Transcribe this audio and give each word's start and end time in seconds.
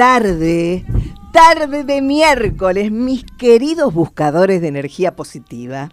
tarde. 0.00 0.82
Tarde 1.30 1.84
de 1.84 2.00
miércoles, 2.00 2.90
mis 2.90 3.22
queridos 3.22 3.92
buscadores 3.92 4.62
de 4.62 4.68
energía 4.68 5.14
positiva. 5.14 5.90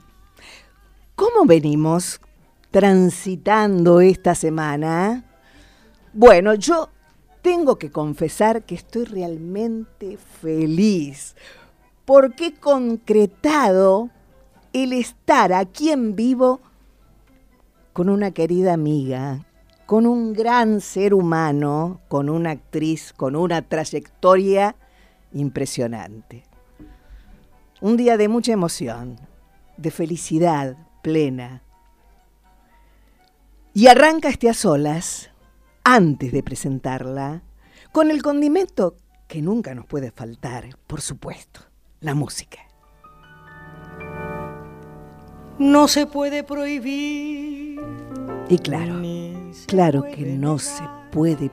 ¿Cómo 1.18 1.46
venimos 1.46 2.22
transitando 2.72 4.00
esta 4.00 4.34
semana? 4.34 5.26
Bueno, 6.14 6.54
yo 6.54 6.88
tengo 7.42 7.78
que 7.78 7.92
confesar 7.92 8.64
que 8.64 8.76
estoy 8.76 9.04
realmente 9.04 10.18
feliz 10.40 11.36
porque 12.06 12.46
he 12.46 12.54
concretado 12.54 14.10
el 14.72 14.94
estar 14.94 15.52
aquí 15.52 15.90
en 15.90 16.16
vivo 16.16 16.62
con 17.92 18.08
una 18.08 18.32
querida 18.32 18.72
amiga, 18.72 19.47
con 19.88 20.06
un 20.06 20.34
gran 20.34 20.82
ser 20.82 21.14
humano, 21.14 22.02
con 22.10 22.28
una 22.30 22.52
actriz, 22.52 23.14
con 23.14 23.38
una 23.38 23.62
trayectoria 23.62 24.76
impresionante. 25.32 26.44
Un 27.80 27.96
día 27.96 28.18
de 28.18 28.28
mucha 28.28 28.52
emoción, 28.52 29.18
de 29.78 29.90
felicidad 29.90 30.76
plena. 31.02 31.64
Y 33.74 33.88
arranca 33.88 34.28
este 34.28 34.50
a 34.50 34.54
solas, 34.54 35.30
antes 35.86 36.34
de 36.34 36.44
presentarla, 36.44 37.44
con 37.94 38.12
el 38.12 38.22
condimento 38.22 38.98
que 39.30 39.42
nunca 39.42 39.74
nos 39.74 39.86
puede 39.86 40.12
faltar, 40.12 40.78
por 40.86 41.00
supuesto, 41.00 41.62
la 42.02 42.14
música. 42.14 42.60
No 45.60 45.88
se 45.88 46.08
puede 46.08 46.44
prohibir. 46.44 47.80
Y 48.50 48.58
claro, 48.60 48.96
claro 49.66 50.04
que 50.04 50.26
no 50.26 50.60
se 50.60 50.84
puede 51.12 51.52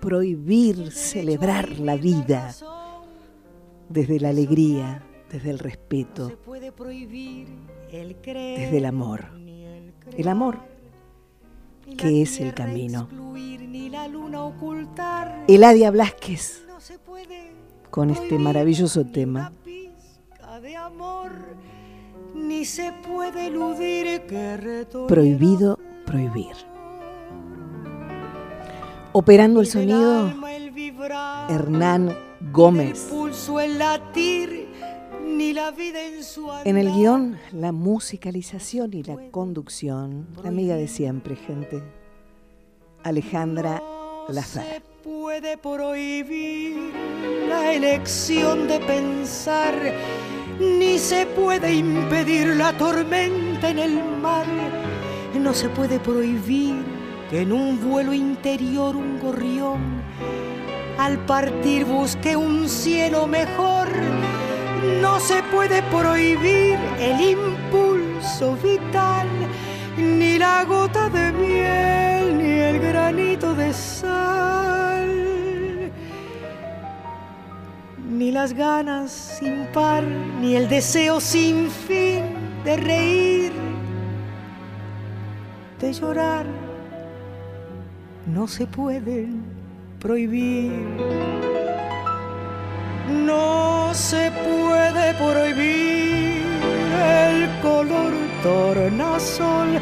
prohibir 0.00 0.90
celebrar 0.92 1.78
la 1.78 1.96
vida 1.96 2.54
desde 3.88 4.20
la 4.20 4.30
alegría, 4.30 5.02
desde 5.30 5.50
el 5.50 5.58
respeto, 5.58 6.32
desde 7.90 8.78
el 8.78 8.84
amor. 8.84 9.26
El 10.16 10.28
amor 10.28 10.58
que 11.96 12.22
es 12.22 12.40
el 12.40 12.54
camino. 12.54 13.08
Eladia 15.48 15.90
Blasquez 15.90 16.64
con 17.90 18.10
este 18.10 18.38
maravilloso 18.38 19.04
tema. 19.06 19.52
Prohibido 25.08 25.78
prohibir. 26.04 26.73
Operando 29.16 29.60
el 29.60 29.68
sonido, 29.68 30.28
Hernán 31.48 32.16
Gómez. 32.50 33.08
En 36.64 36.76
el 36.76 36.92
guion, 36.92 37.38
la 37.52 37.70
musicalización 37.70 38.92
y 38.92 39.04
la 39.04 39.16
conducción, 39.30 40.26
la 40.42 40.48
amiga 40.48 40.74
de 40.74 40.88
siempre, 40.88 41.36
gente, 41.36 41.80
Alejandra 43.04 43.80
Lazar. 44.26 44.82
puede 45.04 45.58
prohibir 45.58 46.92
la 47.48 47.72
elección 47.72 48.66
de 48.66 48.80
pensar, 48.80 49.74
ni 50.58 50.98
se 50.98 51.24
puede 51.26 51.72
impedir 51.72 52.56
la 52.56 52.76
tormenta 52.76 53.70
en 53.70 53.78
el 53.78 54.04
mar, 54.20 54.46
no 55.38 55.54
se 55.54 55.68
puede 55.68 56.00
prohibir 56.00 56.93
en 57.34 57.52
un 57.52 57.80
vuelo 57.80 58.12
interior 58.12 58.94
un 58.94 59.18
gorrión 59.18 59.80
al 60.98 61.18
partir 61.26 61.84
busque 61.84 62.36
un 62.36 62.68
cielo 62.68 63.26
mejor. 63.26 63.88
No 65.00 65.18
se 65.18 65.42
puede 65.44 65.82
prohibir 65.84 66.78
el 67.00 67.20
impulso 67.20 68.56
vital, 68.62 69.26
ni 69.96 70.38
la 70.38 70.64
gota 70.64 71.08
de 71.08 71.32
miel, 71.32 72.38
ni 72.38 72.60
el 72.60 72.78
granito 72.78 73.54
de 73.54 73.72
sal, 73.72 75.10
ni 78.08 78.30
las 78.30 78.52
ganas 78.52 79.10
sin 79.10 79.66
par, 79.72 80.04
ni 80.04 80.54
el 80.54 80.68
deseo 80.68 81.20
sin 81.20 81.68
fin 81.68 82.22
de 82.64 82.76
reír, 82.76 83.52
de 85.80 85.92
llorar. 85.92 86.63
No 88.26 88.48
se 88.48 88.66
pueden 88.66 89.44
prohibir. 90.00 90.72
No 93.08 93.92
se 93.92 94.30
puede 94.30 95.14
prohibir 95.14 96.42
el 97.04 97.60
color 97.60 98.12
tornasol 98.42 99.78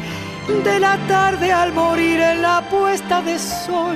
de 0.63 0.79
la 0.79 0.97
tarde 1.07 1.53
al 1.53 1.71
morir 1.71 2.19
en 2.19 2.41
la 2.41 2.61
puesta 2.69 3.21
de 3.21 3.39
sol. 3.39 3.95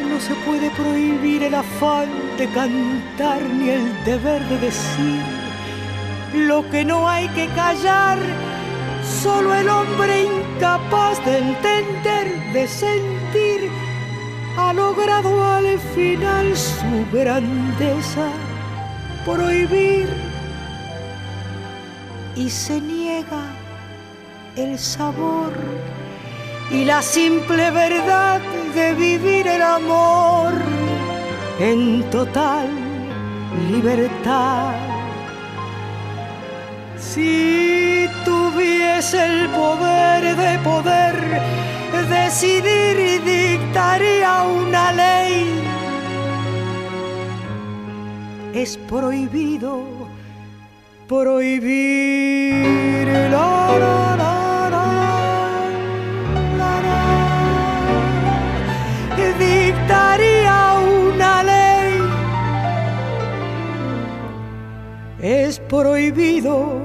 No 0.00 0.18
se 0.20 0.34
puede 0.46 0.70
prohibir 0.70 1.42
el 1.42 1.54
afán 1.54 2.08
de 2.38 2.46
cantar 2.48 3.42
ni 3.42 3.68
el 3.68 4.04
deber 4.04 4.42
de 4.48 4.58
decir 4.58 5.22
lo 6.34 6.68
que 6.70 6.84
no 6.84 7.08
hay 7.08 7.28
que 7.28 7.46
callar. 7.48 8.18
Solo 9.22 9.54
el 9.54 9.68
hombre 9.68 10.24
incapaz 10.24 11.22
de 11.26 11.38
entender, 11.38 12.52
de 12.52 12.66
sentir, 12.66 13.23
ha 14.56 14.72
logrado 14.72 15.44
al 15.44 15.78
final 15.94 16.56
su 16.56 17.06
grandeza 17.12 18.28
prohibir 19.24 20.08
y 22.36 22.48
se 22.48 22.80
niega 22.80 23.44
el 24.56 24.78
sabor 24.78 25.52
y 26.70 26.84
la 26.84 27.02
simple 27.02 27.70
verdad 27.70 28.40
de 28.74 28.94
vivir 28.94 29.46
el 29.46 29.62
amor 29.62 30.52
en 31.58 32.02
total 32.10 32.68
libertad. 33.70 34.74
Si 36.98 38.08
tuviese 38.24 39.24
el 39.24 39.48
poder 39.50 40.36
de 40.36 40.58
poder 40.60 41.73
decidir 42.02 42.98
y 42.98 43.18
dictaría 43.18 44.42
una 44.42 44.92
ley. 44.92 45.60
Es 48.54 48.76
prohibido 48.76 49.82
prohibir 51.08 53.06
la, 53.30 53.78
la, 53.78 54.34
dictaría 59.38 60.74
una 61.08 61.42
ley. 61.42 61.92
Es 65.20 65.58
prohibido 65.58 66.80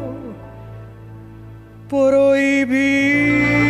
prohibir. 1.87 3.68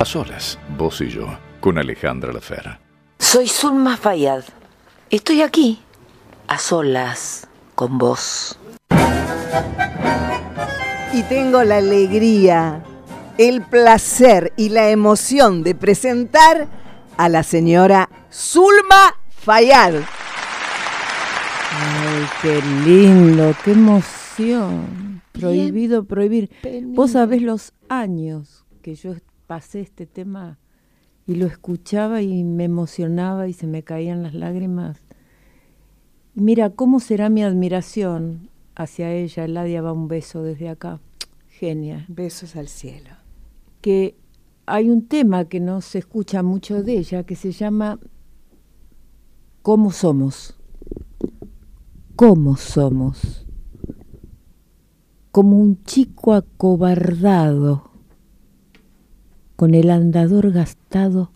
A 0.00 0.06
solas, 0.06 0.58
vos 0.78 1.02
y 1.02 1.10
yo, 1.10 1.26
con 1.60 1.76
Alejandra 1.76 2.32
Lafera. 2.32 2.80
Soy 3.18 3.46
Zulma 3.46 3.98
Fayad. 3.98 4.44
Estoy 5.10 5.42
aquí, 5.42 5.78
a 6.48 6.56
solas, 6.56 7.46
con 7.74 7.98
vos. 7.98 8.58
Y 11.12 11.22
tengo 11.24 11.62
la 11.64 11.76
alegría, 11.76 12.82
el 13.36 13.60
placer 13.60 14.54
y 14.56 14.70
la 14.70 14.88
emoción 14.88 15.62
de 15.62 15.74
presentar 15.74 16.66
a 17.18 17.28
la 17.28 17.42
señora 17.42 18.08
Zulma 18.32 19.18
Fayad. 19.28 19.96
Ay, 21.76 22.26
qué 22.40 22.62
lindo, 22.86 23.54
qué 23.62 23.72
emoción. 23.72 25.20
Prohibido 25.32 26.04
prohibir. 26.04 26.48
Vos 26.84 27.10
sabés 27.10 27.42
los 27.42 27.74
años 27.90 28.64
que 28.80 28.94
yo 28.94 29.12
pasé 29.50 29.80
este 29.80 30.06
tema 30.06 30.60
y 31.26 31.34
lo 31.34 31.44
escuchaba 31.44 32.22
y 32.22 32.44
me 32.44 32.62
emocionaba 32.62 33.48
y 33.48 33.52
se 33.52 33.66
me 33.66 33.82
caían 33.82 34.22
las 34.22 34.32
lágrimas. 34.32 35.02
Mira, 36.36 36.70
¿cómo 36.70 37.00
será 37.00 37.30
mi 37.30 37.42
admiración 37.42 38.48
hacia 38.76 39.12
ella? 39.12 39.48
Ladia 39.48 39.82
va 39.82 39.92
un 39.92 40.06
beso 40.06 40.44
desde 40.44 40.68
acá. 40.68 41.00
Genia. 41.48 42.04
Besos 42.06 42.54
al 42.54 42.68
cielo. 42.68 43.10
Que 43.80 44.14
hay 44.66 44.88
un 44.88 45.08
tema 45.08 45.46
que 45.46 45.58
no 45.58 45.80
se 45.80 45.98
escucha 45.98 46.44
mucho 46.44 46.84
de 46.84 46.98
ella 46.98 47.24
que 47.24 47.34
se 47.34 47.50
llama 47.50 47.98
¿Cómo 49.62 49.90
somos? 49.90 50.54
¿Cómo 52.14 52.56
somos? 52.56 53.48
Como 55.32 55.58
un 55.58 55.82
chico 55.82 56.34
acobardado, 56.34 57.89
con 59.60 59.74
el 59.74 59.90
andador 59.90 60.52
gastado, 60.52 61.32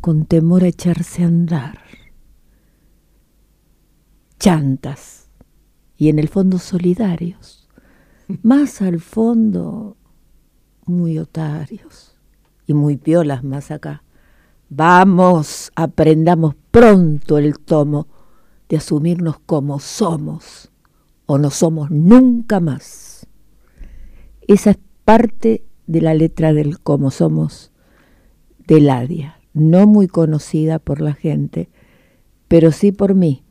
con 0.00 0.24
temor 0.24 0.64
a 0.64 0.66
echarse 0.66 1.22
a 1.22 1.28
andar. 1.28 1.78
Chantas, 4.40 5.28
y 5.96 6.08
en 6.08 6.18
el 6.18 6.26
fondo 6.26 6.58
solidarios, 6.58 7.68
más 8.42 8.82
al 8.82 8.98
fondo 8.98 9.96
muy 10.86 11.20
otarios 11.20 12.16
y 12.66 12.74
muy 12.74 12.96
piolas 12.96 13.44
más 13.44 13.70
acá. 13.70 14.02
Vamos, 14.68 15.70
aprendamos 15.76 16.56
pronto 16.72 17.38
el 17.38 17.60
tomo 17.60 18.08
de 18.68 18.78
asumirnos 18.78 19.38
como 19.46 19.78
somos 19.78 20.72
o 21.26 21.38
no 21.38 21.50
somos 21.50 21.92
nunca 21.92 22.58
más. 22.58 23.24
Esa 24.48 24.70
es 24.70 24.78
parte 25.04 25.69
de 25.90 26.00
la 26.00 26.14
letra 26.14 26.52
del 26.52 26.78
cómo 26.78 27.10
somos 27.10 27.72
de 28.68 28.80
Ladia, 28.80 29.40
no 29.52 29.88
muy 29.88 30.06
conocida 30.06 30.78
por 30.78 31.00
la 31.00 31.14
gente, 31.14 31.68
pero 32.46 32.70
sí 32.70 32.92
por 32.92 33.16
mí, 33.16 33.42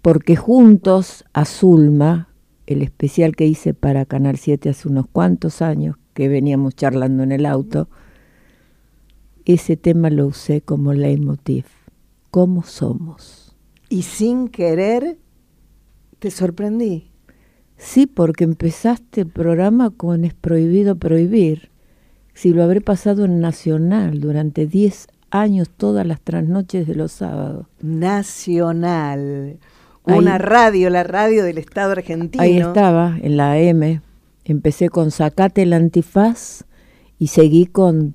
porque 0.00 0.36
juntos 0.36 1.24
a 1.32 1.44
Zulma, 1.44 2.28
el 2.66 2.82
especial 2.82 3.34
que 3.34 3.46
hice 3.46 3.74
para 3.74 4.04
Canal 4.04 4.36
7 4.36 4.68
hace 4.68 4.86
unos 4.86 5.06
cuantos 5.10 5.62
años, 5.62 5.96
que 6.14 6.28
veníamos 6.28 6.76
charlando 6.76 7.24
en 7.24 7.32
el 7.32 7.44
auto, 7.44 7.88
ese 9.44 9.76
tema 9.76 10.10
lo 10.10 10.28
usé 10.28 10.60
como 10.60 10.92
leitmotiv. 10.92 11.64
¿Cómo 12.30 12.62
somos? 12.62 13.56
Y 13.88 14.02
sin 14.02 14.46
querer, 14.46 15.18
te 16.20 16.30
sorprendí. 16.30 17.10
Sí, 17.76 18.06
porque 18.06 18.44
empezaste 18.44 19.22
el 19.22 19.28
programa 19.28 19.90
con 19.90 20.24
Es 20.24 20.34
prohibido 20.34 20.96
prohibir. 20.96 21.69
Si 22.40 22.54
lo 22.54 22.62
habré 22.62 22.80
pasado 22.80 23.26
en 23.26 23.40
Nacional 23.40 24.18
durante 24.18 24.66
10 24.66 25.08
años, 25.30 25.68
todas 25.68 26.06
las 26.06 26.22
trasnoches 26.22 26.86
de 26.86 26.94
los 26.94 27.12
sábados. 27.12 27.66
Nacional. 27.82 29.58
Una 30.04 30.38
radio, 30.38 30.88
la 30.88 31.02
radio 31.02 31.44
del 31.44 31.58
Estado 31.58 31.92
argentino. 31.92 32.42
Ahí 32.42 32.56
estaba, 32.56 33.18
en 33.20 33.36
la 33.36 33.58
M. 33.58 34.00
Empecé 34.46 34.88
con 34.88 35.10
Sacate 35.10 35.64
el 35.64 35.74
antifaz 35.74 36.64
y 37.18 37.26
seguí 37.26 37.66
con 37.66 38.14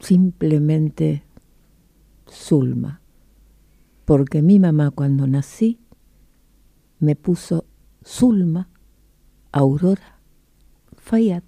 simplemente 0.00 1.22
Zulma, 2.28 3.00
porque 4.06 4.42
mi 4.42 4.58
mamá 4.58 4.90
cuando 4.90 5.28
nací 5.28 5.78
me 6.98 7.14
puso 7.14 7.64
Zulma 8.04 8.70
Aurora 9.52 10.18
Fayad. 10.96 11.44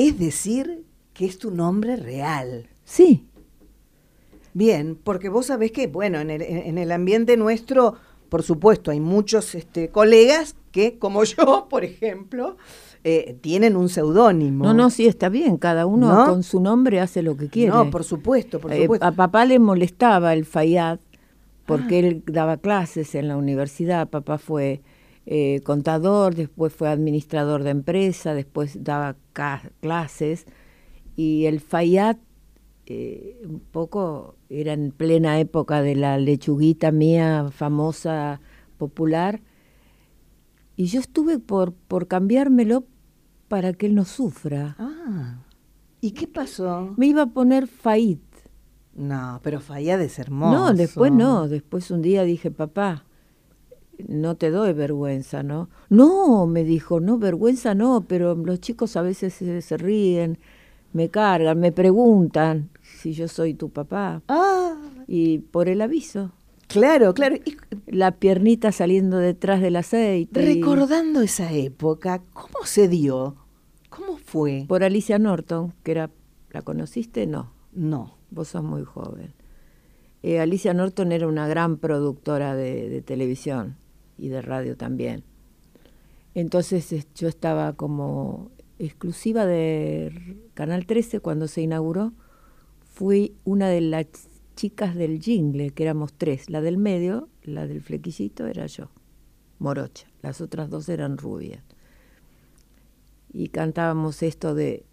Es 0.00 0.18
decir, 0.18 0.86
que 1.12 1.26
es 1.26 1.38
tu 1.38 1.50
nombre 1.50 1.96
real. 1.96 2.66
Sí. 2.84 3.28
Bien, 4.54 4.96
porque 4.96 5.28
vos 5.28 5.44
sabés 5.44 5.72
que, 5.72 5.88
bueno, 5.88 6.18
en 6.20 6.30
el, 6.30 6.40
en 6.40 6.78
el 6.78 6.90
ambiente 6.90 7.36
nuestro, 7.36 7.96
por 8.30 8.42
supuesto, 8.42 8.90
hay 8.90 8.98
muchos 8.98 9.54
este, 9.54 9.90
colegas 9.90 10.56
que, 10.72 10.98
como 10.98 11.22
yo, 11.24 11.66
por 11.68 11.84
ejemplo, 11.84 12.56
eh, 13.04 13.36
tienen 13.42 13.76
un 13.76 13.90
seudónimo. 13.90 14.64
No, 14.64 14.72
no, 14.72 14.88
sí, 14.88 15.06
está 15.06 15.28
bien, 15.28 15.58
cada 15.58 15.84
uno 15.84 16.24
con 16.24 16.44
su 16.44 16.60
nombre 16.60 16.98
hace 16.98 17.20
lo 17.20 17.36
que 17.36 17.50
quiere. 17.50 17.70
No, 17.70 17.90
por 17.90 18.04
supuesto, 18.04 18.58
por 18.58 18.72
eh, 18.72 18.84
supuesto. 18.84 19.04
a 19.04 19.12
papá 19.12 19.44
le 19.44 19.58
molestaba 19.58 20.32
el 20.32 20.46
Fayad 20.46 20.98
porque 21.66 21.96
ah. 21.96 21.98
él 21.98 22.22
daba 22.24 22.56
clases 22.56 23.14
en 23.14 23.28
la 23.28 23.36
universidad, 23.36 24.08
papá 24.08 24.38
fue 24.38 24.80
eh, 25.26 25.60
contador, 25.64 26.34
después 26.34 26.72
fue 26.72 26.88
administrador 26.88 27.62
de 27.62 27.70
empresa, 27.70 28.34
después 28.34 28.82
daba 28.82 29.16
clases 29.80 30.46
y 31.16 31.46
el 31.46 31.60
Fayad 31.60 32.16
un 33.44 33.60
poco 33.70 34.36
era 34.48 34.72
en 34.72 34.90
plena 34.90 35.38
época 35.38 35.82
de 35.82 35.94
la 35.94 36.18
lechuguita 36.18 36.90
mía 36.90 37.48
famosa, 37.52 38.40
popular, 38.78 39.42
y 40.76 40.86
yo 40.86 41.00
estuve 41.00 41.38
por, 41.38 41.72
por 41.74 42.08
cambiármelo 42.08 42.84
para 43.48 43.72
que 43.74 43.86
él 43.86 43.94
no 43.94 44.04
sufra. 44.04 44.76
Ah. 44.78 45.44
¿Y 46.00 46.12
qué 46.12 46.26
pasó? 46.26 46.94
Me 46.96 47.06
iba 47.06 47.22
a 47.22 47.26
poner 47.26 47.66
Fait. 47.66 48.20
No, 48.94 49.40
pero 49.42 49.60
Fayad 49.60 50.00
es 50.00 50.18
hermoso. 50.18 50.58
No, 50.58 50.72
después 50.72 51.12
no. 51.12 51.48
Después 51.48 51.90
un 51.90 52.00
día 52.00 52.24
dije, 52.24 52.50
papá, 52.50 53.04
no 54.08 54.36
te 54.36 54.50
doy 54.50 54.72
vergüenza, 54.72 55.42
¿no? 55.42 55.68
No, 55.88 56.46
me 56.46 56.64
dijo, 56.64 57.00
no, 57.00 57.18
vergüenza 57.18 57.74
no, 57.74 58.04
pero 58.06 58.34
los 58.34 58.60
chicos 58.60 58.96
a 58.96 59.02
veces 59.02 59.34
se, 59.34 59.76
ríen, 59.76 60.38
me 60.92 61.08
cargan, 61.08 61.58
me 61.58 61.72
preguntan 61.72 62.70
si 62.82 63.12
yo 63.12 63.28
soy 63.28 63.54
tu 63.54 63.70
papá. 63.70 64.22
Ah. 64.28 64.76
Y 65.06 65.38
por 65.38 65.68
el 65.68 65.80
aviso. 65.80 66.32
Claro, 66.68 67.14
claro. 67.14 67.36
La 67.86 68.12
piernita 68.12 68.70
saliendo 68.70 69.18
detrás 69.18 69.60
del 69.60 69.76
aceite. 69.76 70.40
Recordando 70.40 71.20
esa 71.20 71.52
época, 71.52 72.22
¿cómo 72.32 72.64
se 72.64 72.86
dio? 72.86 73.36
¿Cómo 73.88 74.18
fue? 74.18 74.66
Por 74.68 74.84
Alicia 74.84 75.18
Norton, 75.18 75.74
que 75.82 75.90
era, 75.90 76.10
¿la 76.50 76.62
conociste? 76.62 77.26
No. 77.26 77.52
No. 77.72 78.16
Vos 78.30 78.48
sos 78.48 78.62
muy 78.62 78.84
joven. 78.84 79.34
Eh, 80.22 80.38
Alicia 80.38 80.74
Norton 80.74 81.12
era 81.12 81.26
una 81.26 81.48
gran 81.48 81.78
productora 81.78 82.54
de, 82.54 82.88
de, 82.88 83.02
televisión 83.02 83.76
y 84.20 84.28
de 84.28 84.42
radio 84.42 84.76
también. 84.76 85.24
Entonces 86.34 87.06
yo 87.14 87.28
estaba 87.28 87.72
como 87.72 88.50
exclusiva 88.78 89.46
de 89.46 90.38
Canal 90.54 90.86
13 90.86 91.20
cuando 91.20 91.48
se 91.48 91.62
inauguró. 91.62 92.12
Fui 92.80 93.34
una 93.44 93.68
de 93.68 93.80
las 93.80 94.06
chicas 94.56 94.94
del 94.94 95.20
jingle, 95.20 95.70
que 95.70 95.82
éramos 95.82 96.12
tres. 96.12 96.50
La 96.50 96.60
del 96.60 96.76
medio, 96.76 97.28
la 97.42 97.66
del 97.66 97.80
flequillito, 97.80 98.46
era 98.46 98.66
yo, 98.66 98.90
morocha. 99.58 100.06
Las 100.22 100.40
otras 100.40 100.70
dos 100.70 100.88
eran 100.88 101.18
rubias. 101.18 101.62
Y 103.32 103.48
cantábamos 103.48 104.22
esto 104.22 104.54
de 104.54 104.84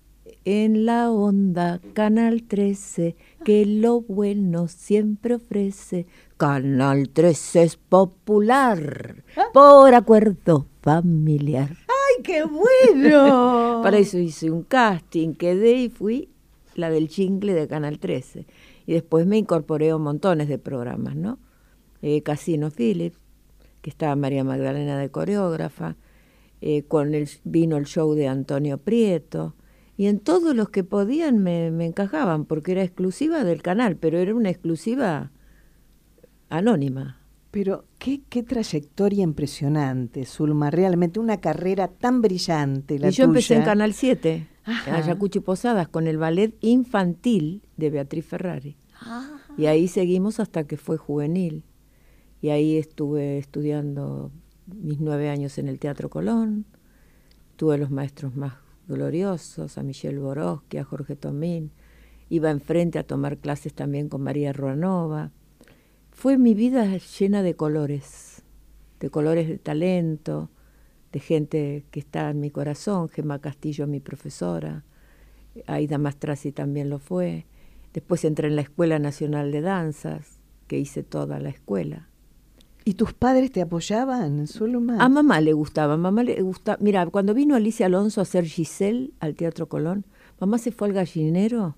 En 0.46 0.86
la 0.86 1.12
onda, 1.12 1.82
Canal 1.94 2.44
13, 2.44 3.16
que 3.44 3.66
lo 3.66 4.02
bueno 4.02 4.68
siempre 4.68 5.36
ofrece. 5.36 6.06
Canal 6.38 7.10
13 7.10 7.64
es 7.64 7.78
popular, 7.78 9.24
por 9.54 9.96
acuerdo 9.96 10.68
familiar. 10.82 11.70
¡Ay, 11.72 12.24
qué 12.24 12.44
bueno! 12.44 13.80
Para 13.84 13.98
eso 13.98 14.20
hice 14.20 14.52
un 14.52 14.62
casting, 14.62 15.34
quedé 15.34 15.74
y 15.74 15.90
fui 15.90 16.30
la 16.76 16.92
del 16.92 17.08
jingle 17.08 17.56
de 17.56 17.68
Canal 17.68 17.98
13 17.98 18.46
y 18.86 18.94
después 18.94 19.26
me 19.26 19.40
incorporé 19.40 19.90
a 19.90 19.98
montones 19.98 20.48
de 20.48 20.60
programas, 20.60 21.16
¿no? 21.16 21.40
Eh, 22.04 22.22
Casino 22.22 22.70
Phillips, 22.70 23.18
que 23.82 23.90
estaba 23.90 24.16
María 24.16 24.44
Magdalena 24.44 24.96
de 25.00 25.10
coreógrafa, 25.10 25.96
eh, 26.62 26.84
con 26.84 27.16
el, 27.16 27.28
vino 27.46 27.78
el 27.78 27.86
show 27.86 28.14
de 28.14 28.28
Antonio 28.28 28.78
Prieto, 28.78 29.56
y 29.98 30.06
en 30.06 30.20
todos 30.20 30.56
los 30.56 30.70
que 30.70 30.84
podían 30.84 31.40
me, 31.40 31.72
me 31.72 31.88
encajaban, 31.88 32.46
porque 32.46 32.74
era 32.74 32.84
exclusiva 32.84 33.44
del 33.44 33.64
canal, 33.64 33.96
pero 33.96 34.20
era 34.20 34.36
una 34.36 34.52
exclusiva 34.52 35.32
anónima. 36.50 37.22
Pero 37.52 37.86
qué, 37.98 38.22
qué 38.30 38.44
trayectoria 38.44 39.24
impresionante, 39.24 40.26
Zulma, 40.26 40.70
realmente 40.70 41.20
una 41.20 41.38
carrera 41.38 41.88
tan 41.88 42.22
brillante. 42.22 43.00
La 43.00 43.10
y 43.10 43.12
yo 43.12 43.24
empecé 43.24 43.56
en 43.56 43.64
Canal 43.64 43.94
7, 43.94 44.48
en 44.86 44.94
Ayacucho 44.94 45.40
y 45.40 45.42
Posadas, 45.42 45.88
con 45.88 46.08
el 46.08 46.18
ballet 46.18 46.56
infantil 46.62 47.64
de 47.78 47.90
Beatriz 47.90 48.26
Ferrari. 48.26 48.78
Y 49.58 49.66
ahí 49.66 49.88
seguimos 49.88 50.40
hasta 50.40 50.66
que 50.66 50.78
fue 50.78 50.98
juvenil. 50.98 51.64
Y 52.42 52.50
ahí 52.50 52.78
estuve 52.78 53.38
estudiando 53.38 54.32
mis 54.68 55.00
nueve 55.00 55.30
años 55.30 55.58
en 55.58 55.68
el 55.68 55.80
Teatro 55.80 56.10
Colón. 56.10 56.66
Tuve 57.56 57.78
los 57.78 57.90
maestros 57.90 58.36
más 58.36 58.54
gloriosos, 58.88 59.78
a 59.78 59.84
Michelle 59.84 60.20
Boroski, 60.20 60.78
a 60.78 60.84
Jorge 60.84 61.16
Tomín. 61.16 61.72
Iba 62.30 62.52
enfrente 62.52 63.00
a 63.00 63.04
tomar 63.04 63.38
clases 63.38 63.74
también 63.74 64.10
con 64.10 64.22
María 64.22 64.54
Ruanova. 64.54 65.32
Fue 66.18 66.40
mi 66.40 66.56
vida 66.56 66.98
llena 66.98 67.44
de 67.44 67.56
colores, 67.56 68.42
de 69.00 69.12
colores 69.12 69.48
de 69.48 69.60
talento, 69.60 70.50
de 71.12 71.20
gente 71.20 71.86
que 71.92 72.00
está 72.00 72.32
en 72.32 72.40
mi 72.40 72.50
corazón, 72.50 73.08
Gemma 73.10 73.38
Castillo, 73.38 73.86
mi 73.86 74.00
profesora, 74.00 74.84
Aida 75.68 76.00
Mastrasi 76.00 76.52
también 76.52 76.90
lo 76.90 76.98
fue. 76.98 77.46
Después 77.94 78.26
entré 78.26 78.48
en 78.48 78.56
la 78.56 78.64
Escuela 78.64 78.98
Nacional 78.98 79.52
de 79.52 79.62
Danzas, 79.62 80.40
que 80.66 80.80
hice 80.80 81.04
toda 81.04 81.38
la 81.38 81.50
escuela. 81.50 82.10
¿Y 82.84 82.96
tus 82.96 83.14
padres 83.14 83.52
te 83.52 83.62
apoyaban, 83.62 84.48
Zulma? 84.48 84.98
A 85.00 85.10
mamá 85.10 85.40
le 85.40 85.54
gustaba, 85.54 85.94
a 85.94 85.98
mamá 85.98 86.24
le 86.24 86.42
gusta. 86.42 86.80
Mira, 86.82 87.06
cuando 87.06 87.36
vino 87.36 87.54
Alicia 87.54 87.86
Alonso 87.86 88.22
a 88.22 88.24
hacer 88.24 88.46
Giselle 88.46 89.12
al 89.20 89.36
Teatro 89.36 89.70
Colón, 89.70 90.04
mamá 90.40 90.58
se 90.58 90.72
fue 90.72 90.88
al 90.88 90.96
gallinero 90.96 91.76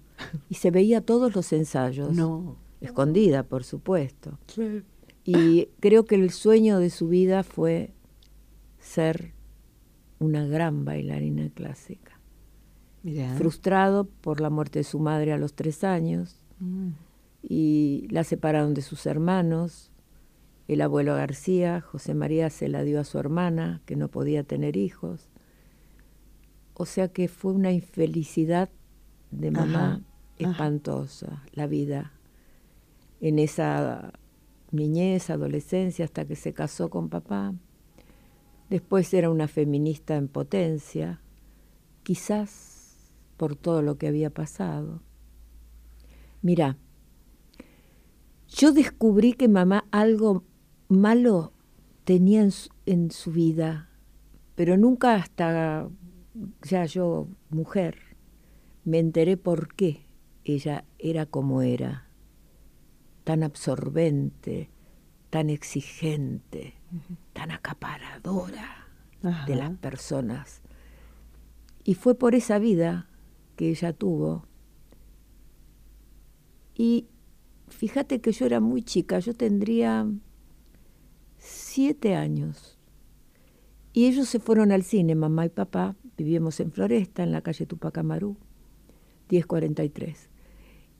y 0.47 0.55
se 0.55 0.71
veía 0.71 1.01
todos 1.01 1.35
los 1.35 1.51
ensayos. 1.51 2.15
No. 2.15 2.68
Escondida, 2.81 3.43
por 3.43 3.63
supuesto. 3.63 4.37
Y 5.25 5.69
creo 5.79 6.05
que 6.05 6.15
el 6.15 6.31
sueño 6.31 6.79
de 6.79 6.89
su 6.89 7.07
vida 7.07 7.43
fue 7.43 7.93
ser 8.79 9.33
una 10.19 10.45
gran 10.45 10.85
bailarina 10.85 11.49
clásica. 11.49 12.19
Frustrado 13.37 14.05
por 14.05 14.41
la 14.41 14.49
muerte 14.49 14.79
de 14.79 14.83
su 14.83 14.99
madre 14.99 15.31
a 15.33 15.37
los 15.37 15.53
tres 15.53 15.83
años 15.83 16.35
Mm. 16.59 16.89
y 17.41 18.07
la 18.11 18.25
separaron 18.25 18.73
de 18.73 18.81
sus 18.81 19.05
hermanos. 19.05 19.91
El 20.67 20.81
abuelo 20.81 21.15
García, 21.15 21.79
José 21.79 22.13
María, 22.13 22.49
se 22.49 22.67
la 22.67 22.83
dio 22.83 22.99
a 22.99 23.05
su 23.05 23.17
hermana, 23.17 23.81
que 23.85 23.95
no 23.95 24.09
podía 24.09 24.43
tener 24.43 24.75
hijos. 24.75 25.29
O 26.73 26.85
sea 26.85 27.07
que 27.07 27.27
fue 27.29 27.53
una 27.53 27.71
infelicidad 27.71 28.69
de 29.31 29.51
mamá 29.51 29.85
Ajá, 29.93 30.01
espantosa, 30.37 31.43
la 31.53 31.65
vida, 31.67 32.11
en 33.21 33.39
esa 33.39 34.13
niñez, 34.71 35.29
adolescencia, 35.29 36.05
hasta 36.05 36.25
que 36.25 36.35
se 36.35 36.53
casó 36.53 36.89
con 36.89 37.09
papá. 37.09 37.53
Después 38.69 39.13
era 39.13 39.29
una 39.29 39.47
feminista 39.47 40.15
en 40.15 40.27
potencia, 40.27 41.21
quizás 42.03 43.13
por 43.37 43.55
todo 43.55 43.81
lo 43.81 43.97
que 43.97 44.07
había 44.07 44.29
pasado. 44.29 45.01
Mira, 46.41 46.77
yo 48.47 48.71
descubrí 48.71 49.33
que 49.33 49.47
mamá 49.47 49.85
algo 49.91 50.43
malo 50.87 51.53
tenía 52.03 52.41
en 52.41 52.51
su, 52.51 52.69
en 52.85 53.11
su 53.11 53.31
vida, 53.31 53.89
pero 54.55 54.77
nunca 54.77 55.15
hasta 55.15 55.89
ya 56.63 56.85
yo, 56.85 57.27
mujer, 57.49 57.97
me 58.83 58.99
enteré 58.99 59.37
por 59.37 59.73
qué 59.73 60.05
ella 60.43 60.85
era 60.97 61.25
como 61.25 61.61
era, 61.61 62.08
tan 63.29 63.43
absorbente, 63.43 64.71
tan 65.29 65.51
exigente, 65.51 66.73
tan 67.33 67.51
acaparadora 67.51 68.87
Ajá. 69.21 69.45
de 69.45 69.55
las 69.55 69.77
personas. 69.77 70.63
Y 71.83 71.93
fue 71.93 72.15
por 72.15 72.33
esa 72.33 72.57
vida 72.57 73.07
que 73.55 73.69
ella 73.69 73.93
tuvo. 73.93 74.47
Y 76.73 77.05
fíjate 77.67 78.19
que 78.19 78.31
yo 78.31 78.47
era 78.47 78.59
muy 78.61 78.81
chica, 78.81 79.19
yo 79.19 79.35
tendría 79.35 80.07
siete 81.37 82.15
años. 82.15 82.79
Y 83.93 84.07
ellos 84.07 84.27
se 84.27 84.39
fueron 84.39 84.71
al 84.71 84.81
cine, 84.81 85.13
mamá 85.13 85.45
y 85.45 85.49
papá, 85.49 85.95
vivíamos 86.17 86.59
en 86.61 86.71
Floresta, 86.71 87.21
en 87.21 87.31
la 87.31 87.41
calle 87.41 87.67
Tupac 87.67 87.95
Amaru, 87.95 88.37
1043. 89.29 90.28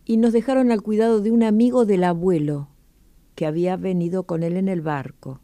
Y 0.09 0.17
nos 0.17 0.33
dejaron 0.33 0.71
al 0.71 0.81
cuidado 0.81 1.21
de 1.21 1.29
un 1.29 1.43
amigo 1.43 1.85
del 1.85 2.03
abuelo 2.03 2.69
que 3.35 3.45
había 3.45 3.77
venido 3.77 4.23
con 4.23 4.41
él 4.41 4.57
en 4.57 4.67
el 4.67 4.81
barco. 4.81 5.39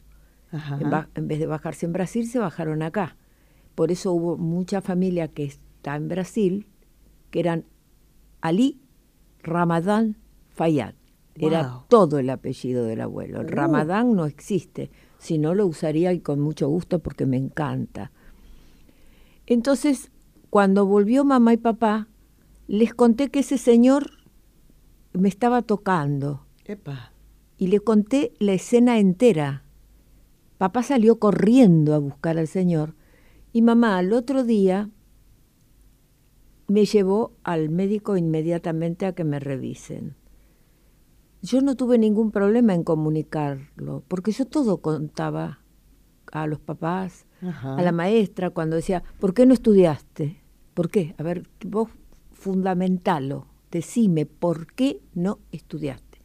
Ajá. 0.49 1.07
En, 1.13 1.27
vez 1.27 1.37
de 1.37 1.45
bajarse 1.45 1.85
en 1.85 1.93
Brasil, 1.93 2.25
se 2.25 2.39
bajaron 2.39 2.81
acá. 2.81 3.15
Por 3.75 3.91
eso 3.91 4.11
hubo 4.11 4.37
mucha 4.37 4.81
familia 4.81 5.27
que 5.27 5.43
está 5.43 5.95
en 5.95 6.07
Brasil, 6.07 6.65
que 7.29 7.41
eran 7.41 7.65
Ali 8.41 8.81
Ramadán 9.43 10.17
Fayad. 10.49 10.95
Era 11.35 11.83
todo 11.87 12.17
el 12.17 12.31
apellido 12.31 12.85
del 12.85 13.01
abuelo. 13.01 13.41
El 13.41 13.45
Uh. 13.45 13.49
Ramadán 13.49 14.15
no 14.15 14.25
existe, 14.25 14.89
si 15.19 15.37
no 15.37 15.53
lo 15.53 15.67
usaría 15.67 16.11
y 16.11 16.21
con 16.21 16.39
mucho 16.39 16.67
gusto 16.69 16.97
porque 16.97 17.27
me 17.27 17.37
encanta. 17.37 18.11
Entonces, 19.45 20.09
cuando 20.49 20.87
volvió 20.87 21.23
mamá 21.23 21.53
y 21.53 21.57
papá, 21.57 22.07
les 22.65 22.95
conté 22.95 23.29
que 23.29 23.41
ese 23.41 23.59
señor 23.59 24.24
me 25.17 25.29
estaba 25.29 25.61
tocando 25.61 26.45
Epa. 26.65 27.11
y 27.57 27.67
le 27.67 27.79
conté 27.79 28.33
la 28.39 28.53
escena 28.53 28.99
entera. 28.99 29.63
Papá 30.57 30.83
salió 30.83 31.19
corriendo 31.19 31.93
a 31.93 31.99
buscar 31.99 32.37
al 32.37 32.47
señor 32.47 32.95
y 33.51 33.61
mamá 33.61 33.97
al 33.97 34.13
otro 34.13 34.43
día 34.43 34.89
me 36.67 36.85
llevó 36.85 37.33
al 37.43 37.69
médico 37.69 38.17
inmediatamente 38.17 39.05
a 39.05 39.13
que 39.13 39.23
me 39.23 39.39
revisen. 39.39 40.15
Yo 41.41 41.61
no 41.61 41.75
tuve 41.75 41.97
ningún 41.99 42.31
problema 42.31 42.73
en 42.73 42.83
comunicarlo, 42.83 44.03
porque 44.07 44.31
yo 44.31 44.45
todo 44.45 44.77
contaba 44.77 45.59
a 46.31 46.47
los 46.47 46.59
papás, 46.59 47.27
Ajá. 47.41 47.75
a 47.77 47.81
la 47.83 47.91
maestra 47.91 48.49
cuando 48.49 48.77
decía, 48.77 49.03
¿por 49.19 49.35
qué 49.35 49.45
no 49.45 49.53
estudiaste? 49.53 50.41
¿Por 50.73 50.89
qué? 50.89 51.13
A 51.19 51.23
ver, 51.23 51.47
vos 51.63 51.89
fundamentalo, 52.33 53.45
decime, 53.75 54.25
¿por 54.25 54.73
qué 54.73 55.01
no 55.13 55.39
estudiaste? 55.51 56.21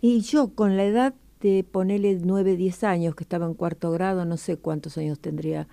Y 0.00 0.22
yo 0.22 0.54
con 0.56 0.76
la 0.76 0.84
edad 0.84 1.14
de 1.40 1.62
ponerle 1.62 2.18
9, 2.20 2.56
10 2.56 2.82
años, 2.82 3.14
que 3.14 3.22
estaba 3.22 3.46
en 3.46 3.54
cuarto 3.54 3.92
grado, 3.92 4.24
no 4.24 4.36
sé 4.36 4.56
cuántos 4.56 4.98
años 4.98 5.20
tendría, 5.20 5.68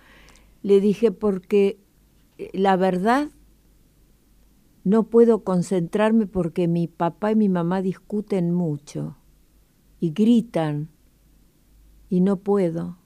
le 0.62 0.79
dije 0.79 1.12
porque 1.12 1.79
eh, 2.38 2.51
la 2.53 2.77
verdad 2.77 3.29
no 4.84 5.03
puedo 5.03 5.43
concentrarme 5.43 6.27
porque 6.27 6.67
mi 6.67 6.88
papá 6.88 7.31
y 7.31 7.36
mi 7.36 7.50
mamá 7.50 7.81
discuten 7.81 8.51
mucho 8.51 9.17
y 10.00 10.12
gritan 10.12 10.89
y 12.10 12.22
no 12.22 12.38
puedo. 12.38 12.98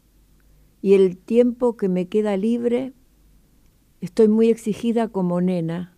Y 0.81 0.95
el 0.95 1.17
tiempo 1.17 1.77
que 1.77 1.87
me 1.87 2.09
queda 2.09 2.35
libre, 2.35 2.91
estoy 4.01 4.27
muy 4.27 4.49
exigida 4.49 5.07
como 5.07 5.39
nena, 5.39 5.94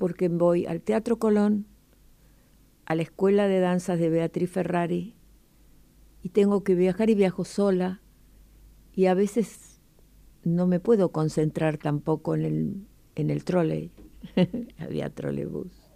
porque 0.00 0.30
voy 0.30 0.64
al 0.64 0.80
Teatro 0.80 1.18
Colón, 1.18 1.66
a 2.86 2.94
la 2.94 3.02
Escuela 3.02 3.48
de 3.48 3.60
Danzas 3.60 3.98
de 3.98 4.08
Beatriz 4.08 4.48
Ferrari, 4.50 5.14
y 6.22 6.30
tengo 6.30 6.64
que 6.64 6.74
viajar 6.74 7.10
y 7.10 7.14
viajo 7.14 7.44
sola, 7.44 8.00
y 8.94 9.06
a 9.06 9.14
veces 9.14 9.78
no 10.42 10.66
me 10.66 10.80
puedo 10.80 11.12
concentrar 11.12 11.76
tampoco 11.76 12.34
en 12.34 12.46
el, 12.46 12.86
en 13.14 13.28
el 13.28 13.44
trole, 13.44 13.90
había 14.78 15.10
trolebús, 15.10 15.90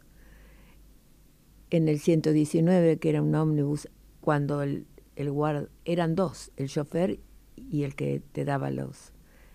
en 1.71 1.89
el 1.89 1.99
119, 1.99 2.99
que 2.99 3.09
era 3.09 3.23
un 3.23 3.35
ómnibus, 3.35 3.89
cuando 4.21 4.61
el, 4.61 4.87
el 5.17 5.31
guard, 5.31 5.71
eran 5.87 6.15
dos, 6.15 6.53
el 6.59 6.69
chofer 6.69 7.21
y 7.57 7.85
el 7.85 7.95
que 7.95 8.21
te 8.21 8.45
daba 8.45 8.71
los 8.71 9.14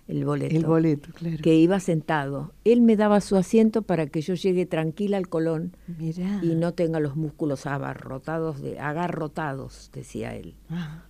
el 0.10 0.26
boleto 0.26 0.56
El 0.56 0.66
boleto, 0.66 1.12
claro. 1.14 1.38
que 1.42 1.56
iba 1.56 1.80
sentado. 1.80 2.52
Él 2.66 2.82
me 2.82 2.96
daba 2.98 3.22
su 3.22 3.36
asiento 3.38 3.84
para 3.84 4.08
que 4.08 4.22
yo 4.22 4.34
llegue 4.34 4.66
tranquila 4.66 5.18
al 5.18 5.30
Colón 5.30 5.78
Mirá. 6.00 6.40
y 6.44 6.56
no 6.56 6.74
tenga 6.74 7.00
los 7.00 7.16
músculos 7.16 7.66
abarrotados, 7.68 8.60
de, 8.62 8.80
agarrotados, 8.80 9.92
decía 9.94 10.36
él. 10.36 10.56
Ah, 10.70 11.06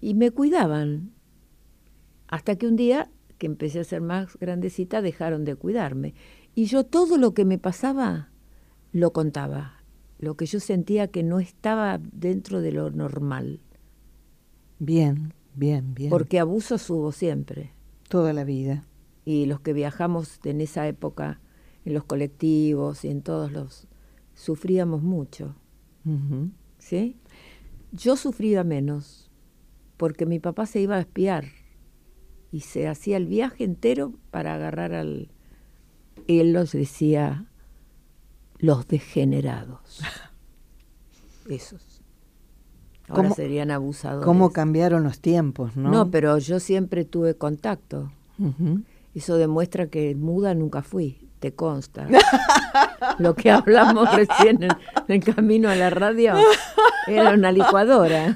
Y 0.00 0.14
me 0.14 0.30
cuidaban. 0.30 1.12
Hasta 2.28 2.56
que 2.56 2.66
un 2.66 2.76
día, 2.76 3.10
que 3.36 3.46
empecé 3.46 3.80
a 3.80 3.84
ser 3.84 4.00
más 4.00 4.36
grandecita, 4.38 5.02
dejaron 5.02 5.44
de 5.44 5.54
cuidarme. 5.54 6.14
Y 6.54 6.64
yo 6.64 6.84
todo 6.84 7.18
lo 7.18 7.34
que 7.34 7.44
me 7.44 7.58
pasaba 7.58 8.30
lo 8.92 9.12
contaba. 9.12 9.84
Lo 10.18 10.36
que 10.36 10.46
yo 10.46 10.58
sentía 10.60 11.08
que 11.08 11.22
no 11.22 11.38
estaba 11.40 11.98
dentro 12.00 12.60
de 12.62 12.72
lo 12.72 12.90
normal. 12.90 13.60
bien, 14.78 15.34
bien, 15.54 15.94
bien. 15.94 16.08
Porque 16.10 16.38
abusos 16.38 16.88
hubo 16.88 17.12
siempre. 17.12 17.72
Toda 18.12 18.34
la 18.34 18.44
vida. 18.44 18.84
y 19.24 19.46
los 19.46 19.60
que 19.60 19.72
viajamos 19.72 20.38
en 20.44 20.60
esa 20.60 20.86
época 20.86 21.40
en 21.86 21.94
los 21.94 22.04
colectivos 22.04 23.06
y 23.06 23.08
en 23.08 23.22
todos 23.22 23.50
los 23.52 23.86
sufríamos 24.34 25.02
mucho. 25.02 25.56
¿sí? 26.76 27.16
Yo 27.90 28.16
sufría 28.16 28.64
menos 28.64 29.30
porque 29.96 30.26
mi 30.26 30.40
papá 30.40 30.66
se 30.66 30.80
iba 30.82 30.96
a 30.96 31.00
espiar 31.00 31.46
y 32.50 32.60
se 32.60 32.86
hacía 32.86 33.16
el 33.16 33.26
viaje 33.26 33.64
entero 33.64 34.12
para 34.30 34.56
agarrar 34.56 34.92
al 34.92 35.30
él 36.26 36.52
los 36.52 36.72
decía 36.72 37.46
los 38.58 38.86
degenerados. 38.88 40.02
Esos. 41.48 41.91
Ahora 43.12 43.22
¿Cómo- 43.24 43.34
serían 43.34 43.70
abusadores. 43.70 44.24
¿Cómo 44.24 44.50
cambiaron 44.52 45.02
los 45.04 45.20
tiempos, 45.20 45.76
no? 45.76 45.90
no, 45.90 46.10
pero 46.10 46.38
yo 46.38 46.58
siempre 46.60 47.04
tuve 47.04 47.34
contacto. 47.36 48.10
Eso 49.14 49.36
demuestra 49.36 49.86
que 49.86 50.14
muda 50.16 50.54
nunca 50.54 50.82
fui, 50.82 51.28
te 51.38 51.52
consta. 51.54 52.08
Lo 53.18 53.34
que 53.34 53.50
hablamos 53.50 54.12
recién 54.14 54.62
en, 54.62 54.70
en 55.08 55.20
camino 55.20 55.68
a 55.68 55.76
la 55.76 55.90
radio 55.90 56.34
era 57.06 57.30
una 57.34 57.52
licuadora. 57.52 58.34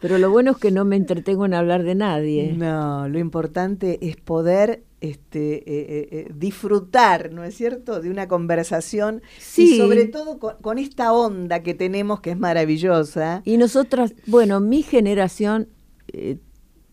Pero 0.00 0.18
lo 0.18 0.30
bueno 0.30 0.50
es 0.52 0.56
que 0.58 0.70
no 0.70 0.84
me 0.84 0.96
entretengo 0.96 1.46
en 1.46 1.54
hablar 1.54 1.82
de 1.82 1.94
nadie. 1.94 2.52
No, 2.52 3.08
lo 3.08 3.18
importante 3.18 3.98
es 4.06 4.16
poder 4.16 4.82
este, 5.10 5.56
eh, 5.56 5.64
eh, 5.66 6.08
eh, 6.10 6.32
disfrutar, 6.34 7.30
¿no 7.32 7.44
es 7.44 7.54
cierto?, 7.54 8.00
de 8.00 8.10
una 8.10 8.26
conversación 8.26 9.22
Sí. 9.38 9.74
y 9.74 9.78
sobre 9.78 10.06
todo 10.06 10.38
con, 10.38 10.56
con 10.62 10.78
esta 10.78 11.12
onda 11.12 11.62
que 11.62 11.74
tenemos 11.74 12.20
que 12.20 12.30
es 12.30 12.38
maravillosa. 12.38 13.42
Y 13.44 13.56
nosotras, 13.58 14.14
bueno, 14.26 14.60
mi 14.60 14.82
generación 14.82 15.68
eh, 16.08 16.38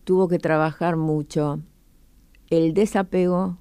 tuvo 0.04 0.28
que 0.28 0.38
trabajar 0.38 0.96
mucho 0.96 1.60
el 2.50 2.74
desapego, 2.74 3.58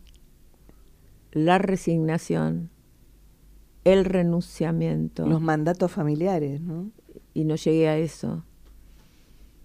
la 1.32 1.58
resignación, 1.58 2.70
el 3.86 4.04
renunciamiento. 4.06 5.26
Los 5.26 5.42
mandatos 5.42 5.92
familiares, 5.92 6.60
¿no? 6.62 6.92
y 7.34 7.46
no 7.46 7.56
llegué 7.56 7.88
a 7.88 7.98
eso. 7.98 8.44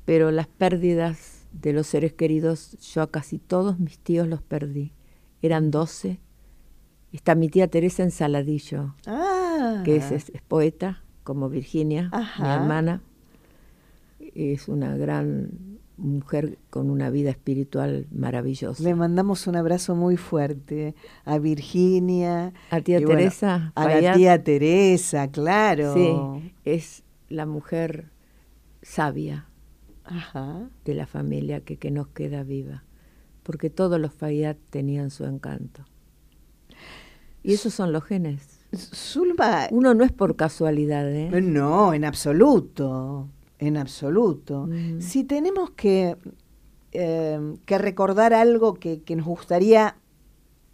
Pero 0.04 0.30
las 0.30 0.46
pérdidas 0.46 1.35
de 1.60 1.72
los 1.72 1.86
seres 1.86 2.12
queridos, 2.12 2.76
yo 2.92 3.02
a 3.02 3.10
casi 3.10 3.38
todos 3.38 3.78
mis 3.78 3.98
tíos 3.98 4.28
los 4.28 4.42
perdí. 4.42 4.92
Eran 5.42 5.70
doce. 5.70 6.18
Está 7.12 7.34
mi 7.34 7.48
tía 7.48 7.68
Teresa 7.68 8.02
en 8.02 8.10
Saladillo, 8.10 8.94
Ah, 9.06 9.82
que 9.84 9.96
es, 9.96 10.10
es- 10.10 10.28
es 10.30 10.42
poeta, 10.42 11.02
como 11.24 11.48
Virginia, 11.48 12.10
mi 12.38 12.48
hermana. 12.48 13.00
Es 14.34 14.68
una 14.68 14.96
gran 14.96 15.50
mujer 15.96 16.58
con 16.68 16.90
una 16.90 17.08
vida 17.10 17.30
espiritual 17.30 18.06
maravillosa. 18.10 18.82
Le 18.82 18.94
mandamos 18.94 19.46
un 19.46 19.56
abrazo 19.56 19.94
muy 19.94 20.16
fuerte 20.18 20.94
a 21.24 21.38
Virginia. 21.38 22.52
A 22.70 22.80
tía 22.82 22.98
bueno, 23.00 23.16
Teresa 23.18 23.72
a 23.74 23.84
la 23.88 24.14
tía 24.14 24.42
Teresa, 24.44 25.28
claro. 25.30 25.94
Sí, 25.94 26.52
es 26.64 27.02
la 27.28 27.46
mujer 27.46 28.10
sabia 28.82 29.46
Ajá. 30.06 30.68
de 30.84 30.94
la 30.94 31.06
familia 31.06 31.60
que, 31.60 31.76
que 31.76 31.90
nos 31.90 32.08
queda 32.08 32.42
viva, 32.42 32.84
porque 33.42 33.70
todos 33.70 34.00
los 34.00 34.12
Fayad 34.12 34.56
tenían 34.70 35.10
su 35.10 35.24
encanto. 35.24 35.84
Y 37.42 37.54
esos 37.54 37.74
son 37.74 37.92
los 37.92 38.04
genes. 38.04 38.60
Zulma, 38.74 39.68
Uno 39.70 39.94
no 39.94 40.04
es 40.04 40.12
por 40.12 40.36
casualidad, 40.36 41.08
¿eh? 41.08 41.30
no, 41.40 41.94
en 41.94 42.04
absoluto, 42.04 43.28
en 43.58 43.76
absoluto. 43.76 44.66
Mm. 44.66 45.00
Si 45.00 45.24
tenemos 45.24 45.70
que, 45.70 46.16
eh, 46.92 47.54
que 47.64 47.78
recordar 47.78 48.34
algo 48.34 48.74
que, 48.74 49.02
que 49.02 49.16
nos 49.16 49.26
gustaría 49.26 49.96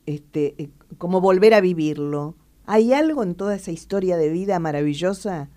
este, 0.07 0.55
eh, 0.63 0.71
como 0.99 1.21
volver 1.21 1.55
a 1.55 1.61
vivirlo, 1.61 2.37
¿hay 2.65 2.93
algo 2.93 3.23
en 3.23 3.35
toda 3.35 3.55
esa 3.55 3.71
historia 3.71 4.17
de 4.17 4.31
vida 4.31 4.59
maravillosa 4.59 5.51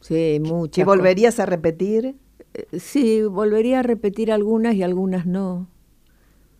Sí, 0.00 0.40
muchas 0.42 0.74
que 0.74 0.84
volverías 0.84 1.38
a 1.40 1.46
repetir? 1.46 2.16
Eh, 2.54 2.78
Sí, 2.78 3.22
volvería 3.22 3.80
a 3.80 3.82
repetir 3.82 4.32
algunas 4.32 4.74
y 4.74 4.82
algunas 4.82 5.26
no. 5.26 5.68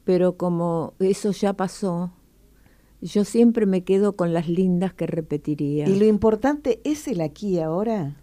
Pero 0.05 0.37
como 0.37 0.95
eso 0.99 1.31
ya 1.33 1.53
pasó, 1.53 2.13
yo 3.01 3.25
siempre 3.25 3.67
me 3.67 3.85
quedo 3.85 4.17
con 4.17 4.33
las 4.33 4.49
lindas 4.49 4.93
que 4.93 5.07
repetiría. 5.07 5.89
Y 5.89 5.99
lo 5.99 6.07
importante 6.07 6.81
es 6.85 7.09
el 7.09 7.21
aquí 7.21 7.57
y 7.57 7.61
ahora. 7.61 8.17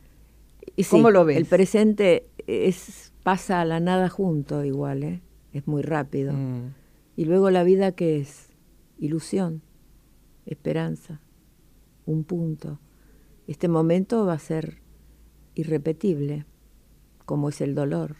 Sí, 0.76 0.86
¿Cómo 0.90 1.10
lo 1.10 1.26
ves? 1.26 1.38
El 1.38 1.46
presente 1.46 2.28
es, 2.46 3.14
pasa 3.24 3.62
a 3.62 3.66
la 3.66 3.80
nada 3.80 4.10
junto 4.10 4.64
igual, 4.64 5.04
¿eh? 5.04 5.22
Es 5.54 5.68
muy 5.68 5.82
rápido. 5.82 6.34
Mm. 6.34 6.74
Y 7.16 7.26
luego 7.26 7.50
la 7.50 7.64
vida 7.64 7.94
que 7.94 8.20
es 8.20 8.50
ilusión, 9.00 9.62
esperanza, 10.46 11.22
un 12.06 12.24
punto. 12.24 12.80
Este 13.48 13.68
momento 13.68 14.26
va 14.26 14.34
a 14.34 14.40
ser 14.40 14.82
irrepetible, 15.56 16.46
como 17.28 17.50
es 17.50 17.60
el 17.62 17.76
dolor, 17.76 18.16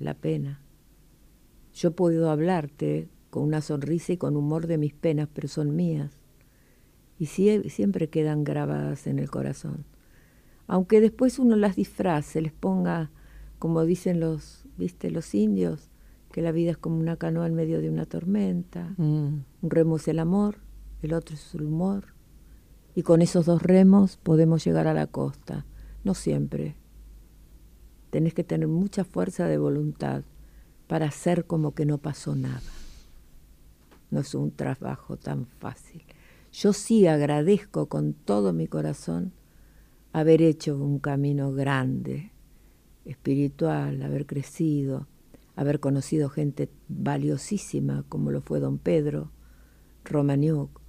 la 0.00 0.14
pena. 0.14 0.60
Yo 1.72 1.92
puedo 1.92 2.30
hablarte 2.30 3.08
con 3.30 3.44
una 3.44 3.60
sonrisa 3.60 4.12
y 4.12 4.16
con 4.16 4.36
humor 4.36 4.66
de 4.66 4.76
mis 4.76 4.92
penas, 4.92 5.28
pero 5.32 5.46
son 5.46 5.76
mías. 5.76 6.18
Y 7.16 7.26
sie- 7.26 7.68
siempre 7.70 8.08
quedan 8.08 8.42
grabadas 8.42 9.06
en 9.06 9.20
el 9.20 9.30
corazón. 9.30 9.84
Aunque 10.66 11.00
después 11.00 11.38
uno 11.38 11.54
las 11.54 11.76
disfrace, 11.76 12.40
les 12.40 12.52
ponga, 12.52 13.12
como 13.60 13.84
dicen 13.84 14.18
los, 14.18 14.64
viste, 14.76 15.12
los 15.12 15.32
indios, 15.32 15.88
que 16.32 16.42
la 16.42 16.50
vida 16.50 16.72
es 16.72 16.76
como 16.78 16.98
una 16.98 17.16
canoa 17.16 17.46
en 17.46 17.54
medio 17.54 17.80
de 17.80 17.88
una 17.88 18.04
tormenta. 18.04 18.94
Mm. 18.96 19.44
Un 19.62 19.70
remo 19.70 19.96
es 19.96 20.08
el 20.08 20.18
amor, 20.18 20.56
el 21.02 21.12
otro 21.12 21.36
es 21.36 21.54
el 21.54 21.62
humor. 21.62 22.14
Y 22.96 23.02
con 23.02 23.22
esos 23.22 23.46
dos 23.46 23.62
remos 23.62 24.16
podemos 24.16 24.64
llegar 24.64 24.88
a 24.88 24.94
la 24.94 25.06
costa. 25.06 25.66
No 26.02 26.14
siempre. 26.14 26.74
Tenés 28.10 28.34
que 28.34 28.44
tener 28.44 28.68
mucha 28.68 29.04
fuerza 29.04 29.46
de 29.46 29.58
voluntad 29.58 30.24
para 30.86 31.06
hacer 31.06 31.46
como 31.46 31.74
que 31.74 31.86
no 31.86 31.98
pasó 31.98 32.34
nada. 32.34 32.60
No 34.10 34.20
es 34.20 34.34
un 34.34 34.50
trabajo 34.50 35.16
tan 35.16 35.46
fácil. 35.46 36.02
Yo 36.52 36.72
sí 36.72 37.06
agradezco 37.06 37.86
con 37.86 38.12
todo 38.12 38.52
mi 38.52 38.66
corazón 38.66 39.32
haber 40.12 40.42
hecho 40.42 40.76
un 40.76 40.98
camino 40.98 41.52
grande, 41.52 42.32
espiritual, 43.04 44.02
haber 44.02 44.26
crecido, 44.26 45.06
haber 45.54 45.78
conocido 45.78 46.28
gente 46.28 46.68
valiosísima 46.88 48.04
como 48.08 48.32
lo 48.32 48.40
fue 48.40 48.58
don 48.58 48.78
Pedro, 48.78 49.30
Romaniuk. 50.04 50.80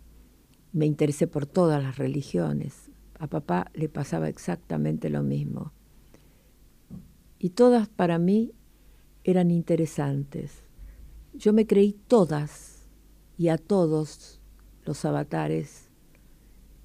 Me 0.73 0.88
interesé 0.88 1.27
por 1.27 1.45
todas 1.45 1.84
las 1.84 1.97
religiones. 1.97 2.89
A 3.19 3.27
papá 3.27 3.69
le 3.73 3.89
pasaba 3.89 4.29
exactamente 4.29 5.10
lo 5.12 5.21
mismo. 5.21 5.73
Y 7.43 7.49
todas 7.49 7.89
para 7.89 8.19
mí 8.19 8.54
eran 9.23 9.49
interesantes. 9.49 10.62
Yo 11.34 11.54
me 11.54 11.65
creí 11.65 11.93
todas 11.93 12.88
y 13.36 13.47
a 13.47 13.58
todos 13.58 14.39
los 14.86 15.04
avatares 15.06 15.89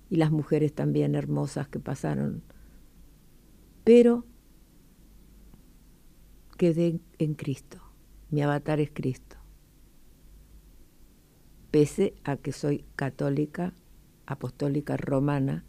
y 0.09 0.17
las 0.17 0.31
mujeres 0.31 0.73
también 0.73 1.15
hermosas 1.15 1.69
que 1.69 1.79
pasaron. 1.79 2.43
Pero 3.85 4.25
quedé 6.57 7.01
en 7.19 7.35
Cristo. 7.35 7.83
Mi 8.31 8.41
avatar 8.41 8.81
es 8.81 8.91
Cristo. 8.91 9.37
Pese 11.71 12.15
a 12.25 12.39
que 12.39 12.53
soy 12.53 12.87
católica, 12.97 13.75
apostólica 14.25 14.97
romana, 14.97 15.67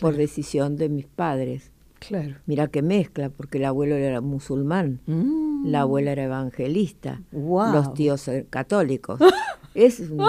por 0.00 0.14
decisión 0.14 0.76
de 0.76 0.90
mis 0.90 1.08
padres. 1.08 1.72
Claro. 1.98 2.36
Mira 2.46 2.68
qué 2.68 2.82
mezcla, 2.82 3.30
porque 3.30 3.58
el 3.58 3.64
abuelo 3.64 3.94
era 3.96 4.20
musulmán, 4.20 5.00
Mm. 5.06 5.66
la 5.68 5.80
abuela 5.82 6.12
era 6.12 6.24
evangelista, 6.24 7.22
los 7.32 7.94
tíos 7.94 8.30
católicos. 8.50 9.18
es, 9.74 10.00
un- 10.00 10.20
o 10.20 10.26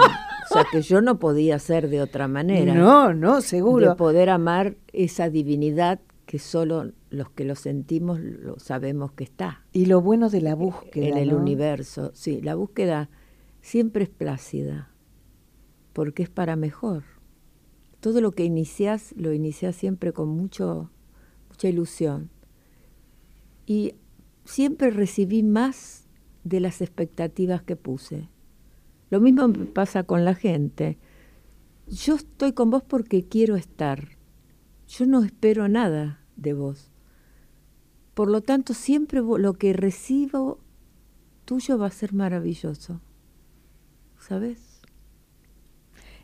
sea 0.50 0.64
que 0.72 0.82
yo 0.82 1.00
no 1.02 1.18
podía 1.18 1.58
ser 1.58 1.88
de 1.88 2.00
otra 2.00 2.26
manera. 2.28 2.74
No, 2.74 3.12
no, 3.14 3.36
de 3.36 3.42
seguro. 3.42 3.96
poder 3.96 4.30
amar 4.30 4.76
esa 4.92 5.28
divinidad 5.30 6.00
que 6.26 6.38
solo 6.38 6.92
los 7.10 7.30
que 7.30 7.44
lo 7.44 7.54
sentimos 7.54 8.20
lo 8.20 8.58
sabemos 8.58 9.12
que 9.12 9.24
está 9.24 9.64
Y 9.72 9.86
lo 9.86 10.02
bueno 10.02 10.28
de 10.28 10.42
la 10.42 10.54
búsqueda. 10.54 11.06
en 11.08 11.16
el 11.16 11.30
¿no? 11.30 11.38
universo. 11.38 12.10
Sí, 12.14 12.40
la 12.42 12.54
búsqueda 12.54 13.08
siempre 13.62 14.04
es 14.04 14.10
plácida, 14.10 14.90
porque 15.92 16.22
es 16.22 16.28
para 16.28 16.56
mejor. 16.56 17.04
Todo 18.00 18.20
lo 18.20 18.32
que 18.32 18.44
iniciás, 18.44 19.14
lo 19.16 19.32
iniciás 19.32 19.74
siempre 19.76 20.12
con 20.12 20.28
mucho, 20.28 20.90
mucha 21.48 21.68
ilusión. 21.68 22.30
Y 23.66 23.94
siempre 24.44 24.90
recibí 24.90 25.42
más 25.42 26.08
de 26.44 26.60
las 26.60 26.80
expectativas 26.80 27.62
que 27.62 27.76
puse. 27.76 28.28
Lo 29.10 29.20
mismo 29.20 29.52
pasa 29.74 30.04
con 30.04 30.24
la 30.24 30.34
gente. 30.34 30.98
Yo 31.86 32.16
estoy 32.16 32.52
con 32.52 32.70
vos 32.70 32.82
porque 32.82 33.26
quiero 33.26 33.56
estar. 33.56 34.16
Yo 34.86 35.06
no 35.06 35.22
espero 35.22 35.68
nada 35.68 36.24
de 36.36 36.54
vos. 36.54 36.90
Por 38.14 38.30
lo 38.30 38.40
tanto, 38.40 38.74
siempre 38.74 39.20
lo 39.20 39.54
que 39.54 39.72
recibo 39.72 40.60
tuyo 41.44 41.78
va 41.78 41.86
a 41.86 41.90
ser 41.90 42.14
maravilloso. 42.14 43.00
¿Sabes? 44.18 44.82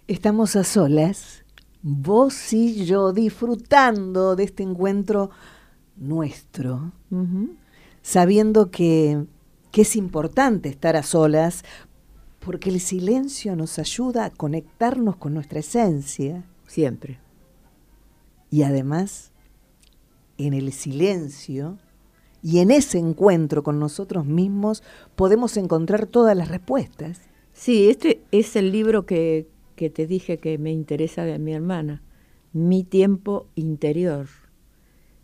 Estamos 0.07 0.57
a 0.57 0.65
solas, 0.65 1.44
vos 1.87 2.55
y 2.55 2.87
yo, 2.87 3.13
disfrutando 3.13 4.37
de 4.37 4.45
este 4.45 4.63
encuentro 4.63 5.31
nuestro, 5.97 6.93
sabiendo 8.01 8.71
que, 8.71 9.27
que 9.71 9.83
es 9.83 9.95
importante 9.95 10.71
estar 10.71 10.97
a 10.97 11.03
solas, 11.03 11.63
porque 12.41 12.71
el 12.71 12.81
silencio 12.81 13.55
nos 13.55 13.79
ayuda 13.79 14.25
a 14.25 14.31
conectarnos 14.31 15.17
con 15.17 15.35
nuestra 15.35 15.61
esencia. 15.61 16.45
Siempre. 16.67 17.21
Y 18.51 18.63
además, 18.63 19.31
en 20.39 20.55
el 20.55 20.73
silencio 20.73 21.79
y 22.43 22.61
en 22.61 22.71
ese 22.71 22.99
encuentro 22.99 23.63
con 23.63 23.79
nosotros 23.79 24.25
mismos 24.25 24.83
podemos 25.17 25.57
encontrar 25.59 26.07
todas 26.07 26.37
las 26.37 26.49
respuestas. 26.49 27.21
Sí, 27.53 27.89
este 27.91 28.23
es 28.33 28.57
el 28.57 28.73
libro 28.73 29.05
que, 29.07 29.49
que 29.75 29.91
te 29.91 30.07
dije 30.07 30.39
que 30.39 30.59
me 30.59 30.73
interesa 30.73 31.25
de 31.25 31.39
mi 31.39 31.53
hermana. 31.53 32.03
Mi 32.53 32.85
tiempo 32.85 33.49
interior. 33.55 34.29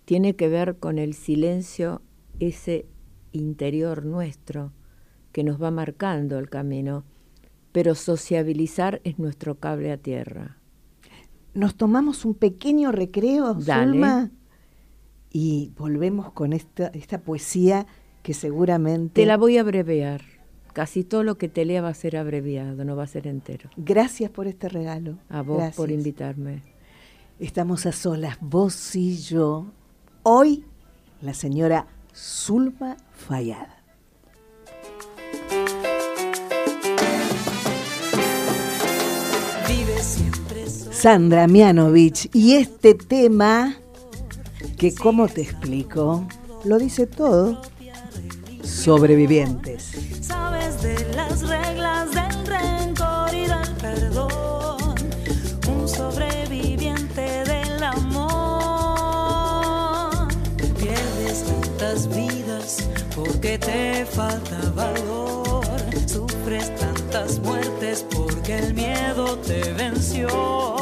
Tiene 0.05 0.35
que 0.35 0.49
ver 0.49 0.77
con 0.79 0.99
el 0.99 1.15
silencio, 1.15 2.03
ese 2.41 2.87
interior 3.33 4.05
nuestro, 4.05 4.73
que 5.33 5.45
nos 5.45 5.63
va 5.63 5.71
marcando 5.71 6.39
el 6.39 6.49
camino. 6.49 7.05
pero 7.73 7.95
sociabilizar 7.95 9.01
es 9.05 9.19
nuestro 9.19 9.55
cable 9.61 9.93
a 9.93 9.97
tierra. 9.97 10.57
Nos 11.55 11.77
tomamos 11.77 12.25
un 12.25 12.35
pequeño 12.35 12.93
recreo, 12.93 13.55
Dale. 13.55 13.93
Zulma, 13.93 14.31
y 15.33 15.73
volvemos 15.77 16.33
con 16.33 16.53
esta, 16.53 16.89
esta 16.89 17.21
poesía 17.23 17.87
que 18.23 18.35
seguramente... 18.35 19.23
Te 19.23 19.27
la 19.27 19.37
voy 19.37 19.59
a 19.59 19.61
abreviar. 19.61 20.23
Casi 20.73 21.03
todo 21.05 21.23
lo 21.23 21.37
que 21.37 21.49
te 21.49 21.65
lea 21.65 21.83
va 21.83 21.89
a 21.89 21.95
ser 21.95 22.17
abreviado, 22.17 22.85
no 22.85 22.97
va 22.97 23.05
a 23.05 23.09
ser 23.09 23.27
entero. 23.27 23.71
Gracias 23.77 24.31
por 24.31 24.47
este 24.47 24.69
regalo. 24.69 25.19
A 25.29 25.43
vos 25.43 25.75
por 25.75 25.91
invitarme. 25.91 26.63
Estamos 27.39 27.87
a 27.87 27.93
solas, 27.93 28.39
vos 28.41 28.95
y 28.95 29.17
yo. 29.17 29.67
Hoy, 30.23 30.65
la 31.23 31.35
señora 31.35 31.87
Zulma 32.15 32.97
Fayad. 33.13 33.67
Sandra 40.91 41.47
Mianovich. 41.49 42.29
Y 42.35 42.57
este 42.57 42.95
tema, 42.95 43.75
que 44.77 44.95
como 44.95 45.29
te 45.29 45.41
explico, 45.41 46.29
lo 46.65 46.79
dice 46.79 47.07
todo. 47.07 47.63
Sobrevivientes. 48.63 49.89
Te 63.61 64.05
falta 64.07 64.59
valor, 64.75 65.64
sufres 66.07 66.75
tantas 66.77 67.38
muertes 67.40 68.05
porque 68.11 68.59
el 68.59 68.75
miedo 68.75 69.37
te 69.38 69.73
venció. 69.75 70.80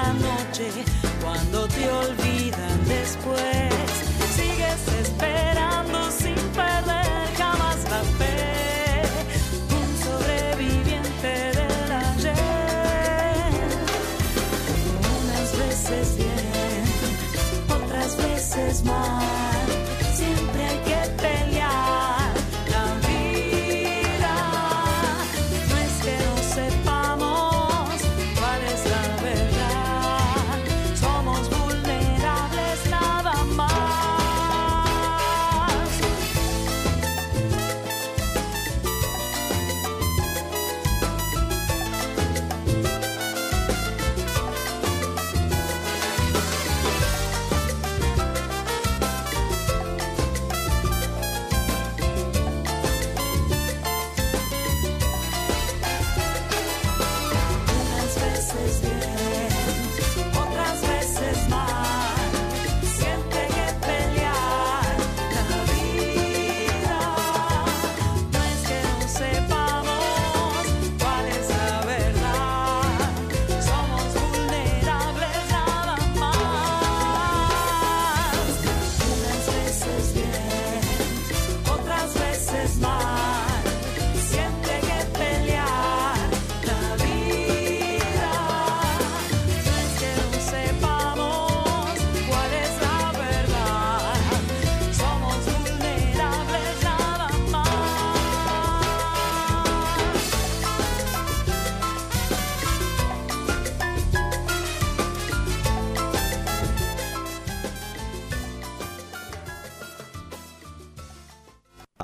Cada 0.00 0.12
noche 0.12 0.70
cuando 1.20 1.66
te 1.66 1.90
olvidan 1.90 2.84
después. 2.86 3.67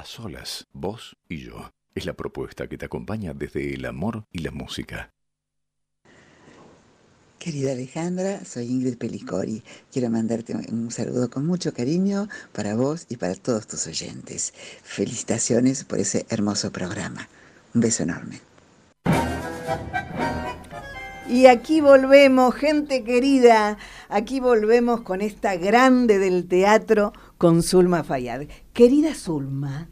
A 0.05 0.07
solas, 0.07 0.67
vos 0.75 1.17
y 1.31 1.38
yo. 1.38 1.71
Es 1.95 2.05
la 2.05 2.12
propuesta 2.12 2.67
que 2.67 2.77
te 2.77 2.85
acompaña 2.85 3.33
desde 3.33 3.73
el 3.73 3.87
amor 3.87 4.27
y 4.31 4.40
la 4.40 4.51
música. 4.51 5.14
Querida 7.38 7.73
Alejandra, 7.73 8.45
soy 8.45 8.67
Ingrid 8.67 8.99
Pelicori. 8.99 9.62
Quiero 9.90 10.11
mandarte 10.11 10.55
un 10.55 10.90
saludo 10.90 11.31
con 11.31 11.47
mucho 11.47 11.73
cariño 11.73 12.29
para 12.53 12.75
vos 12.75 13.07
y 13.09 13.17
para 13.17 13.35
todos 13.35 13.67
tus 13.67 13.87
oyentes. 13.87 14.53
Felicitaciones 14.83 15.85
por 15.85 15.99
ese 15.99 16.27
hermoso 16.29 16.71
programa. 16.71 17.27
Un 17.75 17.81
beso 17.81 18.03
enorme. 18.03 18.43
Y 21.31 21.47
aquí 21.47 21.81
volvemos, 21.81 22.55
gente 22.55 23.05
querida, 23.05 23.79
aquí 24.11 24.38
volvemos 24.38 25.01
con 25.01 25.23
esta 25.23 25.57
grande 25.57 26.19
del 26.19 26.47
teatro 26.47 27.14
con 27.38 27.62
Zulma 27.62 28.05
Fayad. 28.05 28.43
Querida 28.75 29.14
Zulma, 29.14 29.88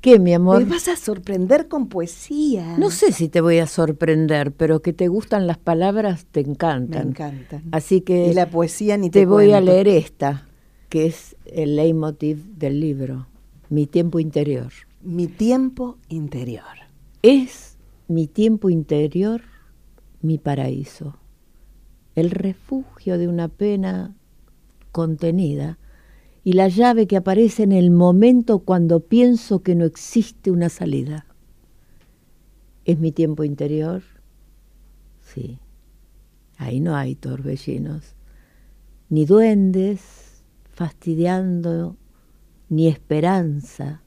¿Qué, 0.00 0.18
mi 0.18 0.32
amor? 0.32 0.58
me 0.64 0.70
vas 0.70 0.88
a 0.88 0.96
sorprender 0.96 1.68
con 1.68 1.88
poesía. 1.88 2.78
No 2.78 2.90
sé 2.90 3.12
si 3.12 3.28
te 3.28 3.40
voy 3.40 3.58
a 3.58 3.66
sorprender, 3.66 4.52
pero 4.52 4.80
que 4.80 4.92
te 4.92 5.08
gustan 5.08 5.46
las 5.46 5.58
palabras 5.58 6.24
te 6.30 6.42
Me 6.44 6.50
encantan. 6.52 7.08
encantan. 7.08 7.62
Así 7.72 8.00
que 8.00 8.28
Y 8.28 8.32
la 8.34 8.48
poesía 8.48 8.96
ni 8.96 9.10
te, 9.10 9.20
te 9.20 9.26
voy 9.26 9.52
a 9.52 9.60
leer 9.60 9.88
esta, 9.88 10.46
que 10.88 11.06
es 11.06 11.36
el 11.44 11.76
leitmotiv 11.76 12.44
del 12.56 12.80
libro, 12.80 13.26
Mi 13.68 13.86
tiempo 13.86 14.18
interior. 14.20 14.72
Mi 15.02 15.26
tiempo 15.26 15.98
interior. 16.08 16.64
Es 17.22 17.76
mi 18.08 18.26
tiempo 18.28 18.70
interior 18.70 19.42
mi 20.22 20.38
paraíso, 20.38 21.16
el 22.14 22.30
refugio 22.30 23.18
de 23.18 23.28
una 23.28 23.48
pena 23.48 24.14
contenida 24.92 25.78
y 26.46 26.52
la 26.52 26.68
llave 26.68 27.08
que 27.08 27.16
aparece 27.16 27.64
en 27.64 27.72
el 27.72 27.90
momento 27.90 28.60
cuando 28.60 29.00
pienso 29.00 29.64
que 29.64 29.74
no 29.74 29.84
existe 29.84 30.52
una 30.52 30.68
salida. 30.68 31.26
¿Es 32.84 33.00
mi 33.00 33.10
tiempo 33.10 33.42
interior? 33.42 34.04
Sí. 35.18 35.58
Ahí 36.56 36.78
no 36.78 36.94
hay 36.94 37.16
torbellinos, 37.16 38.14
ni 39.08 39.24
duendes 39.26 40.44
fastidiando, 40.70 41.96
ni 42.68 42.86
esperanza. 42.86 44.02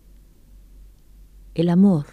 El 1.56 1.68
amor. 1.68 2.06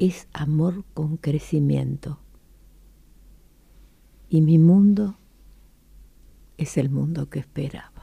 es 0.00 0.26
amor 0.32 0.84
con 0.92 1.18
crecimiento. 1.18 2.18
Y 4.28 4.40
mi 4.40 4.58
mundo 4.58 5.16
es 6.56 6.76
el 6.78 6.90
mundo 6.90 7.30
que 7.30 7.38
esperaba. 7.38 7.97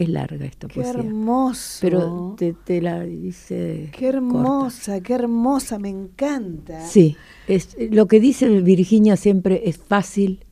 Es 0.00 0.08
larga 0.08 0.46
esta 0.46 0.66
Qué 0.66 0.76
poesía. 0.80 1.00
hermoso. 1.00 1.78
Pero 1.82 2.34
te, 2.38 2.54
te 2.54 2.80
la 2.80 3.02
dice. 3.02 3.90
Qué 3.92 4.08
hermosa, 4.08 5.02
qué 5.02 5.12
hermosa, 5.12 5.78
me 5.78 5.90
encanta. 5.90 6.80
Sí, 6.86 7.18
es, 7.46 7.76
lo 7.90 8.06
que 8.06 8.18
dice 8.18 8.48
Virginia 8.62 9.18
siempre 9.18 9.68
es 9.68 9.76
fácil 9.76 10.46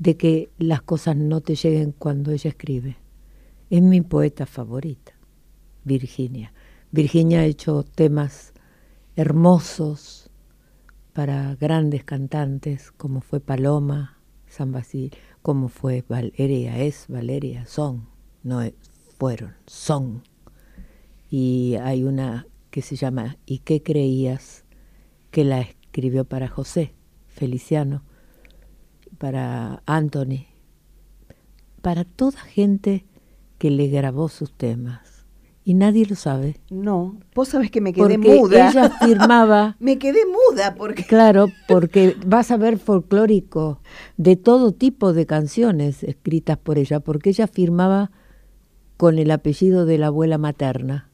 de 0.00 0.16
que 0.16 0.50
las 0.58 0.82
cosas 0.82 1.16
no 1.16 1.40
te 1.40 1.54
lleguen 1.54 1.92
cuando 1.92 2.32
ella 2.32 2.50
escribe. 2.50 2.96
Es 3.70 3.80
mi 3.80 4.00
poeta 4.00 4.44
favorita, 4.44 5.12
Virginia. 5.84 6.52
Virginia 6.90 7.42
ha 7.42 7.44
hecho 7.44 7.84
temas 7.84 8.54
hermosos 9.14 10.30
para 11.12 11.54
grandes 11.54 12.02
cantantes, 12.02 12.90
como 12.90 13.20
fue 13.20 13.38
Paloma, 13.38 14.18
San 14.48 14.72
Basil, 14.72 15.12
como 15.44 15.68
fue 15.68 16.02
Valeria, 16.08 16.78
es 16.78 17.04
Valeria, 17.06 17.66
son, 17.66 18.08
no 18.42 18.62
fueron, 19.18 19.52
son. 19.66 20.22
Y 21.28 21.74
hay 21.82 22.02
una 22.02 22.46
que 22.70 22.80
se 22.80 22.96
llama 22.96 23.36
¿Y 23.44 23.58
qué 23.58 23.82
creías? 23.82 24.64
que 25.30 25.44
la 25.44 25.60
escribió 25.60 26.24
para 26.24 26.48
José 26.48 26.94
Feliciano, 27.26 28.04
para 29.18 29.82
Anthony, 29.84 30.46
para 31.82 32.04
toda 32.04 32.40
gente 32.40 33.04
que 33.58 33.70
le 33.70 33.88
grabó 33.88 34.30
sus 34.30 34.50
temas. 34.50 35.13
Y 35.66 35.72
nadie 35.72 36.04
lo 36.04 36.14
sabe. 36.14 36.60
No, 36.70 37.16
vos 37.34 37.48
sabés 37.48 37.70
que 37.70 37.80
me 37.80 37.94
quedé 37.94 38.18
Porque 38.18 38.18
muda. 38.18 38.68
ella 38.70 38.90
firmaba, 39.04 39.76
me 39.80 39.98
quedé 39.98 40.20
muda 40.26 40.74
porque 40.74 41.04
claro, 41.04 41.46
porque 41.66 42.14
vas 42.26 42.50
a 42.50 42.58
ver 42.58 42.78
folclórico 42.78 43.80
de 44.18 44.36
todo 44.36 44.72
tipo 44.72 45.14
de 45.14 45.24
canciones 45.24 46.02
escritas 46.04 46.58
por 46.58 46.76
ella, 46.76 47.00
porque 47.00 47.30
ella 47.30 47.46
firmaba 47.46 48.10
con 48.98 49.18
el 49.18 49.30
apellido 49.30 49.86
de 49.86 49.96
la 49.98 50.08
abuela 50.08 50.36
materna, 50.36 51.10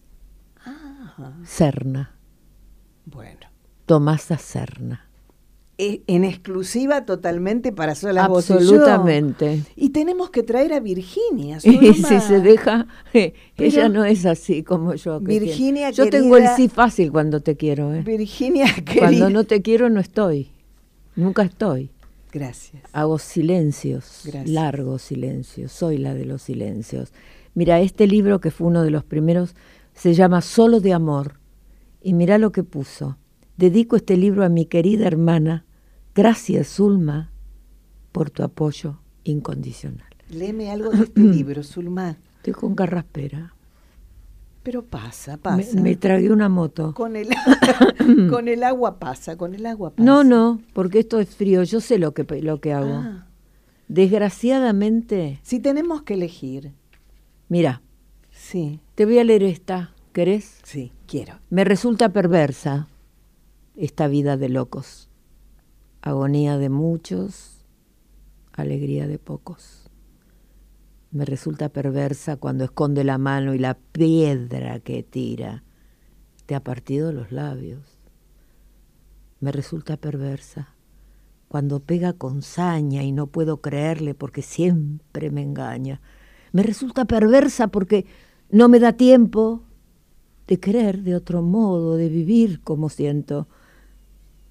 Serna, 1.45 2.17
bueno, 3.07 3.47
Tomasa 3.87 4.37
Serna. 4.37 5.10
En 6.07 6.25
exclusiva 6.25 7.05
totalmente 7.05 7.73
para 7.73 7.95
solas 7.95 8.29
vos 8.29 8.51
y. 8.51 8.55
Absolutamente. 8.55 9.63
Y 9.77 9.91
tenemos 9.91 10.31
que 10.31 10.43
traer 10.43 10.73
a 10.73 10.81
Virginia. 10.81 11.59
Y 11.65 11.95
si 11.95 12.21
se 12.21 12.41
deja, 12.41 12.87
ella 13.57 13.89
no 13.89 14.05
es 14.05 14.27
así 14.27 14.63
como 14.63 14.95
yo. 14.95 15.21
que 15.21 15.41
Virginia, 15.41 15.91
yo 15.91 16.09
tengo 16.11 16.37
el 16.37 16.49
sí 16.57 16.69
fácil 16.69 17.11
cuando 17.11 17.41
te 17.41 17.57
quiero. 17.57 17.95
¿eh? 17.95 18.03
Virginia, 18.03 18.67
querida. 18.85 19.01
Cuando 19.01 19.31
no 19.31 19.45
te 19.45 19.63
quiero 19.63 19.89
no 19.89 20.01
estoy. 20.01 20.51
Nunca 21.17 21.43
estoy. 21.43 21.91
Gracias. 22.33 22.83
Hago 22.93 23.19
silencios, 23.19 24.23
Gracias. 24.25 24.49
largos 24.49 25.03
silencios. 25.03 25.73
Soy 25.73 25.99
la 25.99 26.15
de 26.15 26.25
los 26.27 26.43
silencios. 26.43 27.13
Mira, 27.55 27.81
este 27.81 28.07
libro 28.07 28.41
que 28.41 28.51
fue 28.51 28.69
uno 28.69 28.83
de 28.83 28.91
los 28.91 29.05
primeros 29.05 29.57
se 29.95 30.15
llama 30.15 30.41
Solo 30.41 30.81
de 30.81 30.93
Amor. 30.93 31.41
Y 32.03 32.15
mira 32.15 32.39
lo 32.39 32.53
que 32.53 32.63
puso. 32.63 33.17
Dedico 33.57 33.97
este 33.97 34.17
libro 34.17 34.45
a 34.45 34.49
mi 34.49 34.65
querida 34.65 35.07
hermana. 35.07 35.65
Gracias, 36.25 36.69
Zulma, 36.69 37.31
por 38.13 38.29
tu 38.29 38.43
apoyo 38.43 38.99
incondicional. 39.25 40.07
Léeme 40.29 40.71
algo 40.71 40.91
de 40.91 41.05
este 41.05 41.21
libro, 41.37 41.63
Zulma. 41.63 42.19
Estoy 42.37 42.53
con 42.53 42.75
carraspera. 42.75 43.55
Pero 44.63 44.85
pasa, 44.85 45.39
pasa. 45.39 45.81
me 45.81 45.97
tragué 45.97 46.31
una 46.31 46.51
moto. 46.51 46.93
Con 46.93 47.17
el, 47.17 47.29
con 48.31 48.49
el 48.49 48.63
agua 48.65 48.99
pasa, 48.99 49.37
con 49.39 49.55
el 49.55 49.65
agua 49.65 49.93
pasa. 49.93 50.05
No, 50.05 50.23
no, 50.23 50.61
porque 50.75 50.99
esto 50.99 51.19
es 51.21 51.35
frío. 51.35 51.63
Yo 51.63 51.81
sé 51.81 51.99
lo 51.99 52.13
que, 52.13 52.25
lo 52.43 52.61
que 52.61 52.75
hago. 52.75 52.93
Ah, 52.93 53.27
Desgraciadamente, 53.89 55.41
si 55.43 55.59
tenemos 55.59 56.03
que 56.03 56.15
elegir. 56.15 56.73
mira, 57.49 57.81
Sí, 58.31 58.81
te 58.95 59.05
voy 59.05 59.19
a 59.19 59.25
leer 59.25 59.43
esta. 59.43 59.95
¿Querés? 60.13 60.59
sí, 60.65 60.93
quiero. 61.07 61.35
Me 61.51 61.65
resulta 61.65 62.11
perversa 62.11 62.89
esta 63.77 64.07
vida 64.09 64.37
de 64.37 64.49
locos. 64.49 65.10
Agonía 66.03 66.57
de 66.57 66.71
muchos, 66.71 67.67
alegría 68.53 69.07
de 69.07 69.19
pocos. 69.19 69.91
Me 71.11 71.27
resulta 71.27 71.69
perversa 71.69 72.39
cuando 72.39 72.65
esconde 72.65 73.05
la 73.05 73.19
mano 73.19 73.53
y 73.53 73.59
la 73.59 73.75
piedra 73.75 74.81
que 74.81 75.03
tira 75.03 75.63
te 76.47 76.55
ha 76.55 76.65
partido 76.65 77.13
los 77.13 77.33
labios. 77.33 77.99
Me 79.41 79.53
resulta 79.53 79.99
perversa 79.99 80.75
cuando 81.49 81.81
pega 81.81 82.15
con 82.15 82.41
saña 82.41 83.03
y 83.03 83.13
no 83.13 83.27
puedo 83.27 83.61
creerle 83.61 84.15
porque 84.15 84.41
siempre 84.41 85.31
me 85.31 85.43
engaña. 85.43 86.01
Me 86.53 86.63
resulta 86.63 87.05
perversa 87.05 87.69
porque 87.69 88.07
no 88.51 88.71
me 88.71 88.81
da 88.81 88.95
tiempo 88.95 89.65
de 90.47 90.59
querer 90.59 91.03
de 91.03 91.15
otro 91.15 91.43
modo, 91.43 91.97
de 91.97 92.09
vivir 92.09 92.63
como 92.63 92.89
siento. 92.89 93.49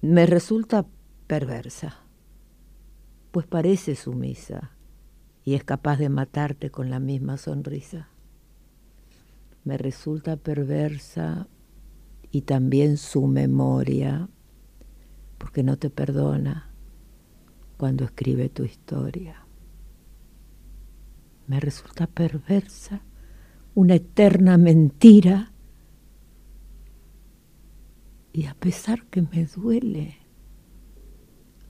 Me 0.00 0.26
resulta 0.26 0.86
perversa, 1.30 1.94
pues 3.30 3.46
parece 3.46 3.94
sumisa 3.94 4.72
y 5.44 5.54
es 5.54 5.62
capaz 5.62 5.96
de 5.96 6.08
matarte 6.08 6.70
con 6.72 6.90
la 6.90 6.98
misma 6.98 7.36
sonrisa. 7.36 8.08
Me 9.62 9.78
resulta 9.78 10.36
perversa 10.36 11.46
y 12.32 12.40
también 12.40 12.96
su 12.96 13.28
memoria, 13.28 14.28
porque 15.38 15.62
no 15.62 15.76
te 15.76 15.88
perdona 15.88 16.72
cuando 17.76 18.06
escribe 18.06 18.48
tu 18.48 18.64
historia. 18.64 19.46
Me 21.46 21.60
resulta 21.60 22.08
perversa 22.08 23.02
una 23.76 23.94
eterna 23.94 24.58
mentira 24.58 25.52
y 28.32 28.46
a 28.46 28.54
pesar 28.54 29.06
que 29.06 29.22
me 29.22 29.46
duele, 29.46 30.19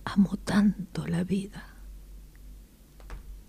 amo 0.04 0.36
tanto 0.44 1.06
la 1.06 1.24
vida. 1.24 1.64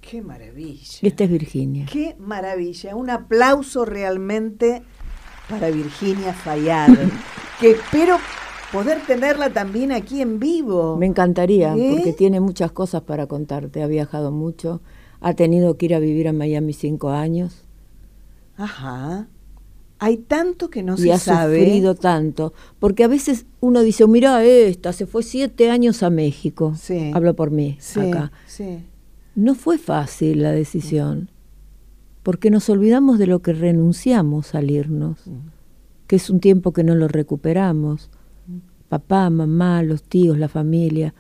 Qué 0.02 0.22
maravilla. 0.22 1.00
Esta 1.02 1.24
es 1.24 1.30
Virginia. 1.30 1.86
Qué 1.92 2.16
maravilla. 2.20 2.96
Un 2.96 3.10
aplauso 3.10 3.86
realmente 3.86 4.84
para 5.50 5.70
Virginia 5.70 6.34
Fayad, 6.34 6.90
que 7.60 7.72
espero 7.72 8.18
poder 8.72 9.02
tenerla 9.06 9.52
también 9.52 9.92
aquí 9.92 10.22
en 10.22 10.40
vivo. 10.40 10.98
Me 10.98 11.06
encantaría, 11.06 11.76
¿Eh? 11.76 11.94
porque 11.96 12.14
tiene 12.14 12.40
muchas 12.40 12.72
cosas 12.72 13.04
para 13.04 13.28
contarte. 13.28 13.84
Ha 13.84 13.88
viajado 13.88 14.32
mucho, 14.32 14.82
ha 15.20 15.34
tenido 15.36 15.78
que 15.78 15.86
ir 15.88 15.96
a 15.96 16.00
vivir 16.00 16.28
a 16.28 16.34
Miami 16.34 16.74
cinco 16.74 17.10
años 17.10 17.66
Ajá. 18.58 19.28
Hay 20.04 20.18
tanto 20.18 20.72
que 20.72 20.82
no 20.82 20.96
y 20.96 20.98
se 20.98 21.14
ha 21.14 21.20
sabe. 21.20 21.60
sufrido 21.64 21.94
tanto. 21.94 22.54
Porque 22.80 23.04
a 23.04 23.08
veces 23.08 23.46
uno 23.60 23.82
dice, 23.82 24.08
mira 24.08 24.44
esta, 24.44 24.94
se 24.94 25.06
fue 25.06 25.22
siete 25.22 25.70
años 25.70 26.02
a 26.02 26.10
México. 26.10 26.74
Sí. 26.76 27.12
Hablo 27.14 27.36
por 27.36 27.52
mí 27.52 27.78
Sí, 27.80 28.00
acá. 28.00 28.32
sí. 28.48 28.80
No 29.36 29.54
fue 29.54 29.78
fácil 29.78 30.42
la 30.42 30.52
decisión, 30.52 31.30
porque 32.24 32.50
nos 32.50 32.68
olvidamos 32.70 33.20
de 33.20 33.28
lo 33.28 33.42
que 33.44 33.54
renunciamos 33.54 34.56
al 34.56 34.72
irnos, 34.72 35.20
que 36.08 36.16
es 36.18 36.30
un 36.32 36.40
tiempo 36.40 36.74
que 36.74 36.84
no 36.84 36.96
lo 36.96 37.08
recuperamos. 37.08 38.10
Papá, 38.90 39.30
mamá, 39.30 39.84
los 39.84 40.04
tíos, 40.04 40.38
la 40.38 40.50
familia, 40.50 41.14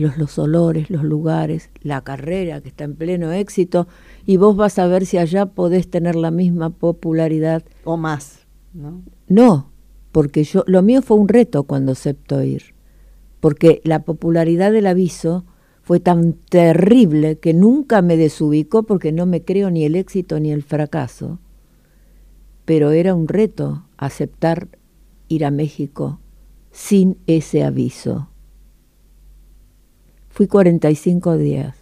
los, 0.00 0.18
los 0.18 0.38
olores, 0.38 0.90
los 0.90 1.02
lugares, 1.02 1.70
la 1.82 2.02
carrera 2.02 2.60
que 2.60 2.68
está 2.68 2.84
en 2.84 2.96
pleno 2.96 3.32
éxito, 3.32 3.88
y 4.24 4.36
vos 4.36 4.56
vas 4.56 4.78
a 4.78 4.86
ver 4.86 5.06
si 5.06 5.18
allá 5.18 5.46
podés 5.46 5.88
tener 5.90 6.16
la 6.16 6.30
misma 6.30 6.70
popularidad. 6.70 7.64
O 7.84 7.96
más, 7.96 8.46
¿no? 8.72 9.02
No, 9.28 9.70
porque 10.12 10.44
yo, 10.44 10.64
lo 10.66 10.82
mío 10.82 11.02
fue 11.02 11.16
un 11.16 11.28
reto 11.28 11.64
cuando 11.64 11.92
aceptó 11.92 12.42
ir, 12.42 12.74
porque 13.40 13.80
la 13.84 14.04
popularidad 14.04 14.72
del 14.72 14.86
aviso 14.86 15.44
fue 15.82 16.00
tan 16.00 16.32
terrible 16.32 17.38
que 17.38 17.54
nunca 17.54 18.02
me 18.02 18.16
desubicó 18.16 18.82
porque 18.82 19.12
no 19.12 19.24
me 19.24 19.44
creo 19.44 19.70
ni 19.70 19.84
el 19.84 19.94
éxito 19.94 20.40
ni 20.40 20.50
el 20.50 20.64
fracaso. 20.64 21.38
Pero 22.64 22.90
era 22.90 23.14
un 23.14 23.28
reto 23.28 23.84
aceptar 23.96 24.68
ir 25.28 25.44
a 25.44 25.52
México 25.52 26.18
sin 26.72 27.18
ese 27.28 27.62
aviso. 27.62 28.28
Fui 30.36 30.48
45 30.48 31.38
días. 31.38 31.78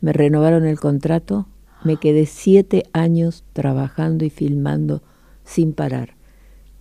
Me 0.00 0.12
renovaron 0.12 0.64
el 0.64 0.78
contrato, 0.78 1.48
me 1.82 1.96
quedé 1.96 2.26
siete 2.26 2.84
años 2.92 3.42
trabajando 3.54 4.24
y 4.24 4.30
filmando 4.30 5.02
sin 5.42 5.72
parar. 5.72 6.14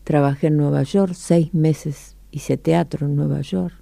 Trabajé 0.03 0.45
en 0.47 0.57
Nueva 0.57 0.83
York 0.83 1.15
seis 1.15 1.55
meses, 1.55 2.17
hice 2.29 2.55
teatro 2.55 3.07
en 3.07 3.15
Nueva 3.15 3.41
York 3.41 3.73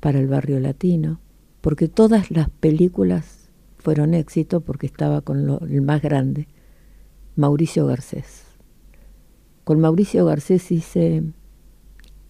para 0.00 0.18
el 0.18 0.26
barrio 0.26 0.58
latino, 0.58 1.20
porque 1.60 1.86
todas 1.86 2.32
las 2.32 2.50
películas 2.50 3.48
fueron 3.76 4.14
éxito 4.14 4.62
porque 4.62 4.86
estaba 4.86 5.20
con 5.20 5.60
el 5.70 5.80
más 5.80 6.02
grande, 6.02 6.48
Mauricio 7.36 7.86
Garcés. 7.86 8.42
con 9.62 9.78
Mauricio 9.78 10.24
Garcés 10.24 10.72
hice 10.72 11.22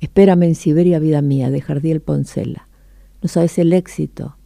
Espérame 0.03 0.43
en 0.43 0.55
Siberia, 0.55 0.99
vida 0.99 1.23
mía, 1.23 1.51
de 1.51 1.63
Jardiel 1.63 2.03
Poncela. 2.03 2.67
No 3.27 3.29
sabes 3.29 3.59
el 3.59 3.73
éxito, 3.73 4.37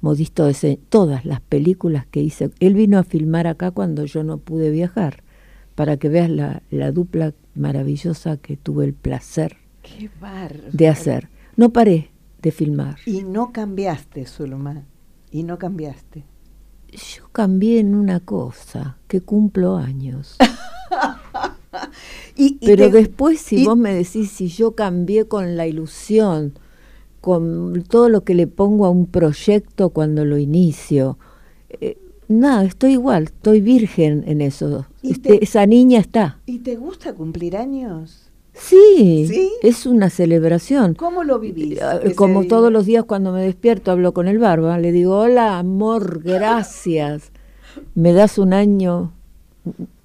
Modisto, 0.00 0.46
de 0.46 0.78
todas 0.88 1.26
las 1.26 1.42
películas 1.42 2.06
que 2.06 2.22
hice. 2.22 2.48
Él 2.58 2.72
vino 2.72 2.98
a 2.98 3.02
filmar 3.04 3.46
acá 3.46 3.70
cuando 3.70 4.06
yo 4.06 4.24
no 4.24 4.38
pude 4.38 4.70
viajar, 4.70 5.22
para 5.74 5.98
que 5.98 6.08
veas 6.08 6.30
la, 6.30 6.62
la 6.70 6.90
dupla 6.90 7.34
maravillosa 7.54 8.38
que 8.38 8.56
tuve 8.56 8.86
el 8.86 8.94
placer 8.94 9.58
Qué 9.82 10.08
de 10.72 10.88
hacer. 10.88 11.28
No 11.58 11.68
paré 11.74 12.12
de 12.40 12.50
filmar. 12.50 12.96
Y 13.04 13.24
no 13.24 13.52
cambiaste, 13.52 14.24
Zulma. 14.24 14.84
Y 15.30 15.42
no 15.42 15.58
cambiaste. 15.58 16.24
Yo 16.92 17.28
cambié 17.30 17.78
en 17.78 17.94
una 17.94 18.20
cosa, 18.20 18.96
que 19.06 19.20
cumplo 19.20 19.76
años. 19.76 20.38
Y, 22.36 22.56
y 22.60 22.66
Pero 22.66 22.86
te- 22.86 22.92
después, 22.92 23.40
si 23.40 23.56
y- 23.62 23.64
vos 23.66 23.76
me 23.76 23.92
decís 23.92 24.30
si 24.30 24.48
yo 24.48 24.74
cambié 24.74 25.26
con 25.26 25.56
la 25.56 25.66
ilusión, 25.66 26.54
con 27.24 27.84
todo 27.88 28.10
lo 28.10 28.22
que 28.22 28.34
le 28.34 28.46
pongo 28.46 28.84
a 28.84 28.90
un 28.90 29.06
proyecto 29.06 29.88
cuando 29.88 30.26
lo 30.26 30.36
inicio, 30.36 31.16
eh, 31.70 31.96
nada, 32.28 32.64
estoy 32.64 32.92
igual, 32.92 33.22
estoy 33.24 33.62
virgen 33.62 34.24
en 34.26 34.42
eso. 34.42 34.84
Este, 35.02 35.38
te- 35.38 35.44
esa 35.44 35.64
niña 35.64 36.00
está. 36.00 36.38
¿Y 36.44 36.58
te 36.58 36.76
gusta 36.76 37.14
cumplir 37.14 37.56
años? 37.56 38.30
Sí, 38.52 39.26
¿Sí? 39.26 39.50
es 39.62 39.86
una 39.86 40.10
celebración. 40.10 40.92
¿Cómo 40.96 41.24
lo 41.24 41.38
vivís? 41.40 41.80
Ese 42.02 42.14
Como 42.14 42.44
todos 42.44 42.70
los 42.70 42.84
días 42.84 43.04
cuando 43.04 43.32
me 43.32 43.40
despierto 43.40 43.90
hablo 43.90 44.12
con 44.12 44.28
el 44.28 44.38
barba, 44.38 44.78
le 44.78 44.92
digo, 44.92 45.16
hola 45.18 45.58
amor, 45.58 46.20
gracias. 46.22 47.32
Me 47.94 48.12
das 48.12 48.36
un 48.36 48.52
año 48.52 49.12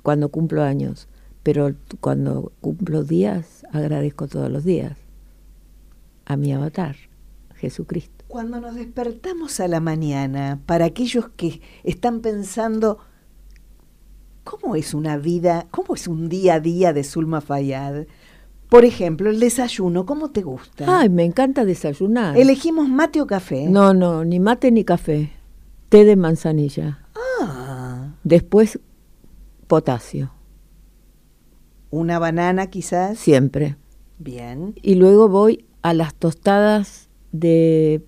cuando 0.03 0.29
cumplo 0.29 0.63
años, 0.63 1.09
pero 1.43 1.73
cuando 1.99 2.53
cumplo 2.61 3.03
días 3.03 3.65
agradezco 3.73 4.29
todos 4.29 4.49
los 4.49 4.63
días 4.63 4.93
a 6.25 6.37
mi 6.37 6.53
avatar, 6.53 6.95
Jesucristo. 7.59 8.25
Cuando 8.27 8.59
nos 8.61 8.75
despertamos 8.75 9.59
a 9.59 9.67
la 9.67 9.79
mañana, 9.79 10.59
para 10.65 10.85
aquellos 10.85 11.29
que 11.35 11.61
están 11.83 12.21
pensando, 12.21 12.99
¿cómo 14.43 14.75
es 14.75 14.93
una 14.93 15.17
vida, 15.17 15.67
cómo 15.71 15.95
es 15.95 16.07
un 16.07 16.29
día 16.29 16.55
a 16.55 16.59
día 16.59 16.93
de 16.93 17.03
Zulma 17.03 17.41
Fayad? 17.41 18.05
Por 18.69 18.85
ejemplo, 18.85 19.29
el 19.29 19.39
desayuno, 19.39 20.05
¿cómo 20.05 20.29
te 20.29 20.41
gusta? 20.43 20.85
Ay, 20.99 21.09
me 21.09 21.23
encanta 21.25 21.65
desayunar. 21.65 22.37
¿Elegimos 22.37 22.87
mate 22.87 23.19
o 23.21 23.27
café? 23.27 23.65
No, 23.67 23.93
no, 23.93 24.23
ni 24.23 24.39
mate 24.39 24.71
ni 24.71 24.83
café. 24.83 25.31
Té 25.89 26.05
de 26.05 26.15
manzanilla. 26.15 27.07
Ah, 27.41 28.13
Después 28.23 28.79
potasio, 29.67 30.31
una 31.89 32.19
banana 32.19 32.67
quizás. 32.67 33.17
siempre. 33.19 33.75
Bien. 34.19 34.75
y 34.83 34.95
luego 34.95 35.29
voy 35.29 35.65
a 35.81 35.93
las 35.93 36.13
tostadas 36.13 37.08
de 37.31 38.03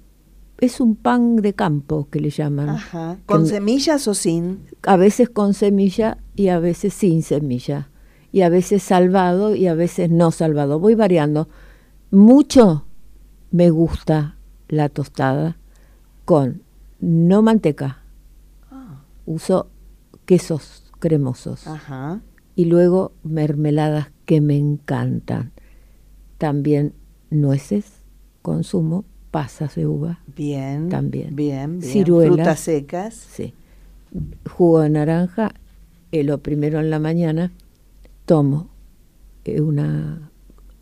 es 0.59 0.79
un 0.79 0.95
pan 0.95 1.37
de 1.37 1.53
campo 1.53 2.07
que 2.11 2.19
le 2.19 2.29
llaman 2.29 2.69
Ajá. 2.69 3.17
¿Con 3.25 3.43
Que- 3.43 3.49
semillas 3.49 4.07
o 4.07 4.13
sin? 4.13 4.61
a 4.83 4.95
veces 4.97 5.29
con 5.29 5.53
semilla 5.53 6.17
y 6.35 6.49
a 6.49 6.59
veces 6.59 6.93
sin 6.93 7.23
semilla 7.23 7.89
y 8.31 8.41
a 8.41 8.49
veces 8.49 8.83
salvado 8.83 9.55
y 9.55 9.67
a 9.67 9.73
veces 9.73 10.09
no 10.09 10.31
salvado 10.31 10.79
voy 10.79 10.95
variando 10.95 11.49
mucho 12.11 12.85
me 13.51 13.69
gusta 13.69 14.37
la 14.67 14.89
tostada 14.89 15.57
con 16.25 16.61
no 16.99 17.41
manteca 17.41 18.03
Ah, 18.71 19.01
uso 19.25 19.69
quesos 20.25 20.83
cremosos 20.99 21.67
Ajá. 21.67 22.21
y 22.55 22.65
luego 22.65 23.11
mermeladas 23.23 24.11
que 24.25 24.39
me 24.39 24.55
encantan. 24.57 25.51
También 26.37 26.93
nueces, 27.31 27.85
consumo, 28.41 29.03
pasas 29.31 29.75
de 29.75 29.87
uva, 29.87 30.19
Bien. 30.35 30.89
También. 30.89 31.35
Bien, 31.35 31.79
bien. 31.79 31.91
Ciruelas. 31.91 32.35
Frutas 32.35 32.59
secas. 32.59 33.13
sí. 33.15 33.53
Jugo 34.49 34.81
de 34.81 34.89
naranja, 34.89 35.53
eh, 36.11 36.23
lo 36.25 36.39
primero 36.39 36.81
en 36.81 36.89
la 36.89 36.99
mañana, 36.99 37.53
tomo 38.25 38.69
eh, 39.45 39.61
una, 39.61 40.29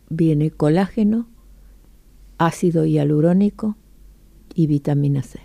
viene 0.10 0.50
colágeno, 0.50 1.28
ácido 2.40 2.86
hialurónico 2.86 3.76
y 4.56 4.66
vitamina 4.66 5.22
C. 5.22 5.40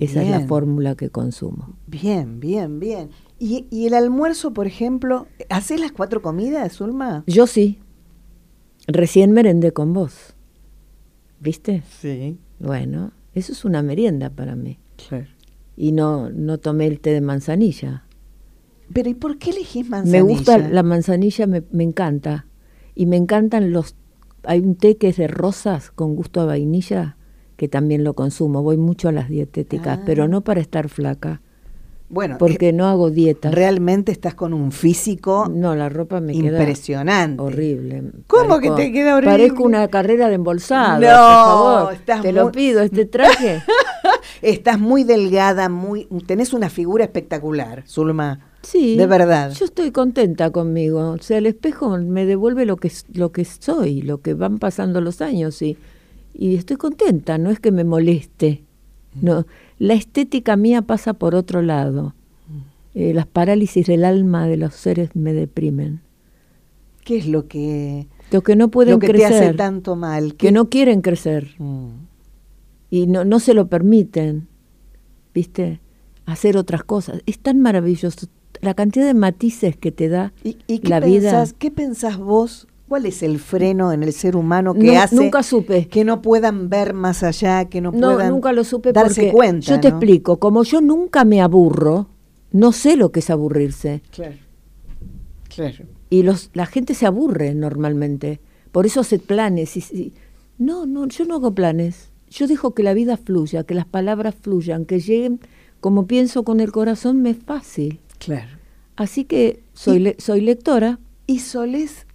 Esa 0.00 0.22
es 0.22 0.30
la 0.30 0.46
fórmula 0.46 0.94
que 0.94 1.10
consumo. 1.10 1.74
Bien, 1.86 2.38
bien, 2.40 2.80
bien. 2.80 3.10
¿Y, 3.38 3.66
y 3.70 3.86
el 3.86 3.94
almuerzo, 3.94 4.52
por 4.52 4.66
ejemplo? 4.66 5.26
¿Haces 5.48 5.80
las 5.80 5.92
cuatro 5.92 6.20
comidas, 6.20 6.74
Zulma? 6.74 7.24
Yo 7.26 7.46
sí, 7.46 7.78
recién 8.86 9.32
merendé 9.32 9.72
con 9.72 9.92
vos. 9.94 10.35
¿Viste? 11.46 11.82
Sí, 12.00 12.36
Bueno, 12.58 13.12
eso 13.34 13.52
es 13.52 13.64
una 13.64 13.80
merienda 13.82 14.30
para 14.30 14.56
mí. 14.56 14.78
claro. 15.08 15.26
Y 15.78 15.92
no, 15.92 16.30
no 16.30 16.58
tomé 16.58 16.86
el 16.86 16.98
té 17.00 17.10
de 17.12 17.20
manzanilla. 17.20 18.04
Pero 18.92 19.10
¿y 19.10 19.14
por 19.14 19.36
qué 19.38 19.50
elegís 19.50 19.88
manzanilla? 19.88 20.24
Me 20.24 20.28
gusta 20.28 20.58
la 20.58 20.82
manzanilla, 20.82 21.46
me, 21.46 21.62
me 21.70 21.84
encanta. 21.84 22.46
Y 22.94 23.04
me 23.06 23.16
encantan 23.16 23.70
los... 23.72 23.94
Hay 24.42 24.60
un 24.60 24.74
té 24.76 24.96
que 24.96 25.08
es 25.08 25.16
de 25.18 25.28
rosas 25.28 25.90
con 25.90 26.16
gusto 26.16 26.40
a 26.40 26.46
vainilla, 26.46 27.16
que 27.56 27.68
también 27.68 28.04
lo 28.04 28.14
consumo. 28.14 28.62
Voy 28.62 28.76
mucho 28.78 29.08
a 29.08 29.12
las 29.12 29.28
dietéticas, 29.28 29.98
Ah. 29.98 30.02
pero 30.06 30.28
no 30.28 30.40
para 30.42 30.60
estar 30.60 30.88
flaca, 30.88 31.42
Bueno, 32.08 32.36
porque 32.38 32.68
eh, 32.68 32.72
no 32.72 32.86
hago 32.86 33.10
dietas. 33.10 33.52
realmente 33.52 34.12
estás 34.12 34.34
con 34.34 34.54
un 34.54 34.70
físico 34.70 35.50
No, 35.52 35.74
la 35.74 35.88
ropa 35.88 36.20
me 36.20 36.32
queda 36.34 36.58
impresionante. 36.58 37.42
horrible. 37.42 38.04
¿Cómo 38.28 38.60
que 38.60 38.70
te 38.70 38.92
queda 38.92 39.16
horrible? 39.16 39.32
Parezco 39.32 39.62
una 39.64 39.88
carrera 39.88 40.28
de 40.28 40.34
embolsado, 40.36 41.00
No, 41.00 41.06
por 41.06 41.10
favor. 41.10 41.92
estás 41.94 42.22
Te 42.22 42.32
muy- 42.32 42.40
lo 42.40 42.52
pido, 42.52 42.80
este 42.82 43.06
traje. 43.06 43.62
Estás 44.42 44.78
muy 44.78 45.02
delgada, 45.02 45.68
muy 45.68 46.06
tenés 46.26 46.52
una 46.52 46.68
figura 46.68 47.04
espectacular, 47.04 47.84
Zulma. 47.86 48.40
Sí. 48.62 48.96
De 48.96 49.06
verdad. 49.06 49.50
Yo 49.52 49.64
estoy 49.64 49.90
contenta 49.92 50.50
conmigo. 50.50 51.10
O 51.12 51.18
sea, 51.18 51.38
el 51.38 51.46
espejo 51.46 51.96
me 51.98 52.26
devuelve 52.26 52.66
lo 52.66 52.76
que, 52.76 52.90
lo 53.14 53.32
que 53.32 53.44
soy, 53.44 54.02
lo 54.02 54.20
que 54.20 54.34
van 54.34 54.58
pasando 54.58 55.00
los 55.00 55.20
años 55.22 55.62
y, 55.62 55.76
y 56.34 56.56
estoy 56.56 56.76
contenta, 56.76 57.38
no 57.38 57.50
es 57.50 57.60
que 57.60 57.72
me 57.72 57.84
moleste. 57.84 58.64
No, 59.22 59.46
la 59.78 59.94
estética 59.94 60.56
mía 60.56 60.82
pasa 60.82 61.14
por 61.14 61.34
otro 61.34 61.62
lado. 61.62 62.14
Eh, 62.94 63.12
las 63.12 63.26
parálisis 63.26 63.86
del 63.86 64.04
alma 64.04 64.46
de 64.48 64.56
los 64.56 64.74
seres 64.74 65.14
me 65.14 65.32
deprimen. 65.34 66.00
¿Qué 67.04 67.18
es 67.18 67.26
lo 67.28 67.46
que 67.46 68.06
Los 68.32 68.42
que 68.42 68.56
no 68.56 68.70
pueden 68.70 68.94
lo 68.94 68.98
que 68.98 69.08
crecer, 69.08 69.28
te 69.28 69.34
hace 69.36 69.54
tanto 69.54 69.96
mal? 69.96 70.30
que 70.32 70.46
¿Qué- 70.48 70.52
no 70.52 70.68
quieren 70.70 71.02
crecer 71.02 71.54
Mm. 71.58 71.88
y 72.90 73.06
no, 73.06 73.24
no 73.24 73.38
se 73.38 73.52
lo 73.54 73.68
permiten, 73.68 74.48
¿viste? 75.34 75.80
Hacer 76.24 76.56
otras 76.56 76.82
cosas. 76.84 77.20
Es 77.26 77.38
tan 77.38 77.60
maravilloso. 77.60 78.26
La 78.62 78.72
cantidad 78.74 79.04
de 79.06 79.14
matices 79.14 79.76
que 79.76 79.92
te 79.92 80.08
da 80.08 80.32
¿Y, 80.42 80.56
y 80.66 80.78
qué 80.80 80.88
la 80.88 81.00
pensás, 81.00 81.50
vida. 81.50 81.58
qué 81.58 81.70
pensás 81.70 82.16
vos? 82.18 82.66
¿Cuál 82.88 83.06
es 83.06 83.22
el 83.24 83.38
freno 83.40 83.92
en 83.92 84.02
el 84.04 84.12
ser 84.12 84.36
humano 84.36 84.72
que 84.72 84.96
hace 84.96 85.16
nunca 85.16 85.42
supe. 85.42 85.88
que 85.88 86.04
no 86.04 86.22
puedan 86.22 86.68
ver 86.68 86.94
más 86.94 87.22
allá, 87.24 87.64
que 87.64 87.80
no, 87.80 87.90
No, 87.90 88.14
puedan 88.14 88.30
nunca 88.30 88.52
lo 88.52 88.62
supe 88.62 88.92
darse 88.92 89.22
porque 89.22 89.32
cuenta? 89.32 89.66
yo 89.66 89.80
te 89.80 89.90
¿no? 89.90 89.96
explico, 89.96 90.38
como 90.38 90.62
yo 90.62 90.80
nunca 90.80 91.24
me 91.24 91.40
aburro, 91.42 92.08
no 92.52 92.70
sé 92.72 92.96
lo 92.96 93.10
que 93.10 93.20
es 93.20 93.30
aburrirse. 93.30 94.02
Claro. 94.10 94.36
Claro. 95.54 95.84
Y 96.10 96.22
los, 96.22 96.50
la 96.54 96.66
gente 96.66 96.94
se 96.94 97.06
aburre 97.06 97.54
normalmente. 97.54 98.40
Por 98.72 98.86
eso 98.86 99.00
hace 99.00 99.18
planes. 99.18 99.76
Y, 99.76 99.80
y- 99.96 100.12
no, 100.58 100.86
no, 100.86 101.06
yo 101.08 101.24
no 101.24 101.34
hago 101.36 101.54
planes. 101.54 102.10
Yo 102.30 102.46
dejo 102.46 102.74
que 102.74 102.82
la 102.82 102.94
vida 102.94 103.16
fluya, 103.16 103.64
que 103.64 103.74
las 103.74 103.86
palabras 103.86 104.34
fluyan, 104.40 104.84
que 104.84 105.00
lleguen 105.00 105.40
como 105.80 106.06
pienso 106.06 106.44
con 106.44 106.60
el 106.60 106.72
corazón, 106.72 107.22
me 107.22 107.30
es 107.30 107.38
fácil. 107.44 108.00
Claro. 108.18 108.50
Así 108.96 109.24
que 109.24 109.62
soy, 109.74 109.96
Y- 109.96 110.00
le- 110.00 110.16
soy 110.18 110.40
lectora. 110.40 110.98
¿Y 111.26 111.40
solés 111.40 112.05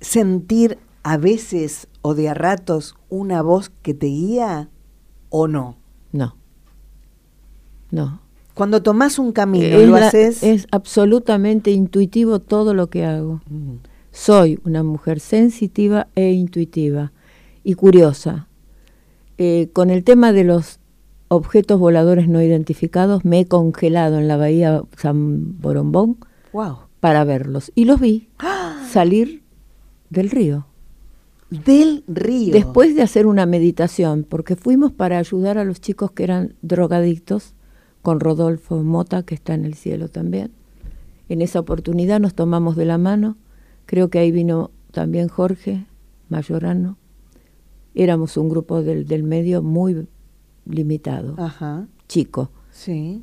sentir 0.00 0.78
a 1.02 1.16
veces 1.16 1.88
o 2.02 2.14
de 2.14 2.28
a 2.28 2.34
ratos 2.34 2.96
una 3.08 3.42
voz 3.42 3.70
que 3.82 3.94
te 3.94 4.06
guía 4.06 4.68
o 5.28 5.48
no? 5.48 5.76
No. 6.12 6.36
No. 7.90 8.20
Cuando 8.54 8.82
tomás 8.82 9.18
un 9.18 9.32
camino, 9.32 9.64
es, 9.64 9.88
lo 9.88 9.98
la- 9.98 10.08
haces. 10.08 10.42
es 10.42 10.66
absolutamente 10.70 11.70
intuitivo 11.70 12.40
todo 12.40 12.74
lo 12.74 12.88
que 12.90 13.04
hago. 13.04 13.40
Mm. 13.48 13.76
Soy 14.12 14.58
una 14.64 14.82
mujer 14.82 15.20
sensitiva 15.20 16.08
e 16.14 16.32
intuitiva 16.32 17.12
y 17.64 17.74
curiosa. 17.74 18.48
Eh, 19.38 19.70
con 19.72 19.88
el 19.90 20.04
tema 20.04 20.32
de 20.32 20.44
los 20.44 20.80
objetos 21.28 21.78
voladores 21.78 22.28
no 22.28 22.42
identificados, 22.42 23.24
me 23.24 23.40
he 23.40 23.46
congelado 23.46 24.18
en 24.18 24.28
la 24.28 24.36
bahía 24.36 24.82
San 24.96 25.58
Borombón 25.60 26.18
Wow. 26.52 26.78
para 26.98 27.24
verlos. 27.24 27.70
Y 27.74 27.84
los 27.84 28.00
vi 28.00 28.28
salir 28.90 29.42
del 30.10 30.30
río. 30.30 30.66
Del 31.50 32.04
río. 32.06 32.52
Después 32.52 32.94
de 32.94 33.02
hacer 33.02 33.26
una 33.26 33.46
meditación, 33.46 34.24
porque 34.28 34.54
fuimos 34.54 34.92
para 34.92 35.18
ayudar 35.18 35.58
a 35.58 35.64
los 35.64 35.80
chicos 35.80 36.12
que 36.12 36.24
eran 36.24 36.54
drogadictos, 36.62 37.54
con 38.02 38.20
Rodolfo 38.20 38.82
Mota, 38.82 39.24
que 39.24 39.34
está 39.34 39.54
en 39.54 39.64
el 39.64 39.74
cielo 39.74 40.08
también. 40.08 40.52
En 41.28 41.42
esa 41.42 41.60
oportunidad 41.60 42.18
nos 42.20 42.34
tomamos 42.34 42.76
de 42.76 42.86
la 42.86 42.98
mano, 42.98 43.36
creo 43.86 44.08
que 44.10 44.18
ahí 44.18 44.30
vino 44.30 44.70
también 44.90 45.28
Jorge 45.28 45.86
Mayorano. 46.28 46.96
Éramos 47.94 48.36
un 48.36 48.48
grupo 48.48 48.82
del, 48.82 49.06
del 49.06 49.22
medio 49.22 49.62
muy 49.62 50.06
limitado, 50.64 51.34
Ajá, 51.38 51.88
chico. 52.08 52.50
sí. 52.70 53.22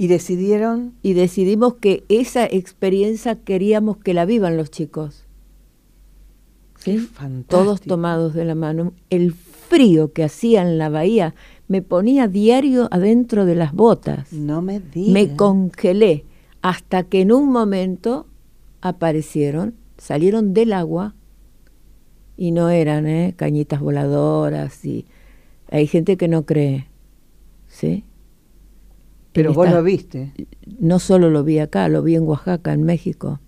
Y 0.00 0.06
decidieron, 0.06 0.94
Y 1.02 1.14
decidimos 1.14 1.74
que 1.74 2.04
esa 2.08 2.46
experiencia 2.46 3.34
queríamos 3.34 3.96
que 3.96 4.14
la 4.14 4.26
vivan 4.26 4.56
los 4.56 4.70
chicos. 4.70 5.26
Qué 6.92 6.98
¿Sí? 6.98 7.06
fantástico. 7.06 7.62
Todos 7.62 7.80
tomados 7.80 8.34
de 8.34 8.44
la 8.44 8.54
mano. 8.54 8.92
El 9.10 9.32
frío 9.32 10.12
que 10.12 10.24
hacía 10.24 10.62
en 10.62 10.78
la 10.78 10.88
bahía 10.88 11.34
me 11.68 11.82
ponía 11.82 12.28
diario 12.28 12.88
adentro 12.90 13.44
de 13.44 13.54
las 13.54 13.72
botas. 13.72 14.32
No 14.32 14.62
me 14.62 14.80
digas. 14.80 15.12
Me 15.12 15.36
congelé 15.36 16.24
hasta 16.62 17.04
que 17.04 17.20
en 17.20 17.32
un 17.32 17.50
momento 17.50 18.26
aparecieron, 18.80 19.74
salieron 19.98 20.54
del 20.54 20.72
agua 20.72 21.14
y 22.36 22.52
no 22.52 22.70
eran 22.70 23.06
¿eh? 23.06 23.34
cañitas 23.36 23.80
voladoras 23.80 24.84
y 24.84 25.06
hay 25.70 25.86
gente 25.86 26.16
que 26.16 26.28
no 26.28 26.46
cree, 26.46 26.88
¿sí? 27.66 28.04
Pero 29.32 29.52
vos 29.52 29.70
lo 29.70 29.82
viste. 29.82 30.32
No 30.80 30.98
solo 30.98 31.30
lo 31.30 31.44
vi 31.44 31.58
acá, 31.58 31.88
lo 31.88 32.02
vi 32.02 32.14
en 32.16 32.22
Oaxaca, 32.22 32.72
en 32.72 32.82
México. 32.82 33.40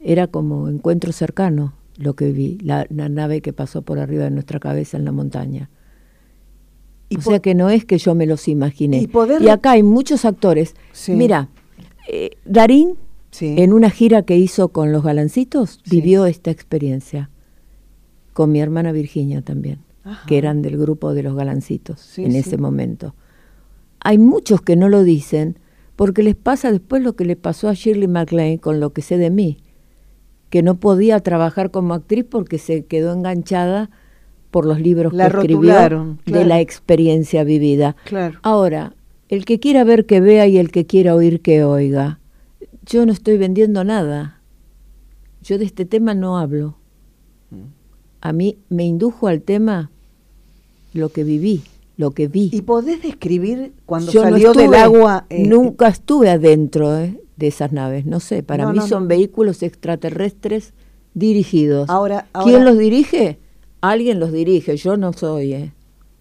Era 0.00 0.26
como 0.26 0.68
encuentro 0.68 1.12
cercano 1.12 1.74
lo 1.98 2.14
que 2.14 2.32
vi, 2.32 2.58
la, 2.62 2.86
la 2.90 3.08
nave 3.08 3.40
que 3.42 3.52
pasó 3.52 3.82
por 3.82 3.98
arriba 3.98 4.24
de 4.24 4.30
nuestra 4.30 4.58
cabeza 4.60 4.96
en 4.96 5.04
la 5.04 5.12
montaña. 5.12 5.68
Y 7.10 7.16
o 7.18 7.20
sea 7.22 7.40
que 7.40 7.54
no 7.54 7.70
es 7.70 7.84
que 7.84 7.98
yo 7.98 8.14
me 8.14 8.26
los 8.26 8.48
imaginé. 8.48 8.98
Y 9.00 9.06
poder- 9.06 9.42
Y 9.42 9.48
acá 9.48 9.72
hay 9.72 9.82
muchos 9.82 10.24
actores. 10.24 10.74
Sí. 10.92 11.12
Mira, 11.12 11.48
eh, 12.08 12.30
Darín, 12.44 12.94
Sí. 13.30 13.54
en 13.58 13.72
una 13.72 13.90
gira 13.90 14.22
que 14.22 14.36
hizo 14.36 14.68
con 14.68 14.90
los 14.92 15.02
Galancitos, 15.04 15.80
Sí. 15.84 15.90
vivió 16.00 16.24
esta 16.26 16.50
experiencia. 16.50 17.30
Con 18.32 18.52
mi 18.52 18.60
hermana 18.60 18.92
Virginia 18.92 19.42
también, 19.42 19.80
Ajá. 20.04 20.26
que 20.26 20.38
eran 20.38 20.62
del 20.62 20.78
grupo 20.78 21.12
de 21.12 21.22
los 21.22 21.34
Galancitos 21.34 22.18
en 22.18 22.34
ese 22.36 22.56
momento. 22.56 23.14
Hay 24.00 24.16
muchos 24.18 24.62
que 24.62 24.76
no 24.76 24.88
lo 24.88 25.02
dicen 25.02 25.58
porque 25.96 26.22
les 26.22 26.36
pasa 26.36 26.70
después 26.70 27.02
lo 27.02 27.16
que 27.16 27.24
le 27.24 27.34
pasó 27.36 27.68
a 27.68 27.74
Shirley 27.74 28.06
MacLaine 28.06 28.58
con 28.60 28.78
lo 28.80 28.92
que 28.92 29.02
sé 29.02 29.18
de 29.18 29.30
mí, 29.30 29.58
que 30.50 30.62
no 30.62 30.76
podía 30.76 31.20
trabajar 31.20 31.70
como 31.70 31.94
actriz 31.94 32.24
porque 32.28 32.58
se 32.58 32.84
quedó 32.84 33.12
enganchada 33.12 33.90
por 34.50 34.64
los 34.64 34.80
libros 34.80 35.12
La 35.12 35.28
que 35.30 35.36
escribió 35.38 36.16
de 36.24 36.44
la 36.44 36.60
experiencia 36.60 37.44
vivida. 37.44 37.96
Claro. 38.04 38.38
Ahora, 38.42 38.94
el 39.28 39.44
que 39.44 39.60
quiera 39.60 39.84
ver 39.84 40.06
que 40.06 40.20
vea 40.20 40.46
y 40.46 40.56
el 40.58 40.70
que 40.70 40.86
quiera 40.86 41.14
oír 41.14 41.40
que 41.40 41.64
oiga. 41.64 42.18
Yo 42.86 43.04
no 43.04 43.12
estoy 43.12 43.36
vendiendo 43.36 43.84
nada. 43.84 44.40
Yo 45.42 45.58
de 45.58 45.66
este 45.66 45.84
tema 45.84 46.14
no 46.14 46.38
hablo. 46.38 46.76
A 48.20 48.32
mí 48.32 48.58
me 48.68 48.84
indujo 48.84 49.28
al 49.28 49.42
tema 49.42 49.90
lo 50.92 51.10
que 51.10 51.22
viví, 51.24 51.62
lo 51.96 52.10
que 52.12 52.26
vi. 52.26 52.50
¿Y 52.52 52.62
podés 52.62 53.02
describir 53.02 53.72
cuando 53.86 54.10
Yo 54.10 54.24
no 54.24 54.30
salió 54.30 54.52
del 54.54 54.74
agua? 54.74 55.26
eh, 55.28 55.46
nunca 55.46 55.88
estuve 55.88 56.30
adentro 56.30 56.98
eh, 56.98 57.20
de 57.38 57.46
esas 57.46 57.72
naves, 57.72 58.04
no 58.04 58.20
sé. 58.20 58.42
Para 58.42 58.64
No, 58.64 58.72
mí 58.72 58.78
no, 58.78 58.86
son 58.86 59.04
no. 59.04 59.08
vehículos 59.08 59.62
extraterrestres 59.62 60.74
dirigidos. 61.14 61.88
Ahora- 61.88 62.26
¿Quién 62.44 62.64
los 62.64 62.76
dirige? 62.78 63.38
Alguien 63.80 64.18
los 64.20 64.32
dirige, 64.32 64.76
yo 64.76 64.96
no 64.96 65.12
soy, 65.12 65.54
eh. 65.54 65.72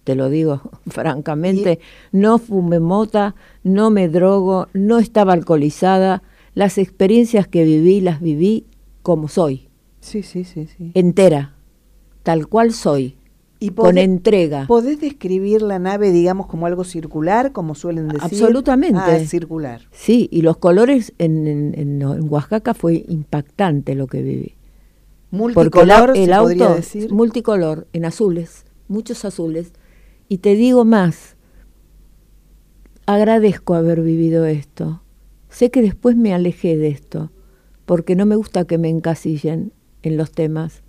te 0.03 0.15
lo 0.15 0.29
digo 0.29 0.61
francamente. 0.87 1.79
No 2.13 2.37
fumé 2.37 2.79
mota, 2.79 3.35
no 3.63 3.89
me 3.89 4.07
drogo, 4.07 4.67
no 4.73 4.99
estaba 4.99 5.33
alcoholizada. 5.33 6.23
Las 6.53 6.77
experiencias 6.77 7.47
que 7.47 7.63
viví, 7.65 7.99
las 7.99 8.21
viví 8.21 8.65
como 9.01 9.27
soy, 9.27 9.67
Sí, 9.99 10.23
sí, 10.23 10.43
sí, 10.45 10.67
sí. 10.67 10.91
entera, 10.93 11.55
tal 12.23 12.47
cual 12.47 12.71
soy, 12.73 13.16
¿Y 13.59 13.69
con 13.71 13.97
entrega. 13.97 14.67
¿Podés 14.67 15.01
describir 15.01 15.61
la 15.63 15.79
nave, 15.79 16.11
digamos, 16.11 16.45
como 16.47 16.67
algo 16.67 16.83
circular, 16.83 17.51
como 17.53 17.73
suelen 17.73 18.07
decir? 18.07 18.21
Absolutamente. 18.23 18.99
Ah, 18.99 19.19
circular. 19.19 19.81
Sí, 19.91 20.27
y 20.31 20.41
los 20.43 20.57
colores 20.57 21.13
en, 21.17 21.47
en- 21.47 21.73
en- 21.75 22.03
Oaxaca 22.29 22.73
fue 22.75 23.03
impactante 23.07 23.95
lo 23.95 24.05
que 24.07 24.21
viví. 24.21 24.53
Porque 25.53 25.81
el, 25.81 25.89
au- 25.89 25.97
Multicolor, 26.07 26.17
el 26.17 26.33
auto 26.33 26.75
decir. 26.75 27.11
multicolor, 27.11 27.87
en 27.93 28.05
azules, 28.05 28.65
muchos 28.87 29.25
azules. 29.25 29.71
Y 30.29 30.37
te 30.37 30.55
digo 30.55 30.85
más, 30.85 31.35
agradezco 33.05 33.73
haber 33.75 34.01
vivido 34.01 34.45
esto. 34.45 35.01
Sé 35.49 35.71
que 35.71 35.81
después 35.81 36.15
me 36.15 36.33
alejé 36.33 36.77
de 36.77 36.89
esto, 36.89 37.31
porque 37.85 38.15
no 38.15 38.25
me 38.25 38.35
gusta 38.35 38.65
que 38.65 38.77
me 38.77 38.89
encasillen 38.89 39.73
en 40.03 40.17
los 40.17 40.31
temas. 40.31 40.83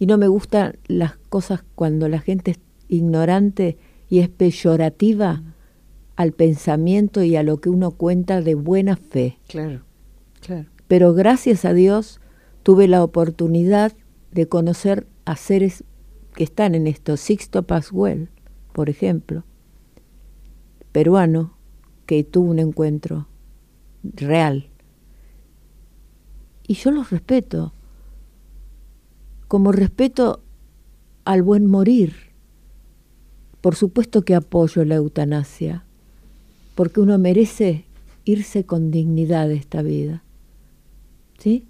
Y 0.00 0.06
no 0.06 0.18
me 0.18 0.26
gustan 0.26 0.76
las 0.88 1.16
cosas 1.28 1.62
cuando 1.76 2.08
la 2.08 2.18
gente 2.18 2.52
es 2.52 2.60
ignorante 2.88 3.78
y 4.08 4.18
es 4.18 4.28
peyorativa 4.28 5.42
al 6.16 6.32
pensamiento 6.32 7.22
y 7.22 7.36
a 7.36 7.42
lo 7.44 7.60
que 7.60 7.68
uno 7.68 7.92
cuenta 7.92 8.40
de 8.40 8.54
buena 8.54 8.96
fe 8.96 9.38
Claro, 9.46 9.82
claro. 10.40 10.68
pero 10.88 11.14
gracias 11.14 11.64
a 11.64 11.72
Dios 11.74 12.20
tuve 12.62 12.88
la 12.88 13.04
oportunidad 13.04 13.92
de 14.32 14.48
conocer 14.48 15.06
a 15.26 15.36
seres 15.36 15.84
que 16.34 16.44
están 16.44 16.74
en 16.74 16.86
esto. 16.86 17.16
Sixto 17.16 17.62
Pascual, 17.62 18.30
por 18.72 18.88
ejemplo, 18.90 19.44
peruano, 20.92 21.54
que 22.06 22.24
tuvo 22.24 22.50
un 22.50 22.58
encuentro 22.58 23.28
real. 24.02 24.70
Y 26.66 26.74
yo 26.74 26.90
los 26.90 27.10
respeto, 27.10 27.72
como 29.50 29.72
respeto 29.72 30.44
al 31.24 31.42
buen 31.42 31.66
morir. 31.66 32.14
Por 33.60 33.74
supuesto 33.74 34.22
que 34.22 34.36
apoyo 34.36 34.84
la 34.84 34.94
eutanasia, 34.94 35.82
porque 36.76 37.00
uno 37.00 37.18
merece 37.18 37.84
irse 38.24 38.62
con 38.62 38.92
dignidad 38.92 39.48
de 39.48 39.56
esta 39.56 39.82
vida. 39.82 40.22
¿sí? 41.40 41.64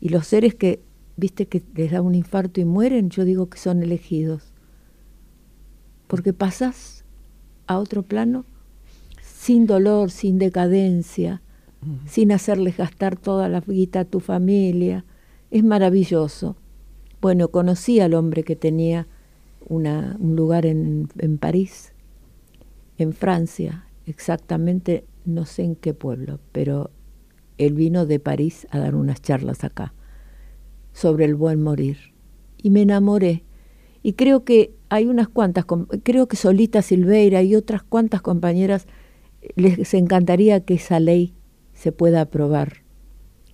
Y 0.00 0.08
los 0.08 0.28
seres 0.28 0.54
que, 0.54 0.80
viste, 1.18 1.44
que 1.44 1.62
les 1.74 1.90
da 1.90 2.00
un 2.00 2.14
infarto 2.14 2.58
y 2.58 2.64
mueren, 2.64 3.10
yo 3.10 3.26
digo 3.26 3.50
que 3.50 3.58
son 3.58 3.82
elegidos. 3.82 4.54
Porque 6.06 6.32
pasas 6.32 7.04
a 7.66 7.78
otro 7.78 8.02
plano 8.02 8.46
sin 9.22 9.66
dolor, 9.66 10.10
sin 10.10 10.38
decadencia, 10.38 11.42
sin 12.06 12.32
hacerles 12.32 12.78
gastar 12.78 13.18
toda 13.18 13.50
la 13.50 13.60
guita 13.60 14.00
a 14.00 14.04
tu 14.06 14.20
familia. 14.20 15.04
Es 15.50 15.62
maravilloso. 15.62 16.56
Bueno, 17.20 17.48
conocí 17.48 18.00
al 18.00 18.14
hombre 18.14 18.44
que 18.44 18.56
tenía 18.56 19.06
un 19.68 20.36
lugar 20.36 20.66
en, 20.66 21.08
en 21.18 21.38
París, 21.38 21.92
en 22.96 23.12
Francia, 23.12 23.86
exactamente 24.06 25.04
no 25.24 25.44
sé 25.44 25.62
en 25.62 25.76
qué 25.76 25.94
pueblo, 25.94 26.40
pero 26.52 26.90
él 27.58 27.74
vino 27.74 28.06
de 28.06 28.18
París 28.20 28.66
a 28.70 28.78
dar 28.78 28.94
unas 28.94 29.20
charlas 29.20 29.64
acá 29.64 29.92
sobre 30.92 31.24
el 31.24 31.34
buen 31.34 31.62
morir. 31.62 31.98
Y 32.56 32.70
me 32.70 32.82
enamoré. 32.82 33.44
Y 34.02 34.14
creo 34.14 34.44
que 34.44 34.74
hay 34.88 35.06
unas 35.06 35.28
cuantas, 35.28 35.66
creo 36.02 36.26
que 36.26 36.36
Solita 36.36 36.82
Silveira 36.82 37.42
y 37.42 37.54
otras 37.54 37.82
cuantas 37.82 38.22
compañeras 38.22 38.86
les 39.56 39.94
encantaría 39.94 40.64
que 40.64 40.74
esa 40.74 41.00
ley 41.00 41.34
se 41.74 41.92
pueda 41.92 42.22
aprobar. 42.22 42.82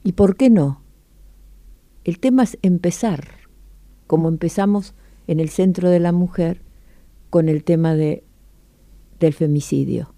¿Y 0.05 0.13
por 0.13 0.37
qué 0.37 0.51
no? 0.51 0.83
El 2.05 2.21
tema 2.21 2.45
es 2.45 2.59
empezar, 2.63 3.25
como 4.07 4.29
empezamos 4.29 4.95
en 5.27 5.41
el 5.41 5.49
Centro 5.49 5.91
de 5.91 6.01
la 6.01 6.13
Mujer 6.13 6.63
con 7.31 7.49
el 7.49 7.65
tema 7.65 7.95
de, 7.95 8.25
del 9.19 9.33
femicidio, 9.33 10.15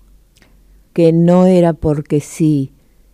que 0.93 1.13
no 1.13 1.47
era 1.47 1.73
porque 1.73 2.21
sí, 2.21 2.73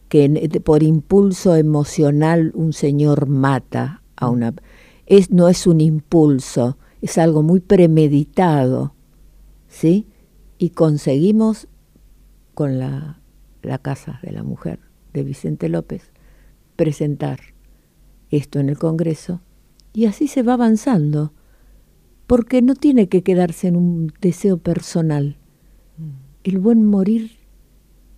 que 0.09 0.29
por 0.65 0.83
impulso 0.83 1.57
emocional 1.57 2.53
un 2.55 2.73
señor 2.73 3.27
mata 3.27 4.03
a 4.17 4.29
una... 4.29 4.55
Es, 5.07 5.31
no 5.31 5.49
es 5.49 5.67
un 5.67 5.81
impulso, 5.81 6.79
es 7.03 7.19
algo 7.19 7.43
muy 7.43 7.61
premeditado, 7.61 8.95
¿sí? 9.69 10.07
Y 10.57 10.71
conseguimos 10.71 11.69
con 12.55 12.79
la, 12.79 13.21
la 13.63 13.79
Casa 13.79 14.21
de 14.23 14.33
la 14.33 14.43
Mujer 14.43 14.81
de 15.13 15.25
Vicente 15.25 15.69
López 15.69 16.11
presentar 16.77 17.41
esto 18.31 18.61
en 18.61 18.69
el 18.69 18.79
Congreso 18.79 19.41
y 19.95 20.07
así 20.07 20.29
se 20.29 20.43
va 20.43 20.55
avanzando, 20.55 21.33
porque 22.27 22.61
no 22.61 22.75
tiene 22.75 23.09
que 23.09 23.23
quedarse 23.23 23.69
en 23.69 23.77
un 23.77 24.13
deseo 24.21 24.59
personal. 24.59 25.39
El 26.43 26.59
buen 26.59 26.85
morir 26.85 27.39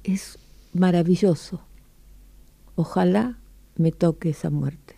es 0.02 0.38
maravilloso. 0.72 1.60
Ojalá 2.74 3.38
me 3.76 3.92
toque 3.92 4.30
esa 4.30 4.50
muerte. 4.50 4.96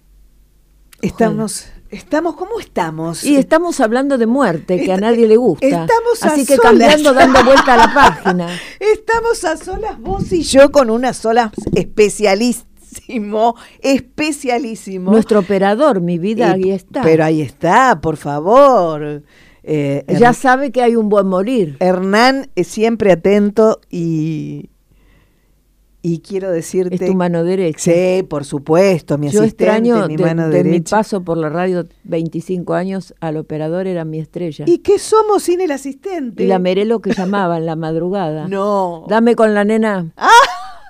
Estamos, 1.02 1.66
estamos, 1.90 2.36
¿cómo 2.36 2.58
estamos? 2.60 3.24
Y 3.24 3.36
estamos 3.36 3.80
hablando 3.80 4.16
de 4.16 4.26
muerte, 4.26 4.82
que 4.82 4.92
a 4.92 4.96
nadie 4.96 5.26
le 5.28 5.36
gusta. 5.36 5.66
estamos 5.66 6.22
a 6.22 6.28
Así 6.28 6.46
que 6.46 6.56
solas. 6.56 6.70
cambiando, 6.72 7.12
dando 7.12 7.44
vuelta 7.44 7.74
a 7.74 7.76
la 7.76 7.94
página. 8.24 8.48
Estamos 8.80 9.44
a 9.44 9.56
solas 9.56 10.00
vos 10.00 10.32
y 10.32 10.42
yo 10.42 10.70
con 10.72 10.90
una 10.90 11.12
sola 11.12 11.52
especialísimo, 12.93 13.55
especialísimo. 13.80 15.11
Nuestro 15.11 15.41
operador, 15.41 16.01
mi 16.01 16.18
vida, 16.18 16.57
Y- 16.57 16.64
ahí 16.64 16.70
está. 16.70 17.03
Pero 17.03 17.24
ahí 17.24 17.41
está, 17.43 18.01
por 18.01 18.16
favor. 18.16 19.22
Eh, 19.62 20.05
ya 20.09 20.30
Hern- 20.30 20.34
sabe 20.34 20.72
que 20.72 20.82
hay 20.82 20.97
un 20.97 21.09
buen 21.09 21.26
morir. 21.26 21.76
Hernán 21.80 22.49
es 22.55 22.68
siempre 22.68 23.12
atento 23.12 23.80
y, 23.91 24.70
y 26.01 26.20
quiero 26.20 26.51
decirte... 26.51 26.95
Es 26.95 27.05
tu 27.11 27.14
mano 27.14 27.45
derecha. 27.45 27.78
Sí, 27.93 28.22
por 28.22 28.47
supuesto, 28.47 29.18
mi 29.18 29.28
Yo 29.28 29.41
asistente, 29.43 29.64
extraño 29.64 30.07
mi 30.09 30.16
de, 30.16 30.24
mano 30.24 30.49
de 30.49 30.64
mi 30.64 30.70
derecha. 30.70 30.97
paso 30.97 31.22
por 31.22 31.36
la 31.36 31.51
radio 31.51 31.86
25 32.05 32.72
años, 32.72 33.14
al 33.20 33.36
operador 33.36 33.86
era 33.86 34.07
mi 34.07 34.18
estrella. 34.20 34.64
¿Y 34.66 34.78
qué 34.78 34.99
somos 34.99 35.43
sin 35.43 35.61
el 35.61 35.70
asistente? 35.72 36.45
Y 36.45 36.47
la 36.47 36.59
Merelo 36.59 37.01
que 37.01 37.12
llamaba 37.12 37.59
en 37.59 37.66
la 37.66 37.76
madrugada. 37.76 38.49
No. 38.49 39.05
Dame 39.09 39.34
con 39.34 39.53
la 39.53 39.64
nena. 39.64 40.12
Ah. 40.16 40.30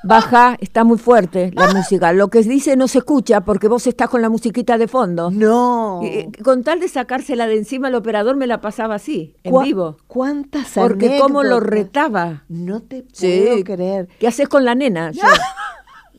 Baja, 0.05 0.57
está 0.61 0.85
muy 0.85 0.97
fuerte 0.99 1.51
la 1.55 1.73
música. 1.75 2.13
Lo 2.13 2.29
que 2.29 2.43
dice 2.43 2.77
no 2.77 2.87
se 2.89 2.99
escucha 2.99 3.41
porque 3.41 3.69
vos 3.69 3.87
estás 3.87 4.09
con 4.09 4.23
la 4.23 4.29
musiquita 4.29 4.79
de 4.79 4.87
fondo. 4.89 5.31
No. 5.31 6.01
Eh, 6.05 6.29
con 6.45 6.63
tal 6.63 6.81
de 6.81 6.89
sacársela 6.89 7.47
de 7.47 7.57
encima, 7.57 7.89
el 7.89 7.95
operador 7.97 8.37
me 8.37 8.47
la 8.47 8.61
pasaba 8.61 8.95
así, 8.95 9.35
en 9.43 9.55
vivo. 9.63 9.97
¿Cuántas 10.07 10.69
Porque 10.75 11.19
cómo 11.21 11.43
lo 11.43 11.61
retaba. 11.61 12.45
No 12.49 12.81
te 12.81 13.03
puedo 13.03 13.57
Sí. 13.57 13.65
creer. 13.65 14.09
¿Qué 14.21 14.29
haces 14.29 14.49
con 14.49 14.65
la 14.65 14.75
nena? 14.75 15.11
Yo- 15.13 15.23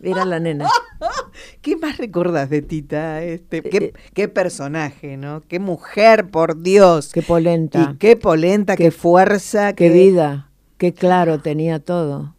Era 0.01 0.23
la 0.25 0.39
nena. 0.39 0.67
¿Qué 1.61 1.75
más 1.75 1.97
recordás 1.97 2.49
de 2.49 2.61
Tita? 2.61 3.21
Este, 3.21 3.61
qué, 3.63 3.77
Eh, 3.77 3.93
qué 4.13 4.27
personaje, 4.29 5.17
¿no? 5.17 5.41
Qué 5.47 5.59
mujer, 5.59 6.29
por 6.29 6.61
Dios. 6.61 7.11
Qué 7.13 7.21
polenta. 7.21 7.91
Y 7.93 7.97
qué 7.97 8.15
polenta, 8.15 8.75
qué, 8.77 8.91
fuerza, 8.91 9.73
Qué 9.73 9.89
vida. 9.89 10.49
Qué 10.77 10.93
claro 10.93 11.39
tenía 11.39 11.79
todo. 11.79 12.35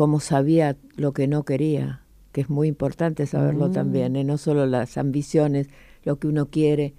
Cómo 0.00 0.18
sabía 0.18 0.78
lo 0.96 1.12
que 1.12 1.28
no 1.28 1.42
quería. 1.44 2.00
Que 2.32 2.40
es 2.40 2.48
muy 2.48 2.68
importante 2.68 3.26
saberlo 3.26 3.68
Mm. 3.68 3.72
también. 3.72 4.16
¿eh? 4.16 4.24
No 4.24 4.38
solo 4.38 4.64
las 4.64 4.96
ambiciones, 4.96 5.68
lo 6.04 6.18
que 6.18 6.26
uno 6.26 6.46
quiere. 6.46 6.94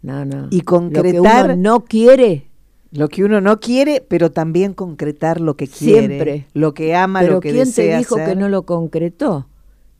No, 0.00 0.24
no. 0.24 0.46
Y 0.50 0.60
Lo 0.60 0.60
que 0.60 0.64
concretar- 0.64 1.44
uno 1.50 1.56
no 1.56 1.84
quiere. 1.84 2.46
Lo 2.92 3.08
que 3.08 3.24
uno 3.24 3.42
no 3.42 3.60
quiere, 3.60 4.00
pero 4.00 4.32
también 4.32 4.72
concretar 4.72 5.38
lo 5.38 5.54
que 5.58 5.66
quiere. 5.68 6.06
Siempre. 6.06 6.46
Lo 6.54 6.72
que 6.72 6.94
ama, 6.94 7.20
Pero 7.20 7.34
lo 7.34 7.40
que 7.40 7.50
¿quién 7.50 7.64
te 7.64 7.82
desea 7.82 7.98
dijo 7.98 8.16
que 8.16 8.34
no 8.36 8.48
lo 8.48 8.62
concretó? 8.64 9.48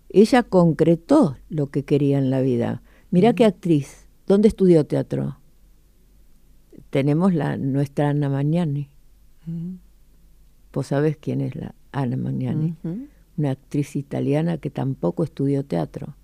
Ella 0.08 0.42
concretó 0.42 1.36
lo 1.50 1.66
que 1.66 1.84
quería 1.84 2.16
en 2.16 2.30
la 2.30 2.40
vida. 2.40 2.80
Mirá 3.10 3.34
qué 3.34 3.44
actriz. 3.44 4.06
¿Dónde 4.26 4.48
estudió 4.48 4.86
teatro? 4.86 5.36
Tenemos 6.88 7.34
la 7.34 7.58
nuestra 7.58 8.08
Ana 8.08 8.30
Magnani. 8.30 8.88
Vos 10.72 10.86
sabés 10.86 11.18
quién 11.18 11.42
es 11.42 11.54
la 11.54 11.74
Ana 12.00 12.16
Magnani. 12.16 12.76
Una 13.36 13.50
actriz 13.50 13.96
italiana 13.96 14.58
que 14.58 14.70
tampoco 14.70 15.24
estudió 15.24 15.64
teatro. 15.64 16.16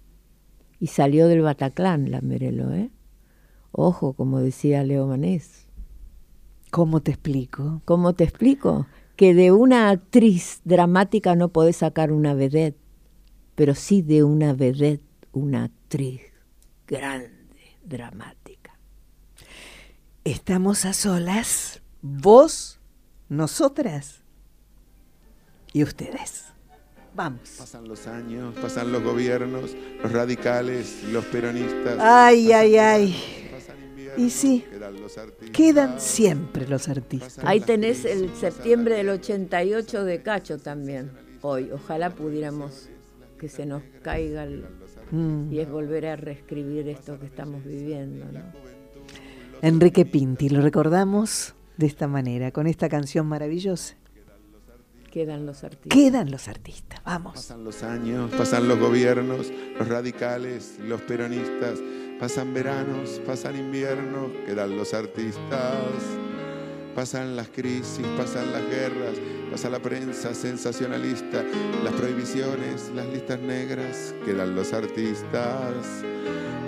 Y 0.81 0.89
salió 0.89 1.29
del 1.29 1.43
Bataclan, 1.43 2.11
la 2.11 2.21
Merelo, 2.21 2.73
¿eh? 2.73 2.91
Ojo, 3.71 4.13
como 4.13 4.41
decía 4.41 4.83
Leo 4.85 5.07
Manés. 5.07 5.67
¿Cómo 6.71 7.01
te 7.01 7.13
explico? 7.13 7.83
¿Cómo 7.85 8.15
te 8.15 8.25
explico? 8.25 8.87
Que 9.17 9.35
de 9.35 9.53
una 9.53 9.91
actriz 9.91 10.61
dramática 10.65 11.37
no 11.37 11.49
podés 11.49 11.77
sacar 11.77 12.13
una 12.13 12.35
vedette, 12.35 12.79
pero 13.55 13.75
sí 13.75 14.03
de 14.03 14.25
una 14.25 14.55
vedette 14.55 15.05
una 15.33 15.65
actriz 15.65 16.21
grande, 16.87 17.77
dramática. 17.85 18.79
Estamos 20.25 20.85
a 20.85 20.93
solas, 20.93 21.83
vos, 22.03 22.81
nosotras 23.29 24.22
y 25.73 25.83
ustedes. 25.83 26.45
Vamos. 27.15 27.57
Pasan 27.59 27.87
los 27.89 28.07
años, 28.07 28.55
pasan 28.61 28.91
los 28.91 29.03
gobiernos, 29.03 29.77
los 30.03 30.13
radicales, 30.13 31.03
los 31.13 31.25
peronistas. 31.27 31.99
Ay, 32.01 32.47
pasan 32.49 32.61
ay, 32.61 32.77
ay. 32.77 33.49
pasan 33.53 33.77
Y 34.17 34.31
sí, 34.31 34.65
quedan 34.71 35.01
los 35.01 35.19
artistas. 35.19 35.51
Quedan 35.51 36.01
siempre 36.01 36.67
los 36.69 36.89
artistas. 36.89 37.39
Ahí 37.45 37.61
tenés 37.61 38.01
crisis, 38.01 38.23
el 38.23 38.35
septiembre 38.35 38.97
del 38.97 39.11
88 39.11 40.05
de 40.05 40.23
Cacho 40.23 40.59
también, 40.59 41.11
hoy. 41.43 41.71
Ojalá 41.71 42.11
pudiéramos 42.11 42.89
que 43.39 43.49
se 43.49 43.67
nos 43.67 43.83
caiga 44.03 44.45
el- 44.45 44.65
Mm. 45.11 45.53
y 45.53 45.59
es 45.59 45.69
volver 45.69 46.07
a 46.07 46.17
reescribir 46.17 46.89
esto 46.89 47.21
que 47.21 47.27
estamos 47.27 47.63
viviendo. 47.65 48.25
¿no? 48.33 48.41
Enrique 49.61 50.07
Pinti, 50.07 50.49
lo 50.49 50.63
recordamos 50.63 51.55
de 51.77 51.87
esta 51.87 52.09
manera, 52.09 52.51
con 52.51 52.67
esta 52.67 52.89
canción 52.89 53.27
maravillosa. 53.27 53.97
Quedan 55.13 55.45
los 55.45 55.63
artistas. 55.63 55.91
Quedan 55.91 56.31
los 56.31 56.49
artistas, 56.49 57.03
vamos. 57.05 57.35
Pasan 57.35 57.65
los 57.65 57.83
años, 57.83 58.31
pasan 58.31 58.67
los 58.67 58.79
gobiernos, 58.79 59.53
los 59.79 59.87
radicales, 59.87 60.79
los 60.81 61.03
peronistas, 61.03 61.79
pasan 62.19 62.55
veranos, 62.55 63.21
pasan 63.27 63.59
inviernos, 63.59 64.31
quedan 64.47 64.75
los 64.75 64.95
artistas. 64.95 65.85
Pasan 66.95 67.37
las 67.37 67.49
crisis, 67.49 68.07
pasan 68.17 68.53
las 68.53 68.63
guerras, 68.69 69.17
pasa 69.51 69.69
la 69.69 69.81
prensa 69.81 70.35
sensacionalista, 70.35 71.45
las 71.85 71.93
prohibiciones, 71.93 72.91
las 72.95 73.07
listas 73.07 73.41
negras, 73.41 74.15
quedan 74.25 74.55
los 74.55 74.73
artistas. 74.73 75.75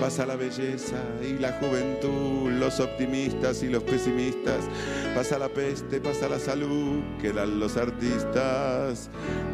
Pasa 0.05 0.27
la 0.27 0.37
belleza 0.37 1.03
y 1.23 1.39
la 1.39 1.53
juventud, 1.53 2.51
los 2.51 2.79
optimistas 2.79 3.63
y 3.63 3.71
los 3.71 3.83
pesimistas. 3.85 4.69
Pasa 5.15 5.39
la 5.39 5.49
peste, 5.49 5.99
pasa 5.99 6.29
la 6.29 6.39
salud, 6.39 7.01
quedan 7.23 7.59
los 7.59 7.79
artistas. 7.79 9.09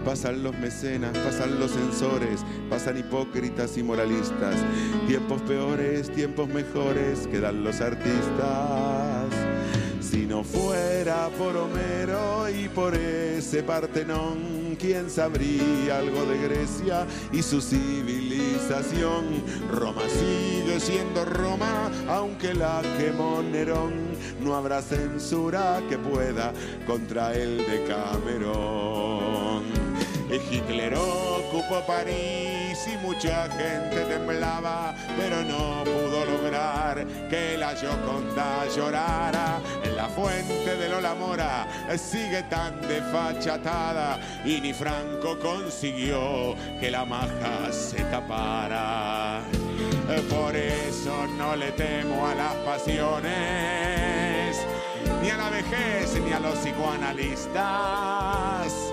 Pasan 0.05 0.43
los 0.43 0.59
mecenas, 0.59 1.17
pasan 1.19 1.61
los 1.61 1.71
censores, 1.71 2.41
pasan 2.69 2.99
hipócritas 2.99 3.79
y 3.79 3.85
moralistas. 3.85 4.57
Tiempos 5.07 5.41
peores, 5.43 6.11
tiempos 6.11 6.49
mejores, 6.49 7.29
quedan 7.29 7.63
los 7.63 7.81
artistas. 7.81 9.10
Si 10.11 10.27
no 10.27 10.43
fuera 10.43 11.29
por 11.39 11.57
Homero 11.57 12.49
y 12.49 12.69
por 12.69 12.97
ese 12.97 13.63
Partenón, 13.63 14.77
¿quién 14.77 15.09
sabría 15.09 15.99
algo 15.99 16.25
de 16.25 16.37
Grecia 16.49 17.07
y 17.31 17.41
su 17.43 17.61
civilización? 17.61 19.45
Roma 19.71 20.03
sigue 20.09 20.81
siendo 20.81 21.25
Roma, 21.25 21.93
aunque 22.09 22.55
la 22.55 22.83
quemó 22.99 23.41
Nerón. 23.41 23.93
No 24.41 24.57
habrá 24.57 24.83
censura 24.83 25.81
que 25.89 25.97
pueda 25.97 26.53
contra 26.89 27.33
el 27.33 27.59
de 27.59 27.85
Camerón. 27.85 29.63
Hitler 30.51 30.95
ocupó 30.95 31.87
París 31.87 32.50
y 32.87 32.97
mucha 32.99 33.49
gente 33.51 34.05
temblaba, 34.07 34.95
pero 35.16 35.43
no 35.43 35.83
pudo 35.85 36.24
lograr 36.24 37.05
que 37.28 37.59
la 37.59 37.74
Gioconda 37.74 38.64
llorara. 38.74 39.61
En 39.83 39.97
la 39.97 40.09
fuente 40.09 40.76
de 40.76 40.89
Lola 40.89 41.14
Mora 41.14 41.66
sigue 41.97 42.45
tan 42.45 42.81
desfachatada 42.83 44.20
y 44.45 44.61
ni 44.61 44.72
Franco 44.72 45.37
consiguió 45.39 46.55
que 46.78 46.89
la 46.91 47.05
maja 47.05 47.70
se 47.70 48.05
tapara. 48.05 49.43
Por 50.28 50.55
eso 50.57 51.26
no 51.37 51.57
le 51.57 51.72
temo 51.72 52.26
a 52.26 52.35
las 52.35 52.55
pasiones, 52.64 53.31
ni 55.22 55.31
a 55.31 55.37
la 55.37 55.51
vejez, 55.51 56.18
ni 56.24 56.33
a 56.33 56.41
los 56.41 56.57
psicoanalistas 56.59 58.91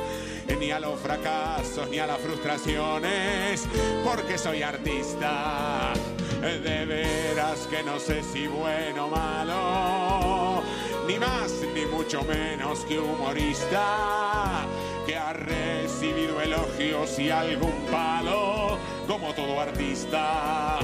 ni 0.55 0.71
a 0.71 0.79
los 0.79 0.99
fracasos, 0.99 1.89
ni 1.89 1.99
a 1.99 2.07
las 2.07 2.19
frustraciones, 2.19 3.67
porque 4.03 4.37
soy 4.37 4.63
artista. 4.63 5.93
De 6.41 6.85
veras 6.85 7.67
que 7.67 7.81
no 7.83 7.99
sé 7.99 8.21
si 8.21 8.45
bueno 8.47 9.07
o 9.07 9.09
malo, 9.09 10.61
ni 11.07 11.17
más 11.17 11.51
ni 11.73 11.85
mucho 11.85 12.21
menos 12.23 12.81
que 12.81 12.99
humorista, 12.99 14.65
que 15.07 15.17
ha 15.17 15.33
recibido 15.33 16.39
elogios 16.39 17.17
y 17.17 17.31
algún 17.31 17.73
palo, 17.91 18.77
como 19.07 19.33
todo 19.33 19.59
artista. 19.59 20.77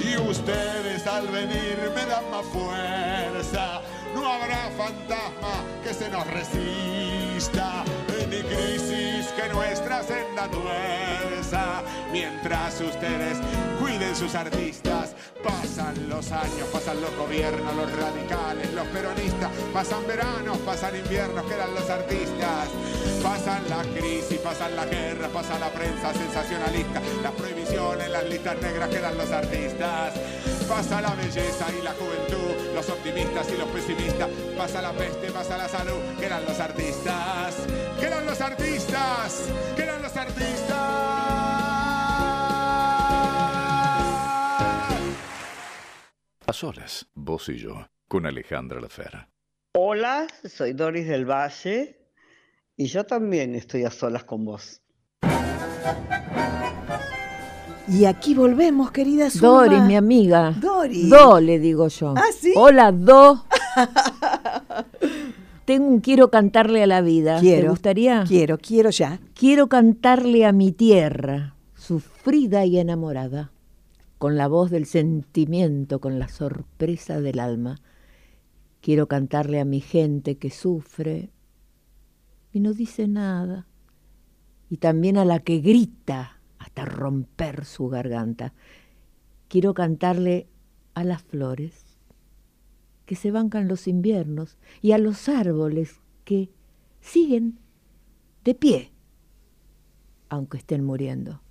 Y 0.00 0.16
ustedes 0.16 1.06
al 1.06 1.28
venir 1.28 1.92
me 1.94 2.06
dan 2.06 2.30
más 2.30 2.46
fuerza, 2.46 3.82
no 4.14 4.26
habrá 4.26 4.70
fantasma 4.70 5.64
que 5.82 5.92
se 5.92 6.08
nos 6.08 6.26
resista, 6.28 7.83
que 9.36 9.48
nuestra 9.52 10.02
senda 10.02 10.48
tuerza. 10.48 11.82
Mientras 12.12 12.80
ustedes 12.80 13.38
cuiden 13.80 14.14
sus 14.14 14.34
artistas, 14.34 15.14
pasan 15.42 16.08
los 16.08 16.30
años, 16.30 16.68
pasan 16.72 17.00
los 17.00 17.14
gobiernos, 17.16 17.74
los 17.74 17.90
radicales, 17.92 18.72
los 18.72 18.86
peronistas, 18.88 19.50
pasan 19.72 20.06
veranos, 20.06 20.58
pasan 20.58 20.96
inviernos, 20.96 21.44
quedan 21.46 21.74
los 21.74 21.88
artistas. 21.90 22.68
Pasan 23.22 23.62
la 23.70 23.82
crisis, 23.98 24.38
pasan 24.38 24.76
la 24.76 24.84
guerra, 24.84 25.28
pasa 25.28 25.58
la 25.58 25.70
prensa 25.70 26.12
sensacionalista, 26.12 27.00
las 27.22 27.32
prohibiciones, 27.32 28.10
las 28.10 28.24
listas 28.24 28.60
negras, 28.60 28.88
quedan 28.90 29.16
los 29.16 29.30
artistas. 29.30 30.12
Pasa 30.68 31.00
la 31.00 31.14
belleza 31.14 31.66
y 31.78 31.82
la 31.82 31.92
juventud, 31.92 32.54
los 32.74 32.88
optimistas 32.90 33.50
y 33.52 33.56
los 33.56 33.68
pesimistas, 33.68 34.28
pasa 34.56 34.82
la 34.82 34.92
peste, 34.92 35.30
pasa 35.30 35.56
la 35.56 35.68
salud, 35.68 36.00
quedan 36.18 36.44
los 36.44 36.58
artistas, 36.58 37.66
quedan 38.00 38.26
los 38.26 38.40
artistas, 38.40 39.48
quedan 39.76 40.02
los 40.02 40.16
artistas. 40.16 40.74
A 46.46 46.52
solas, 46.52 47.06
vos 47.14 47.48
y 47.48 47.56
yo, 47.58 47.88
con 48.08 48.26
Alejandra 48.26 48.80
Lafera. 48.80 49.28
Hola, 49.72 50.26
soy 50.44 50.72
Doris 50.72 51.06
del 51.06 51.24
Valle 51.24 51.98
y 52.76 52.86
yo 52.86 53.04
también 53.04 53.54
estoy 53.54 53.84
a 53.84 53.90
solas 53.90 54.24
con 54.24 54.44
vos. 54.44 54.80
Y 57.86 58.06
aquí 58.06 58.34
volvemos, 58.34 58.90
querida 58.90 59.28
Zulma. 59.30 59.48
Doris, 59.48 59.82
mi 59.82 59.96
amiga. 59.96 60.52
Doris. 60.52 61.10
Do, 61.10 61.38
le 61.40 61.58
digo 61.58 61.88
yo. 61.88 62.14
¿Ah, 62.16 62.32
sí? 62.38 62.52
Hola, 62.56 62.92
Do. 62.92 63.44
Tengo 65.66 65.86
un 65.86 66.00
quiero 66.00 66.30
cantarle 66.30 66.82
a 66.82 66.86
la 66.86 67.02
vida. 67.02 67.40
Quiero. 67.40 67.62
¿Te 67.62 67.68
gustaría? 67.68 68.24
Quiero, 68.26 68.58
quiero 68.58 68.90
ya. 68.90 69.20
Quiero 69.34 69.68
cantarle 69.68 70.46
a 70.46 70.52
mi 70.52 70.72
tierra, 70.72 71.56
sufrida 71.74 72.64
y 72.64 72.78
enamorada, 72.78 73.52
con 74.18 74.36
la 74.36 74.48
voz 74.48 74.70
del 74.70 74.86
sentimiento, 74.86 76.00
con 76.00 76.18
la 76.18 76.28
sorpresa 76.28 77.20
del 77.20 77.38
alma. 77.38 77.80
Quiero 78.80 79.08
cantarle 79.08 79.60
a 79.60 79.64
mi 79.64 79.80
gente 79.80 80.36
que 80.36 80.50
sufre 80.50 81.30
y 82.52 82.60
no 82.60 82.72
dice 82.72 83.08
nada, 83.08 83.66
y 84.70 84.76
también 84.76 85.16
a 85.16 85.24
la 85.24 85.40
que 85.40 85.58
grita 85.58 86.33
hasta 86.64 86.86
romper 86.86 87.66
su 87.66 87.88
garganta. 87.88 88.54
Quiero 89.48 89.74
cantarle 89.74 90.48
a 90.94 91.04
las 91.04 91.22
flores 91.22 91.98
que 93.04 93.16
se 93.16 93.30
bancan 93.30 93.68
los 93.68 93.86
inviernos 93.86 94.56
y 94.80 94.92
a 94.92 94.98
los 94.98 95.28
árboles 95.28 96.00
que 96.24 96.48
siguen 97.02 97.58
de 98.44 98.54
pie, 98.54 98.92
aunque 100.30 100.56
estén 100.56 100.82
muriendo. 100.82 101.42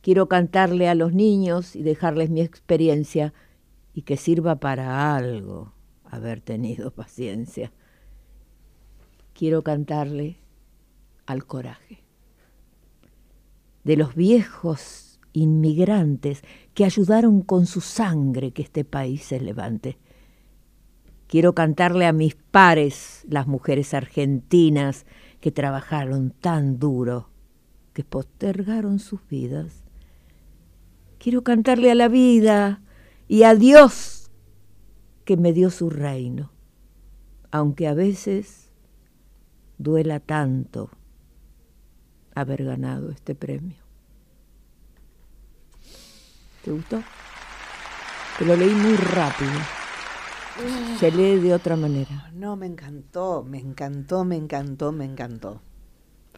Quiero 0.00 0.28
cantarle 0.28 0.88
a 0.88 0.96
los 0.96 1.12
niños 1.12 1.76
y 1.76 1.84
dejarles 1.84 2.28
mi 2.28 2.40
experiencia 2.40 3.32
y 3.94 4.02
que 4.02 4.16
sirva 4.16 4.56
para 4.56 5.14
algo 5.14 5.72
haber 6.04 6.40
tenido 6.40 6.90
paciencia. 6.90 7.72
Quiero 9.34 9.62
cantarle 9.62 10.38
al 11.26 11.46
coraje 11.46 12.05
de 13.86 13.96
los 13.96 14.16
viejos 14.16 15.20
inmigrantes 15.32 16.42
que 16.74 16.84
ayudaron 16.84 17.40
con 17.40 17.66
su 17.66 17.80
sangre 17.80 18.50
que 18.50 18.62
este 18.62 18.84
país 18.84 19.22
se 19.22 19.38
levante. 19.38 19.96
Quiero 21.28 21.54
cantarle 21.54 22.06
a 22.06 22.12
mis 22.12 22.34
pares, 22.34 23.24
las 23.28 23.46
mujeres 23.46 23.94
argentinas 23.94 25.06
que 25.40 25.52
trabajaron 25.52 26.30
tan 26.30 26.80
duro, 26.80 27.30
que 27.92 28.02
postergaron 28.02 28.98
sus 28.98 29.20
vidas. 29.28 29.84
Quiero 31.20 31.44
cantarle 31.44 31.92
a 31.92 31.94
la 31.94 32.08
vida 32.08 32.82
y 33.28 33.44
a 33.44 33.54
Dios 33.54 34.32
que 35.24 35.36
me 35.36 35.52
dio 35.52 35.70
su 35.70 35.90
reino, 35.90 36.50
aunque 37.52 37.86
a 37.86 37.94
veces 37.94 38.72
duela 39.78 40.18
tanto 40.18 40.90
haber 42.36 42.64
ganado 42.64 43.10
este 43.10 43.34
premio. 43.34 43.76
¿Te 46.64 46.70
gustó? 46.70 47.02
Te 48.38 48.44
lo 48.44 48.56
leí 48.56 48.74
muy 48.74 48.94
rápido. 48.96 49.50
Se 50.98 51.10
lee 51.10 51.38
de 51.40 51.54
otra 51.54 51.76
manera. 51.76 52.30
No, 52.34 52.56
me 52.56 52.66
encantó, 52.66 53.42
me 53.42 53.58
encantó, 53.58 54.24
me 54.24 54.36
encantó, 54.36 54.92
me 54.92 55.04
encantó. 55.04 55.60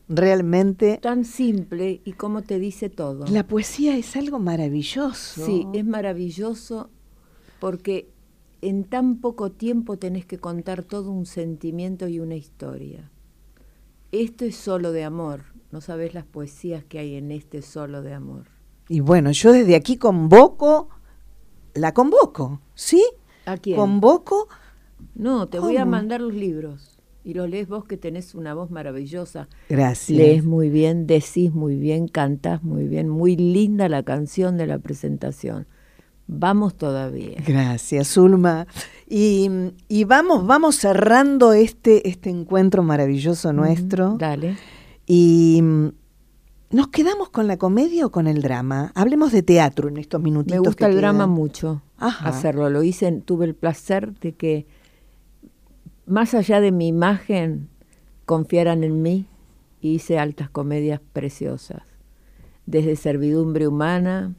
Realmente 0.09 0.99
Tan 1.03 1.25
simple 1.25 2.01
y 2.05 2.13
como 2.13 2.43
te 2.43 2.59
dice 2.59 2.89
todo. 2.89 3.27
la 3.27 3.47
poesía 3.47 3.97
es 3.97 4.17
algo 4.17 4.39
maravilloso. 4.39 5.45
Sí, 5.45 5.67
es 5.75 5.85
maravilloso 5.85 6.91
porque 7.61 8.11
en 8.63 8.85
tan 8.85 9.21
poco 9.21 9.51
tiempo 9.51 9.99
tenés 9.99 10.25
que 10.25 10.39
contar 10.39 10.83
todo 10.83 11.11
un 11.11 11.27
sentimiento 11.27 12.09
y 12.09 12.21
una 12.21 12.37
historia. 12.37 13.11
Esto 14.13 14.45
es 14.47 14.57
solo 14.57 14.93
de 14.93 15.05
amor. 15.05 15.43
No 15.71 15.81
sabes 15.81 16.15
las 16.15 16.25
poesías 16.25 16.85
que 16.85 16.99
hay 16.99 17.17
en 17.17 17.31
este 17.31 17.63
solo 17.63 18.03
de 18.03 18.15
amor. 18.15 18.45
Y 18.89 19.01
bueno, 19.01 19.31
yo 19.33 19.53
desde 19.53 19.77
aquí 19.77 19.97
convoco, 19.99 20.89
la 21.75 21.93
convoco, 21.93 22.61
¿sí? 22.75 23.05
¿A 23.45 23.57
quién? 23.59 23.77
Convoco, 23.77 24.49
No, 25.15 25.49
te 25.49 25.59
voy 25.59 25.77
a 25.77 25.85
mandar 25.85 26.21
los 26.21 26.35
libros. 26.35 26.95
Y 27.25 27.35
los 27.35 27.51
lees 27.51 27.69
vos 27.69 27.85
que 27.85 27.99
tenés 27.99 28.35
una 28.35 28.55
voz 28.55 28.71
maravillosa. 28.71 29.49
gracias. 29.69 30.17
Lees 30.17 30.45
muy 30.45 30.71
bien, 30.71 31.07
decís 31.07 31.53
muy 31.53 31.77
bien, 31.77 32.09
cantás 32.09 32.63
muy 32.63 32.87
bien. 32.87 33.11
Muy 33.11 33.37
linda 33.37 33.89
la 33.91 34.03
canción 34.03 34.57
de 34.57 34.67
la 34.67 34.79
presentación. 34.79 35.67
Vamos 36.27 36.77
todavía. 36.77 37.37
Gracias, 37.47 38.09
Zulma. 38.15 38.67
Y, 39.07 39.51
y 39.89 40.05
vamos, 40.05 40.47
vamos 40.47 40.77
cerrando 40.77 41.53
este, 41.53 42.09
este 42.09 42.31
encuentro 42.31 42.83
maravilloso 42.83 43.53
nuestro. 43.53 44.17
Dale. 44.19 44.57
Y 45.09 45.61
mm, 45.63 45.89
nos 46.71 46.89
quedamos 46.89 47.31
con 47.31 47.47
la 47.47 47.57
comedia 47.57 48.07
o 48.07 48.11
con 48.11 48.27
el 48.27 48.43
drama. 48.43 48.93
Hablemos 48.95 49.33
de 49.33 49.43
teatro 49.43 49.89
en 49.89 49.97
estos 49.97 50.21
minutitos. 50.21 50.61
Me 50.61 50.61
gusta 50.61 50.87
que 50.87 50.93
el 50.93 50.99
drama 50.99 51.27
mucho. 51.27 51.83
Ajá. 51.97 52.29
Hacerlo. 52.29 52.69
Lo 52.69 52.83
hice, 52.83 53.11
tuve 53.25 53.47
el 53.47 53.55
placer 53.55 54.13
de 54.21 54.35
que, 54.35 54.67
más 56.07 56.35
allá 56.35 56.61
de 56.61 56.73
mi 56.73 56.89
imagen, 56.89 57.71
confiaran 58.27 58.85
en 58.85 59.01
mí 59.01 59.27
y 59.81 59.95
hice 59.95 60.19
altas 60.19 60.51
comedias 60.51 61.01
preciosas. 61.15 61.83
Desde 62.67 62.95
Servidumbre 62.97 63.67
Humana 63.67 64.35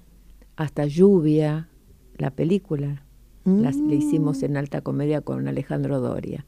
hasta 0.56 0.86
Lluvia, 0.86 1.68
la 2.16 2.30
película. 2.30 3.04
Las, 3.46 3.78
la 3.78 3.96
hicimos 3.96 4.44
en 4.44 4.58
alta 4.58 4.82
comedia 4.82 5.22
con 5.22 5.48
Alejandro 5.48 6.00
Doria. 6.00 6.46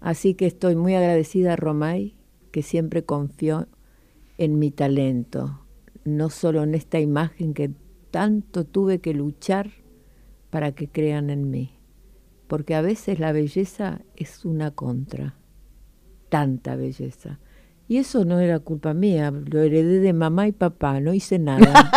Así 0.00 0.34
que 0.34 0.44
estoy 0.44 0.76
muy 0.76 0.94
agradecida 0.94 1.54
a 1.54 1.56
Romay, 1.56 2.14
que 2.56 2.62
siempre 2.62 3.04
confió 3.04 3.68
en 4.38 4.58
mi 4.58 4.70
talento, 4.70 5.60
no 6.06 6.30
solo 6.30 6.62
en 6.62 6.74
esta 6.74 6.98
imagen 6.98 7.52
que 7.52 7.70
tanto 8.10 8.64
tuve 8.64 8.98
que 9.00 9.12
luchar 9.12 9.72
para 10.48 10.72
que 10.72 10.88
crean 10.88 11.28
en 11.28 11.50
mí. 11.50 11.78
Porque 12.46 12.74
a 12.74 12.80
veces 12.80 13.18
la 13.20 13.32
belleza 13.32 14.00
es 14.16 14.46
una 14.46 14.70
contra, 14.70 15.34
tanta 16.30 16.76
belleza. 16.76 17.40
Y 17.88 17.98
eso 17.98 18.24
no 18.24 18.38
era 18.40 18.58
culpa 18.58 18.94
mía, 18.94 19.30
lo 19.30 19.60
heredé 19.60 20.00
de 20.00 20.14
mamá 20.14 20.48
y 20.48 20.52
papá, 20.52 20.98
no 21.00 21.12
hice 21.12 21.38
nada. 21.38 21.90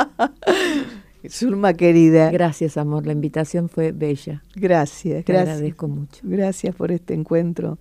Zulma 1.28 1.74
querida, 1.74 2.30
Gracias, 2.30 2.78
amor, 2.78 3.06
la 3.06 3.12
invitación 3.12 3.68
fue 3.68 3.92
bella. 3.92 4.42
gracias, 4.54 5.22
Te 5.26 5.34
gracias. 5.34 5.56
agradezco 5.56 5.86
mucho. 5.88 6.20
Gracias 6.22 6.74
por 6.74 6.92
este 6.92 7.12
encuentro 7.12 7.76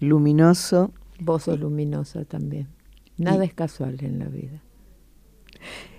luminoso. 0.00 0.90
Vos 1.20 1.44
sos 1.44 1.58
luminosa 1.58 2.24
también. 2.24 2.68
Nada 3.16 3.44
es 3.44 3.54
casual 3.54 3.96
en 4.00 4.18
la 4.18 4.26
vida. 4.26 4.62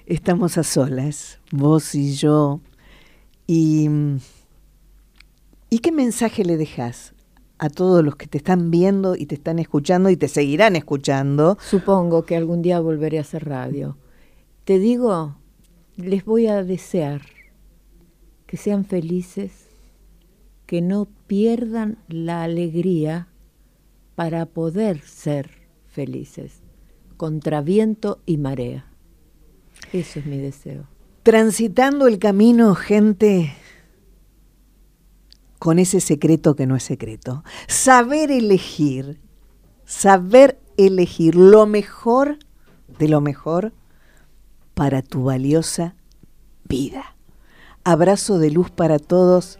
Estamos 0.05 0.57
a 0.57 0.63
solas, 0.63 1.39
vos 1.51 1.95
y 1.95 2.13
yo. 2.13 2.61
Y, 3.47 3.89
¿Y 5.69 5.79
qué 5.79 5.91
mensaje 5.91 6.43
le 6.43 6.57
dejas 6.57 7.13
a 7.57 7.69
todos 7.69 8.03
los 8.03 8.15
que 8.15 8.27
te 8.27 8.37
están 8.37 8.69
viendo 8.69 9.15
y 9.15 9.25
te 9.25 9.35
están 9.35 9.59
escuchando 9.59 10.09
y 10.09 10.17
te 10.17 10.27
seguirán 10.27 10.75
escuchando? 10.75 11.57
Supongo 11.61 12.25
que 12.25 12.35
algún 12.35 12.61
día 12.61 12.79
volveré 12.79 13.17
a 13.17 13.21
hacer 13.21 13.45
radio. 13.45 13.97
Te 14.65 14.79
digo, 14.79 15.37
les 15.95 16.25
voy 16.25 16.47
a 16.47 16.63
desear 16.63 17.21
que 18.45 18.57
sean 18.57 18.85
felices, 18.85 19.67
que 20.65 20.81
no 20.81 21.07
pierdan 21.27 21.97
la 22.07 22.43
alegría 22.43 23.27
para 24.15 24.45
poder 24.45 25.01
ser 25.01 25.49
felices, 25.87 26.61
contra 27.17 27.61
viento 27.61 28.21
y 28.25 28.37
marea. 28.37 28.85
Eso 29.93 30.19
es 30.19 30.25
mi 30.25 30.37
deseo. 30.37 30.87
Transitando 31.23 32.07
el 32.07 32.19
camino, 32.19 32.75
gente, 32.75 33.53
con 35.59 35.79
ese 35.79 35.99
secreto 35.99 36.55
que 36.55 36.67
no 36.67 36.75
es 36.75 36.83
secreto. 36.83 37.43
Saber 37.67 38.31
elegir, 38.31 39.19
saber 39.85 40.59
elegir 40.77 41.35
lo 41.35 41.65
mejor 41.65 42.37
de 42.99 43.07
lo 43.07 43.21
mejor 43.21 43.73
para 44.73 45.01
tu 45.01 45.23
valiosa 45.23 45.95
vida. 46.65 47.15
Abrazo 47.83 48.39
de 48.39 48.51
luz 48.51 48.69
para 48.69 48.99
todos. 48.99 49.59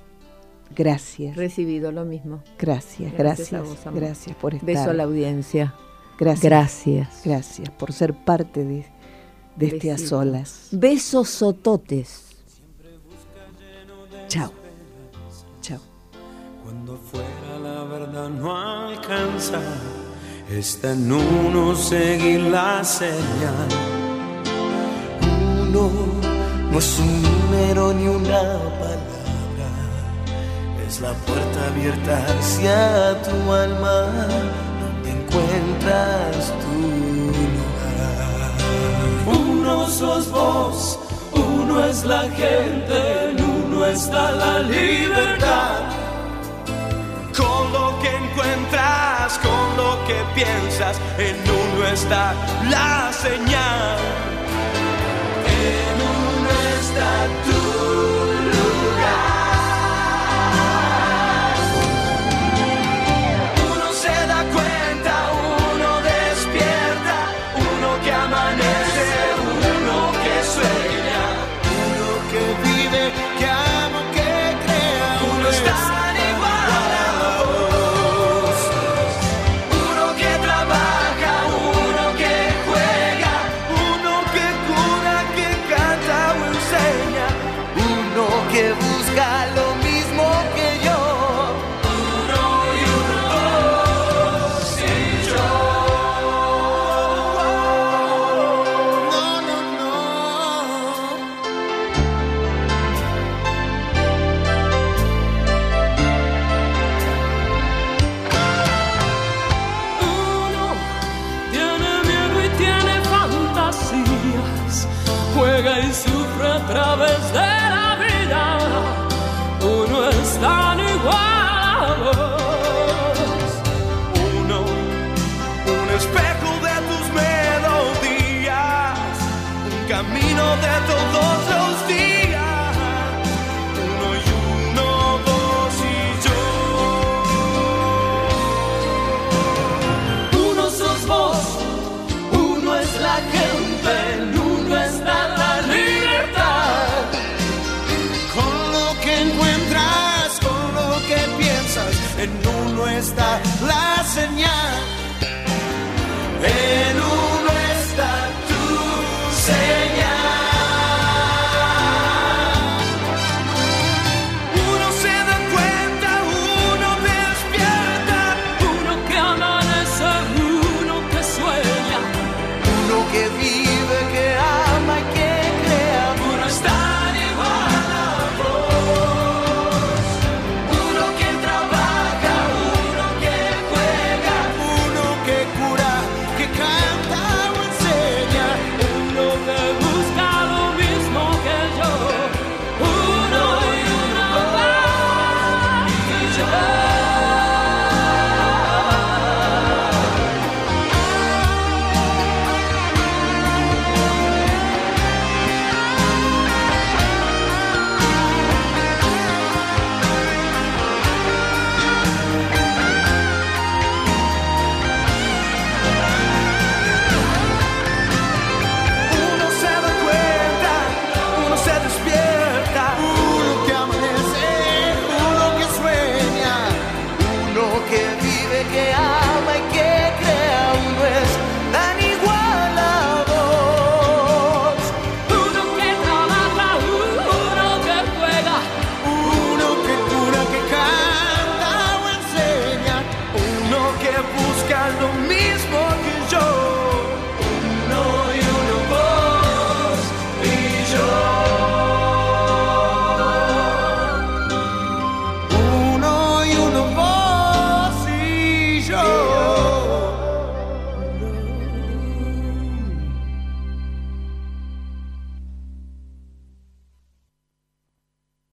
Gracias. 0.76 1.36
Recibido 1.36 1.92
lo 1.92 2.06
mismo. 2.06 2.42
Gracias, 2.58 3.14
Gracias 3.14 3.52
gracias, 3.52 3.86
a 3.86 3.90
vos, 3.90 3.96
gracias 3.96 4.36
por 4.38 4.54
estar. 4.54 4.68
Beso 4.68 4.90
a 4.90 4.94
la 4.94 5.04
audiencia. 5.04 5.74
Gracias. 6.18 6.44
Gracias. 6.44 7.22
Gracias 7.26 7.70
por 7.72 7.92
ser 7.92 8.14
parte 8.14 8.64
de, 8.64 8.86
de 9.56 9.68
este 9.68 9.92
a 9.92 9.98
solas. 9.98 10.70
Besos 10.72 11.30
sototes. 11.30 12.26
Chao. 14.28 14.52
Chao. 15.62 15.80
Cuando 16.64 16.98
fuera 16.98 17.60
la 17.62 17.84
verdad 17.84 18.30
no 18.30 18.56
alcanza, 18.56 19.60
está 20.50 20.94
en 20.94 21.12
uno 21.12 21.76
seguir 21.76 22.42
la 22.42 22.84
señal. 22.84 23.68
Uno 25.62 25.90
no 26.72 26.80
es 26.80 27.00
un 27.00 27.22
número 27.22 27.94
ni 27.94 28.08
una 28.08 28.42
palabra, 28.80 29.15
es 30.88 31.02
la 31.02 31.14
puerta 31.14 31.68
abierta 31.68 32.26
hacia 32.40 33.22
tu 33.24 33.52
alma, 33.52 34.08
donde 34.82 35.12
encuentras 35.12 36.54
tu 36.62 36.78
lugar. 37.56 38.52
Uno 39.26 39.88
sos 39.88 40.32
vos, 40.32 41.00
uno 41.34 41.84
es 41.86 42.04
la 42.04 42.22
gente, 42.22 43.30
en 43.30 43.44
uno 43.44 43.86
está 43.86 44.32
la 44.32 44.60
libertad. 44.60 45.82
Con 47.36 47.74
lo 47.74 48.00
que 48.02 48.10
encuentras, 48.10 49.40
con 49.40 49.78
lo 49.78 50.06
que 50.08 50.18
piensas, 50.36 51.00
en 51.18 51.36
uno 51.50 51.88
está 51.88 52.34
la 52.70 53.12
señal. 53.12 54.35